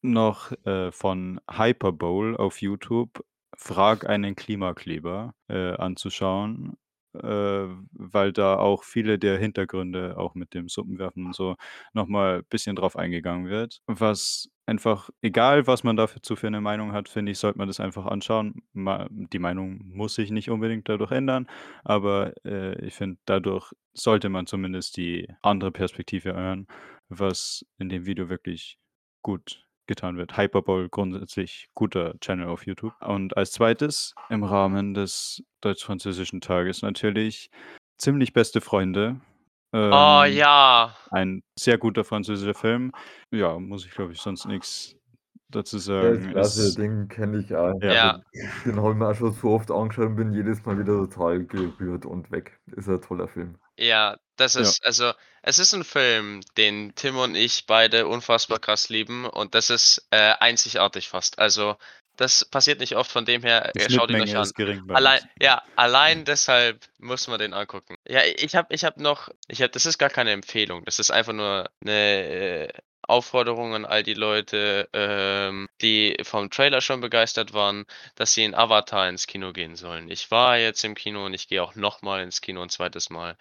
noch, 0.02 0.54
äh, 0.66 0.94
von 0.94 1.42
Hyperbowl 1.52 2.38
auf 2.38 2.62
YouTube 2.62 3.26
„Frag 3.58 4.08
einen 4.10 4.36
Klimakleber“, 4.36 5.34
äh, 5.50 5.74
anzuschauen, 5.74 6.78
äh, 7.24 7.68
weil 7.92 8.32
da 8.34 8.58
auch 8.58 8.84
viele 8.84 9.20
der 9.20 9.38
Hintergründe, 9.40 10.18
auch 10.18 10.36
mit 10.36 10.54
dem 10.54 10.70
Suppenwerfen 10.70 11.26
und 11.28 11.36
so, 11.36 11.56
noch 11.94 12.08
mal 12.08 12.44
bisschen 12.44 12.76
drauf 12.76 12.96
eingegangen 12.98 13.48
wird. 13.50 13.82
Was 13.88 14.50
einfach 14.68 15.10
egal, 15.22 15.68
was 15.68 15.84
man 15.84 15.96
dazu 15.98 16.36
für 16.36 16.50
'ne 16.50 16.62
Meinung 16.62 16.92
hat, 16.94 17.10
finde 17.10 17.32
ich, 17.32 17.40
sollte 17.40 17.58
man 17.60 17.68
das 17.68 17.80
einfach 17.80 18.06
anschauen. 18.08 18.64
Ma 18.74 19.08
die 19.12 19.40
Meinung 19.40 19.80
muss 19.86 20.16
sich 20.16 20.32
nicht 20.32 20.50
unbedingt 20.50 20.90
dadurch 20.90 21.12
ändern, 21.12 21.48
aber, 21.84 22.34
äh, 22.46 22.76
ich 22.86 22.96
finde, 22.96 23.20
dadurch 23.26 23.72
sollte 23.94 24.30
man 24.30 24.48
zumindest 24.48 24.98
die 24.98 25.28
andere 25.42 25.72
Perspektive 25.72 26.34
hören, 26.36 26.68
was 27.10 27.66
in 27.78 27.90
dem 27.90 28.06
Video 28.06 28.30
wirklich 28.30 28.78
gut 29.22 29.65
getan 29.88 30.18
wird. 30.18 30.38
Hyperbowl 30.38 30.90
grundsätzlich 30.90 31.68
guter 31.76 32.14
Channel 32.20 32.48
auf 32.48 32.66
YouTube. 32.66 32.94
Und 33.02 33.38
als 33.38 33.52
2. 33.54 34.16
im 34.30 34.44
Rahmen 34.44 34.94
des 34.94 35.44
Deutsch-Französischen 35.62 36.42
Tages 36.42 36.82
natürlich 36.82 37.50
„Ziemlich 37.98 38.34
beste 38.34 38.62
Freunde“, 38.62 39.20
Oh, 39.74 40.24
ähm, 40.26 40.34
ja. 40.34 40.96
ein 41.12 41.44
sehr 41.60 41.78
guter 41.78 42.04
französischer 42.06 42.54
Film. 42.54 42.92
Ja, 43.32 43.60
muss 43.60 43.86
ich, 43.86 43.92
glaube 43.92 44.14
ich, 44.14 44.22
sonst 44.22 44.46
nix 44.46 44.96
dazu 45.50 45.76
Ja, 45.78 45.82
ist 45.82 45.86
sagen. 46.22 46.30
klasse, 46.32 46.62
Es 46.68 46.76
den 46.76 47.08
kenne 47.10 47.40
ich 47.40 47.54
auch. 47.56 47.74
Ja. 47.82 47.94
Ja. 47.94 48.22
Den 48.66 48.78
habe 48.82 48.92
ich 48.92 48.98
mir 48.98 49.10
auch 49.10 49.16
schon 49.16 49.34
so 49.34 49.50
oft 49.50 49.70
angeschaut 49.72 50.06
und 50.08 50.16
bin 50.16 50.34
jedes 50.34 50.64
Mal 50.66 50.78
wieder 50.80 50.94
total 51.08 51.44
gerührt 51.46 52.06
und 52.06 52.32
weg. 52.32 52.58
Ist 52.76 52.88
ein 52.88 53.02
toller 53.02 53.28
Film. 53.28 53.56
Ja, 53.80 54.18
das 54.38 54.56
Ja. 54.56 54.76
ist 54.76 54.86
also, 54.86 55.12
es 55.44 55.60
ist 55.60 55.74
'n 55.74 55.84
Film, 55.84 56.42
den 56.58 56.94
Tim 56.96 57.18
und 57.18 57.36
ich 57.36 57.66
beide 57.66 58.08
unfassbar 58.08 58.58
krass 58.60 58.88
lieben 58.90 59.26
und 59.26 59.54
das 59.54 59.70
ist, 59.70 60.08
äh, 60.12 60.34
einzigartig 60.40 61.10
fast. 61.10 61.40
Also, 61.40 61.76
das 62.16 62.46
passiert 62.46 62.80
nicht 62.80 62.96
oft, 62.96 63.12
von 63.12 63.26
dem 63.26 63.42
her, 63.44 63.74
Die 63.76 63.82
äh, 63.82 63.90
schaut 63.90 64.10
ihn 64.12 64.22
euch 64.22 64.38
an. 64.38 64.52
ist 64.52 64.56
gering 64.56 64.82
Allein 64.92 65.20
ja, 65.42 65.62
allein 65.76 66.24
deshalb 66.24 66.86
muss 67.00 67.28
man 67.28 67.38
den 67.40 67.54
angucken. 67.54 67.98
Ja, 68.08 68.22
ich 68.24 68.56
habe 68.56 68.74
ich 68.74 68.86
habe 68.86 69.02
noch 69.02 69.30
ich 69.48 69.62
habe 69.62 69.72
das 69.72 69.86
ist 69.86 69.98
gar 69.98 70.10
keine 70.10 70.32
Empfehlung. 70.32 70.86
Das 70.86 71.00
ist 71.00 71.12
einfach 71.12 71.34
nur 71.34 71.70
'ne, 71.82 71.92
äh, 72.70 72.74
Aufforderung 73.08 73.74
an 73.76 73.86
all 73.86 74.04
die 74.04 74.14
Leute, 74.16 74.90
ähm, 74.94 75.68
die 75.82 76.18
vom 76.24 76.50
Trailer 76.50 76.82
schon 76.82 77.02
begeistert 77.02 77.54
waren, 77.54 77.86
dass 78.16 78.34
sie 78.34 78.44
in 78.44 78.56
Avatar 78.56 79.08
ins 79.10 79.28
Kino 79.28 79.54
gehen 79.54 79.76
sollen. 79.76 80.10
Ich 80.10 80.32
war 80.32 80.58
jetzt 80.58 80.84
im 80.84 80.96
Kino 80.96 81.26
und 81.26 81.34
ich 81.34 81.48
gehe 81.48 81.64
auch 81.64 81.76
noch 81.76 82.02
mal 82.02 82.22
ins 82.24 82.42
Kino 82.42 82.62
'n 82.64 82.70
2. 82.70 83.10
Mal, 83.10 83.38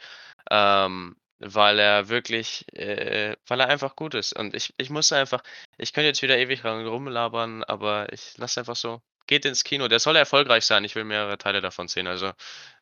ähm, 0.50 1.16
weil 1.40 1.78
er 1.80 2.08
wirklich 2.08 2.66
äh, 2.74 3.36
weil 3.46 3.60
er 3.60 3.68
einfach 3.68 3.96
gut 3.96 4.14
ist. 4.14 4.32
Und 4.34 4.54
ich 4.54 4.74
ich 4.78 4.90
muss 4.90 5.12
einfach 5.12 5.42
ich 5.78 5.92
könnte 5.92 6.08
jetzt 6.08 6.22
wieder 6.22 6.38
ewig 6.38 6.64
rumlabern, 6.64 7.64
aber 7.64 8.12
ich 8.12 8.36
lasse 8.38 8.60
einfach 8.60 8.76
so. 8.76 9.00
Geht 9.26 9.46
ins 9.46 9.64
Kino, 9.64 9.88
der 9.88 10.00
soll 10.00 10.16
erfolgreich 10.16 10.64
sein. 10.66 10.84
Ich 10.84 10.94
will 10.96 11.04
mehrere 11.04 11.38
Teile 11.38 11.60
davon 11.62 11.88
sehen, 11.88 12.06
also, 12.08 12.32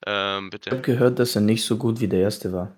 ähm, 0.06 0.50
Ich 0.50 0.50
bitte. 0.50 0.70
habe 0.72 0.82
gehört, 0.82 1.18
dass 1.20 1.36
er 1.36 1.42
nicht 1.42 1.64
so 1.64 1.76
gut 1.78 2.00
wie 2.00 2.08
der 2.08 2.20
1. 2.20 2.52
war. 2.52 2.76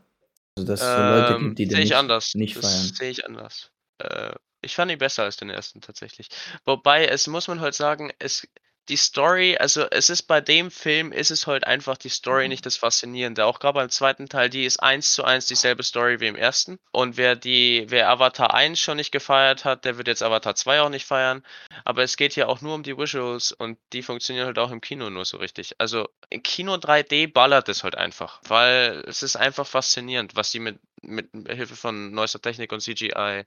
Also, 0.57 0.67
dass 0.69 0.83
es 0.83 0.95
so 0.95 1.03
Leute 1.03 1.35
Ähm, 1.35 1.43
gibt, 1.49 1.59
die 1.59 1.67
den 1.67 1.71
sehe 1.77 1.83
ich 1.85 1.91
nicht 1.91 1.97
anders. 1.97 2.35
nicht 2.35 2.57
Das 2.57 2.63
feiern. 2.63 2.93
sehe 2.95 3.11
ich 3.11 3.27
anders. 3.27 3.71
Äh, 3.99 4.35
ich 4.63 4.75
fand 4.75 4.91
ihn 4.91 4.99
besser 4.99 5.25
als 5.25 5.37
den 5.37 5.51
1. 5.51 5.75
tatsächlich. 5.83 6.29
Wobei, 6.65 7.07
es 7.07 7.27
muss 7.27 7.49
man 7.49 7.61
halt 7.61 7.75
sagen, 7.75 8.13
es 8.19 8.49
die 8.89 8.97
Story, 8.97 9.57
also 9.59 9.87
es 9.91 10.11
ist 10.11 10.25
bei 10.25 10.41
dem 10.41 10.71
Film, 10.71 11.13
ist 11.13 11.31
es 11.31 11.47
halt 11.47 11.67
einfach 11.67 11.97
die 11.97 12.11
Story 12.11 12.49
nicht 12.49 12.67
das 12.67 12.77
Faszinierende. 12.77 13.47
Auch 13.47 13.59
gerade 13.59 13.75
beim 13.75 13.89
zweiten 13.89 14.29
Teil, 14.29 14.51
die 14.51 14.67
ist 14.67 14.83
eins 14.83 15.13
zu 15.13 15.25
eins 15.25 15.47
dieselbe 15.47 15.83
Story 15.83 16.21
wie 16.21 16.27
im 16.27 16.37
ersten. 16.37 16.79
Und 16.93 17.17
wer 17.17 17.35
die, 17.35 17.87
wer 17.89 18.11
Avatar 18.11 18.53
1 18.53 18.79
schon 18.79 18.99
nicht 18.99 19.11
gefeiert 19.11 19.65
hat, 19.65 19.85
der 19.85 19.97
wird 19.97 20.09
jetzt 20.09 20.23
Avatar 20.23 20.55
2 20.55 20.83
auch 20.83 20.91
nicht 20.91 21.07
feiern. 21.07 21.43
Aber 21.85 22.03
es 22.03 22.17
geht 22.17 22.35
hier 22.35 22.49
auch 22.49 22.61
nur 22.61 22.75
um 22.75 22.83
die 22.83 22.97
Visuals 22.97 23.53
und 23.53 23.79
die 23.93 24.03
funktionieren 24.03 24.47
halt 24.47 24.59
auch 24.59 24.71
im 24.71 24.83
Kino 24.83 25.09
nur 25.09 25.25
so 25.25 25.39
richtig. 25.39 25.75
Also 25.79 26.09
im 26.29 26.43
Kino 26.43 26.75
3D 26.75 27.33
ballert 27.33 27.69
es 27.71 27.85
halt 27.85 27.97
einfach, 27.97 28.41
weil 28.47 29.03
es 29.07 29.23
ist 29.23 29.37
einfach 29.37 29.67
faszinierend, 29.67 30.37
was 30.37 30.51
die 30.51 30.61
mit, 30.61 30.79
mit 31.03 31.31
Hilfe 31.49 31.77
von 31.77 32.13
neuester 32.13 32.41
Technik 32.41 32.73
und 32.73 32.81
CGI 32.81 33.45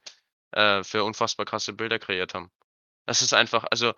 äh, 0.52 0.84
für 0.84 1.04
unfassbar 1.04 1.46
krasse 1.46 1.74
Bilder 1.74 2.00
kreiert 2.00 2.34
haben. 2.34 2.52
Das 3.06 3.22
ist 3.22 3.34
einfach, 3.34 3.66
also 3.72 3.94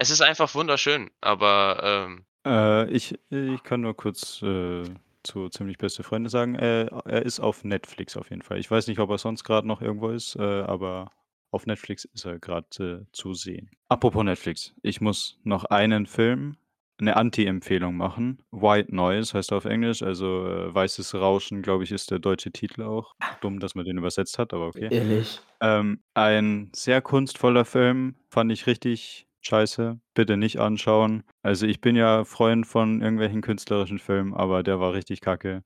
es 0.00 0.10
ist 0.10 0.22
einfach 0.22 0.54
wunderschön, 0.54 1.10
aber 1.20 1.80
ähm, 1.82 2.26
Äh, 2.46 2.90
ich 2.90 3.18
ich 3.30 3.62
kann 3.62 3.80
nur 3.82 3.96
kurz, 3.96 4.42
äh, 4.42 4.84
zu 5.22 5.48
Ziemlich 5.50 5.78
beste 5.78 6.02
Freunde 6.02 6.30
sagen, 6.30 6.54
äh, 6.54 6.86
er 6.86 7.22
ist 7.22 7.40
auf 7.40 7.62
Netflix 7.64 8.16
auf 8.16 8.30
jeden 8.30 8.42
Fall. 8.42 8.58
Ich 8.58 8.70
weiß 8.70 8.86
nicht, 8.86 8.98
ob 9.00 9.10
er 9.10 9.18
sonst 9.18 9.44
gerade 9.44 9.66
noch 9.66 9.82
irgendwo 9.82 10.08
ist, 10.10 10.36
äh, 10.36 10.62
aber 10.62 11.12
auf 11.50 11.66
Netflix 11.66 12.04
ist 12.06 12.24
er 12.24 12.38
gerade 12.38 13.06
äh, 13.08 13.12
zu 13.12 13.34
sehen. 13.34 13.70
Apropos 13.88 14.24
Netflix, 14.24 14.74
ich 14.82 15.00
muss 15.00 15.38
noch 15.44 15.64
einen 15.64 16.06
Film 16.06 16.56
eine 17.00 17.16
Anti-Empfehlung 17.16 17.96
machen. 17.96 18.42
White 18.50 18.94
Noise 18.94 19.34
heißt 19.34 19.52
er 19.52 19.58
auf 19.58 19.64
Englisch, 19.64 20.02
also, 20.02 20.46
äh, 20.46 20.74
Weißes 20.74 21.14
Rauschen, 21.14 21.62
glaube 21.62 21.84
ich, 21.84 21.92
ist 21.92 22.10
der 22.10 22.18
deutsche 22.18 22.52
Titel 22.52 22.82
auch. 22.82 23.14
Dumm, 23.40 23.60
dass 23.60 23.74
man 23.74 23.84
den 23.84 23.98
übersetzt 23.98 24.38
hat, 24.38 24.52
aber 24.52 24.66
okay. 24.66 24.88
Ehrlich. 24.90 25.40
Ähm, 25.60 26.00
ein 26.14 26.70
sehr 26.74 27.00
kunstvoller 27.02 27.64
Film, 27.64 28.14
fand 28.28 28.52
ich 28.52 28.66
richtig 28.66 29.26
scheiße. 29.42 29.98
Bitte 30.14 30.36
nicht 30.36 30.58
anschauen. 30.58 31.22
Also, 31.42 31.66
ich 31.66 31.80
bin 31.80 31.96
ja 31.96 32.24
Freund 32.24 32.66
von 32.66 33.00
irgendwelchen 33.00 33.40
künstlerischen 33.40 33.98
Filmen, 33.98 34.34
aber 34.34 34.62
der 34.62 34.80
war 34.80 34.92
richtig 34.92 35.20
kacke. 35.20 35.62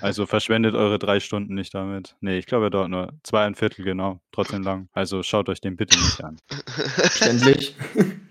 Also, 0.00 0.26
verschwendet 0.26 0.74
eure 0.74 0.98
drei 0.98 1.20
Stunden 1.20 1.54
nicht 1.54 1.74
damit. 1.74 2.16
Ne, 2.20 2.38
ich 2.38 2.46
glaube, 2.46 2.66
er 2.66 2.70
dauert 2.70 2.90
nur 2.90 3.12
2 3.24 3.52
genau, 3.78 4.20
trotzdem 4.32 4.62
lang. 4.62 4.88
Also, 4.92 5.22
schaut 5.22 5.48
euch 5.48 5.60
den 5.60 5.76
bitte 5.76 5.98
nicht 5.98 6.22
an. 6.22 6.36
Ständig. 7.10 7.76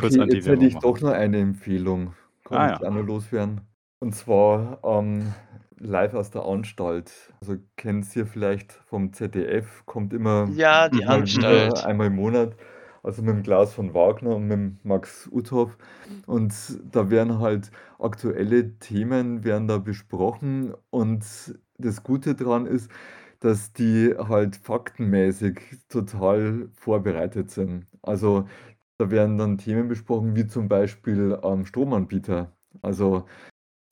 Kurz 0.00 0.16
Okay, 0.18 0.26
jetzt 0.26 0.46
hätte 0.46 0.64
ich 0.66 0.74
machen. 0.74 0.80
doch 0.80 1.00
noch 1.00 1.10
eine 1.12 1.38
Empfehlung. 1.38 2.14
Kann 2.44 2.60
Ah 2.60 2.66
ich 2.66 2.80
ja. 2.80 2.82
auch 2.82 2.90
noch 2.90 3.02
loswerden. 3.02 3.62
Und 4.00 4.14
zwar 4.14 4.80
ähm, 4.84 5.34
live 5.78 6.14
aus 6.14 6.30
der 6.30 6.44
Anstalt. 6.44 7.12
Also 7.40 7.56
kennt 7.76 8.14
ihr 8.16 8.26
vielleicht 8.26 8.72
vom 8.72 9.12
ZDF, 9.12 9.84
kommt 9.86 10.12
immer 10.12 10.54
Ja, 10.54 10.88
die 10.88 11.04
mal 11.04 11.20
Anstalt. 11.20 11.72
wieder 11.78 11.84
einmal 11.84 12.08
im 12.08 12.16
Monat. 12.16 12.56
Also 13.02 13.22
mit 13.22 13.34
dem 13.34 13.42
Klaus 13.42 13.72
von 13.74 13.94
Wagner 13.94 14.36
und 14.36 14.42
mit 14.44 14.52
dem 14.52 14.78
Max 14.82 15.28
Uthoff. 15.32 15.78
Und 16.26 16.54
da 16.92 17.10
werden 17.10 17.38
halt 17.40 17.70
aktuelle 17.98 18.78
Themen 18.78 19.44
werden 19.44 19.68
da 19.68 19.78
besprochen. 19.78 20.74
Und 20.90 21.24
das 21.78 22.02
Gute 22.02 22.34
daran 22.34 22.66
ist, 22.66 22.90
dass 23.40 23.72
die 23.72 24.14
halt 24.18 24.56
faktenmäßig 24.56 25.60
total 25.88 26.68
vorbereitet 26.74 27.50
sind. 27.50 27.86
Also 28.02 28.46
da 29.00 29.10
werden 29.10 29.38
dann 29.38 29.58
Themen 29.58 29.88
besprochen, 29.88 30.36
wie 30.36 30.46
zum 30.46 30.68
Beispiel 30.68 31.38
ähm, 31.42 31.64
Stromanbieter. 31.66 32.56
Also 32.82 33.26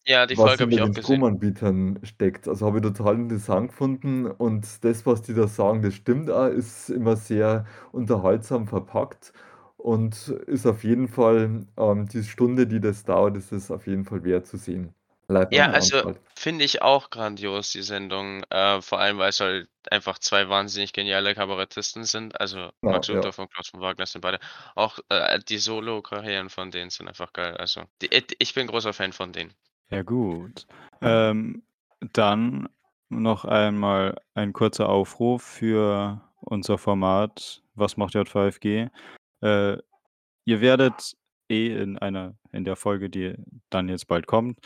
Ja, 0.06 0.26
die 0.26 0.34
was 0.34 0.59
Folge 0.59 0.64
habe 0.64 0.72
ich 0.72 0.80
auch 0.80 0.92
gesehen. 0.92 1.20
Stromanbietern 1.20 2.00
steckt. 2.04 2.48
Also 2.48 2.66
habe 2.66 2.78
ich 2.78 2.82
total 2.84 3.14
interessant 3.16 3.68
gefunden. 3.70 4.26
Und 4.26 4.84
das, 4.84 5.06
was 5.06 5.22
die 5.22 5.34
da 5.34 5.48
sagen, 5.48 5.82
das 5.82 5.94
stimmt 5.94 6.30
auch, 6.30 6.46
ist 6.48 6.90
immer 6.90 7.16
sehr 7.16 7.66
unterhaltsam 7.92 8.66
verpackt 8.68 9.32
und 9.76 10.28
ist 10.46 10.66
auf 10.66 10.84
jeden 10.84 11.09
Fall 11.09 11.66
ähm, 11.76 12.06
die 12.06 12.22
Stunde, 12.24 12.66
die 12.66 12.80
das 12.80 13.04
dauert, 13.04 13.36
ist 13.36 13.52
es 13.52 13.70
auf 13.70 13.86
jeden 13.86 14.04
Fall 14.04 14.24
wert 14.24 14.46
zu 14.46 14.56
sehen. 14.59 14.94
Live 15.28 15.52
Ja, 15.52 15.70
also 15.70 16.14
finde 16.34 16.64
ich 16.64 16.82
auch 16.82 17.10
grandios, 17.10 17.70
die 17.72 17.82
Sendung. 17.82 18.42
Äh, 18.50 18.80
vor 18.80 18.98
allem, 18.98 19.18
weil 19.18 19.28
es 19.28 19.40
halt 19.40 19.68
einfach 19.90 20.18
zwei 20.18 20.48
wahnsinnig 20.48 20.92
geniale 20.92 21.34
Kabarettisten 21.34 22.04
sind. 22.04 22.40
Also 22.40 22.70
Genau, 22.80 22.94
Max 22.94 23.08
ja. 23.08 23.20
Und 23.20 23.52
Klaus 23.52 23.68
von 23.68 23.80
Wagner 23.80 24.06
sind 24.06 24.22
beide. 24.22 24.40
Auch 24.74 24.98
äh, 25.10 25.38
die 25.46 25.58
Solo-Karrieren 25.58 26.48
von 26.48 26.70
denen 26.70 26.90
sind 26.90 27.08
einfach 27.08 27.32
geil. 27.32 27.56
Also 27.56 27.82
die, 28.00 28.10
äh, 28.10 28.22
ich 28.38 28.54
bin 28.54 28.66
großer 28.66 28.92
Fan 28.92 29.12
von 29.12 29.32
denen. 29.32 29.52
Ja, 29.90 30.02
gut. 30.02 30.66
Ähm, 31.02 31.62
dann 32.12 32.68
noch 33.10 33.44
einmal 33.44 34.20
ein 34.34 34.52
kurzer 34.52 34.88
Aufruf 34.88 35.42
für 35.42 36.20
unser 36.40 36.78
Format 36.78 37.62
„Was 37.74 37.96
macht 37.96 38.14
J5G?“ 38.14 38.90
Äh, 39.40 39.78
ihr 40.44 40.60
werdet 40.60 41.16
eh 41.48 41.74
in 41.82 41.98
einer 41.98 42.34
in 42.52 42.64
der 42.64 42.76
Folge, 42.76 43.10
die 43.10 43.34
dann 43.70 43.88
jetzt 43.88 44.08
bald 44.08 44.26
kommt, 44.26 44.58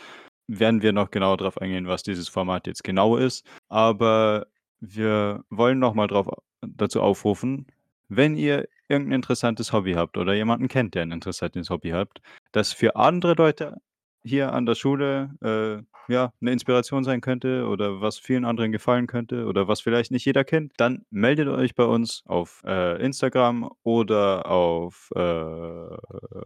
werden 0.47 0.81
wir 0.81 0.93
noch 0.93 1.11
genauer 1.11 1.37
drauf 1.37 1.57
eingehen, 1.59 1.87
was 1.87 2.03
dieses 2.03 2.29
Format 2.29 2.67
jetzt 2.67 2.83
genau 2.83 3.17
ist. 3.17 3.45
Aber 3.69 4.47
wir 4.79 5.43
wollen 5.49 5.79
noch 5.79 5.93
mal 5.93 6.07
drauf 6.07 6.27
dazu 6.61 7.01
aufrufen, 7.01 7.67
wenn 8.09 8.35
ihr 8.37 8.67
irgend 8.89 9.09
'n 9.09 9.13
interessantes 9.13 9.73
Hobby 9.73 9.93
habt 9.93 10.17
oder 10.17 10.33
jemanden 10.33 10.67
kennt, 10.67 10.95
der 10.95 11.03
ein 11.03 11.11
interessantes 11.11 11.69
Hobby 11.69 11.89
habt, 11.91 12.21
das 12.51 12.73
für 12.73 12.95
andere 12.95 13.33
Leute 13.35 13.77
hier 14.23 14.53
an 14.53 14.65
der 14.65 14.75
Schule, 14.75 15.31
äh, 15.41 15.83
ja, 16.13 16.31
'ne 16.41 16.51
Inspiration 16.51 17.03
sein 17.05 17.21
könnte 17.21 17.67
oder 17.67 18.01
was 18.01 18.19
vielen 18.19 18.45
anderen 18.45 18.71
gefallen 18.73 19.07
könnte 19.07 19.45
oder 19.45 19.67
was 19.69 19.81
vielleicht 19.81 20.11
nicht 20.11 20.25
jeder 20.25 20.43
kennt, 20.43 20.73
dann 20.77 21.05
meldet 21.11 21.47
euch 21.47 21.75
bei 21.75 21.85
uns 21.85 22.23
auf, 22.27 22.61
äh, 22.65 23.01
Instagram 23.03 23.69
oder 23.83 24.45
auf, 24.49 25.09
äh 25.15 25.19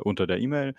unter 0.04 0.28
der 0.28 0.40
E-Mail. 0.40 0.76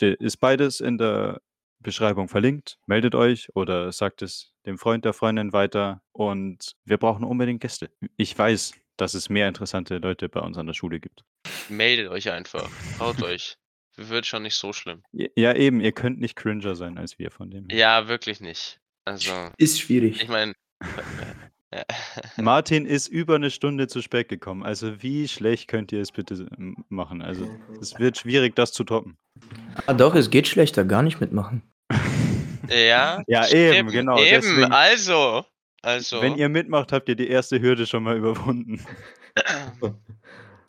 Ist 0.00 0.38
beides 0.40 0.80
in 0.80 0.98
der 0.98 1.40
Beschreibung 1.84 2.28
verlinkt. 2.28 2.78
Meldet 2.86 3.14
euch 3.14 3.48
oder 3.54 3.92
sagt 3.92 4.22
es 4.22 4.52
dem 4.66 4.78
Freund, 4.78 5.04
der 5.04 5.12
Freundin 5.12 5.52
weiter 5.52 6.02
und 6.12 6.72
wir 6.84 6.96
brauchen 6.98 7.22
unbedingt 7.24 7.60
Gäste. 7.60 7.90
Ich 8.16 8.36
weiß, 8.36 8.72
dass 8.96 9.14
es 9.14 9.28
mehr 9.28 9.46
interessante 9.46 9.98
Leute 9.98 10.28
bei 10.28 10.40
uns 10.40 10.58
an 10.58 10.66
der 10.66 10.74
Schule 10.74 10.98
gibt. 10.98 11.24
Meldet 11.68 12.08
euch 12.08 12.30
einfach. 12.30 12.68
Traut 12.98 13.22
euch. 13.22 13.56
Wird 13.96 14.26
schon 14.26 14.42
nicht 14.42 14.56
so 14.56 14.72
schlimm. 14.72 15.02
Ja, 15.12 15.54
eben, 15.54 15.80
ihr 15.80 15.92
könnt 15.92 16.18
nicht 16.20 16.34
cringer 16.34 16.74
sein 16.74 16.98
als 16.98 17.18
wir 17.20 17.30
von 17.30 17.50
dem 17.50 17.68
her. 17.68 17.78
Ja, 17.78 18.08
wirklich 18.08 18.40
nicht. 18.40 18.80
Also 19.04 19.30
Ist 19.56 19.80
schwierig. 19.80 20.20
ich 20.20 20.28
meine 20.28 20.54
äh, 20.80 21.76
ja. 21.76 21.84
Martin 22.42 22.86
ist 22.86 23.08
über 23.08 23.38
'ne 23.38 23.50
Stunde 23.50 23.86
zu 23.86 24.00
spät 24.02 24.28
gekommen. 24.28 24.62
Also, 24.62 25.02
wie 25.02 25.28
schlecht 25.28 25.68
könnt 25.68 25.92
ihr 25.92 26.00
es 26.00 26.12
bitte 26.12 26.46
machen? 26.88 27.20
Also, 27.22 27.48
es 27.80 27.98
wird 27.98 28.16
schwierig, 28.16 28.54
das 28.56 28.72
zu 28.72 28.84
toppen. 28.84 29.16
Ah 29.86 29.92
doch, 29.94 30.14
es 30.14 30.30
geht 30.30 30.46
schlechter, 30.48 30.84
gar 30.84 31.02
nicht 31.02 31.20
mitmachen. 31.20 31.62
Ja, 32.70 33.22
Ja, 33.26 33.46
eben, 33.48 33.74
eben, 33.74 33.88
genau. 33.90 34.18
eben. 34.18 34.30
Deswegen 34.42 34.72
Also, 34.72 35.44
wenn 35.84 35.90
also. 35.92 36.22
ihr 36.22 36.48
mitmacht, 36.48 36.92
habt 36.92 37.08
ihr 37.08 37.16
die 37.16 37.28
erste 37.28 37.60
Hürde 37.60 37.86
schon 37.86 38.02
mal 38.02 38.16
überwunden. 38.16 38.84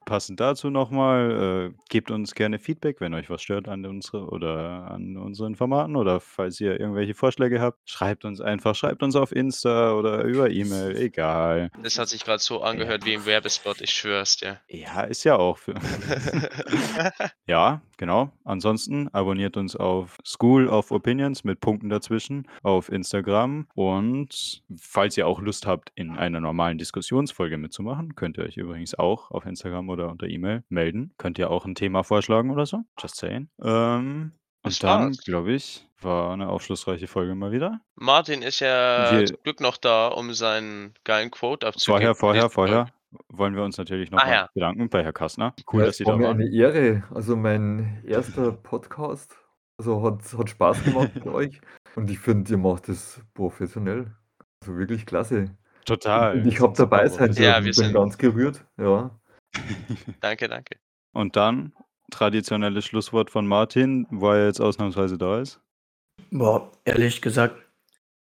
Passend 0.05 0.39
dazu 0.39 0.69
noch 0.69 0.91
mal, 0.91 1.71
äh, 1.73 1.77
gebt 1.89 2.11
uns 2.11 2.35
gerne 2.35 2.59
Feedback, 2.59 3.01
wenn 3.01 3.15
euch 3.15 3.27
was 3.31 3.41
stört 3.41 3.67
an 3.67 3.85
unsere 3.87 4.27
oder 4.27 4.91
an 4.91 5.17
unseren 5.17 5.55
Formaten 5.55 5.95
oder 5.95 6.19
falls 6.19 6.61
ihr 6.61 6.79
irgendwelche 6.79 7.15
Vorschläge 7.15 7.59
habt, 7.59 7.89
schreibt 7.89 8.23
uns 8.23 8.39
einfach. 8.39 8.75
Schreibt 8.75 9.01
uns 9.01 9.15
auf 9.15 9.31
Insta 9.31 9.93
oder 9.93 10.23
über 10.23 10.51
E-Mail, 10.51 10.95
egal. 10.95 11.71
Das 11.81 11.97
hat 11.97 12.07
sich 12.09 12.23
grad 12.23 12.39
so 12.39 12.61
angehört 12.61 13.03
wie 13.05 13.13
im 13.13 13.25
Werbespot, 13.25 13.81
ich 13.81 13.89
schwöre 13.91 14.25
dir. 14.39 14.59
Ja, 14.67 15.01
ist 15.01 15.23
ja 15.23 15.37
auch 15.37 15.57
für 15.57 15.73
Ja, 17.47 17.81
genau. 17.97 18.31
Ansonsten 18.43 19.07
abonniert 19.09 19.57
uns 19.57 19.75
auf 19.75 20.17
School 20.23 20.67
of 20.67 20.91
Opinions 20.91 21.43
mit 21.43 21.59
Punkten 21.61 21.89
dazwischen 21.89 22.47
auf 22.61 22.89
Instagram 22.89 23.67
und 23.73 24.63
falls 24.77 25.17
ihr 25.17 25.27
auch 25.27 25.41
Lust 25.41 25.65
habt, 25.65 25.91
in 25.95 26.11
einer 26.11 26.39
normalen 26.39 26.77
Diskussionsfolge 26.77 27.57
mitzumachen, 27.57 28.15
könnt 28.15 28.37
ihr 28.37 28.43
euch 28.43 28.57
übrigens 28.57 28.93
auch 28.93 29.31
auf 29.31 29.45
Instagram 29.45 29.89
oder 29.89 29.94
unter 30.03 30.27
E-Mail 30.27 30.63
melden. 30.69 31.13
Könnt 31.17 31.37
ihr 31.39 31.49
auch 31.49 31.65
'n 31.65 31.75
Thema 31.75 32.03
vorschlagen 32.03 32.51
oder 32.51 32.65
so, 32.65 32.81
just 32.99 33.15
saying. 33.15 33.49
Ähm, 33.63 34.33
und 34.63 34.83
dann, 34.83 35.11
glaube 35.13 35.53
ich, 35.53 35.87
war 36.01 36.35
'ne 36.35 36.47
aufschlussreiche 36.49 37.07
Folge 37.07 37.35
mal 37.35 37.51
wieder. 37.51 37.79
Martin 37.95 38.41
ist 38.41 38.59
ja 38.59 39.11
Wir 39.19 39.25
zum 39.25 39.37
Glück 39.43 39.61
noch 39.61 39.77
da, 39.77 40.07
um 40.09 40.33
seinen 40.33 40.93
geilen 41.03 41.31
Quote 41.31 41.65
abzugeben 41.67 41.93
Vorher 41.99 42.15
vorher 42.15 42.49
vorher 42.49 42.87
wollen 43.29 43.55
wir 43.55 43.63
uns 43.63 43.77
natürlich 43.77 44.11
noch 44.11 44.19
Ah 44.21 44.25
mal 44.25 44.31
ja. 44.33 44.49
bedanken 44.53 44.89
bei 44.89 45.01
Herr 45.03 45.13
Kastner. 45.13 45.53
Cool, 45.71 45.81
Ja, 45.81 45.85
dass 45.87 45.97
Sie 45.97 46.05
war 46.05 46.13
da 46.13 46.17
mir 46.17 46.27
waren. 46.27 46.41
eine 46.41 46.49
Ehre. 46.51 47.03
Also, 47.13 47.35
mein 47.37 48.03
erster 48.05 48.51
Podcast. 48.51 49.37
Also, 49.77 50.01
hat 50.03 50.21
hat 50.37 50.49
Spaß 50.49 50.83
gemacht 50.83 51.15
mit 51.15 51.25
euch 51.33 51.61
und 51.95 52.09
ich 52.09 52.19
finde, 52.19 52.51
ihr 52.51 52.57
macht 52.57 52.89
es 52.89 53.21
professionell. 53.33 54.13
Also, 54.61 54.77
wirklich 54.77 55.05
klasse. 55.05 55.55
Total, 55.85 56.39
und 56.39 56.47
ich 56.47 56.59
habe 56.59 56.73
dabei 56.75 57.07
sein 57.07 57.27
professionell. 57.27 57.43
Ja, 57.51 57.53
dürfen. 57.61 57.65
wir 57.65 57.71
Bin 57.71 57.73
sind 57.73 57.93
ganz 57.93 58.17
gerührt, 58.17 58.65
ja. 58.77 59.11
Danke, 60.21 60.47
danke. 60.47 60.77
Und 61.13 61.35
dann 61.35 61.73
traditionelles 62.11 62.85
Schlusswort 62.85 63.29
von 63.29 63.47
Martin, 63.47 64.07
wo 64.09 64.31
er 64.31 64.45
jetzt 64.45 64.61
ausnahmsweise 64.61 65.17
da 65.17 65.41
ist. 65.41 65.59
Boah, 66.31 66.71
ehrlich 66.85 67.21
gesagt, 67.21 67.55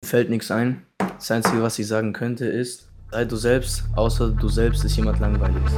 mir 0.03 0.09
fällt 0.09 0.31
nix 0.31 0.51
ein. 0.51 0.87
Das 0.99 1.31
Einzige, 1.31 1.63
was 1.63 1.79
ich 1.79 1.87
sagen 1.87 2.13
könnte, 2.13 2.47
ist: 2.47 2.91
Sei 3.11 3.25
du 3.25 3.37
selbst, 3.37 3.85
außer 3.97 4.31
du 4.31 4.49
selbst 4.49 4.85
ist 4.85 4.97
jemand 4.97 5.21
Langweiliges. 5.21 5.73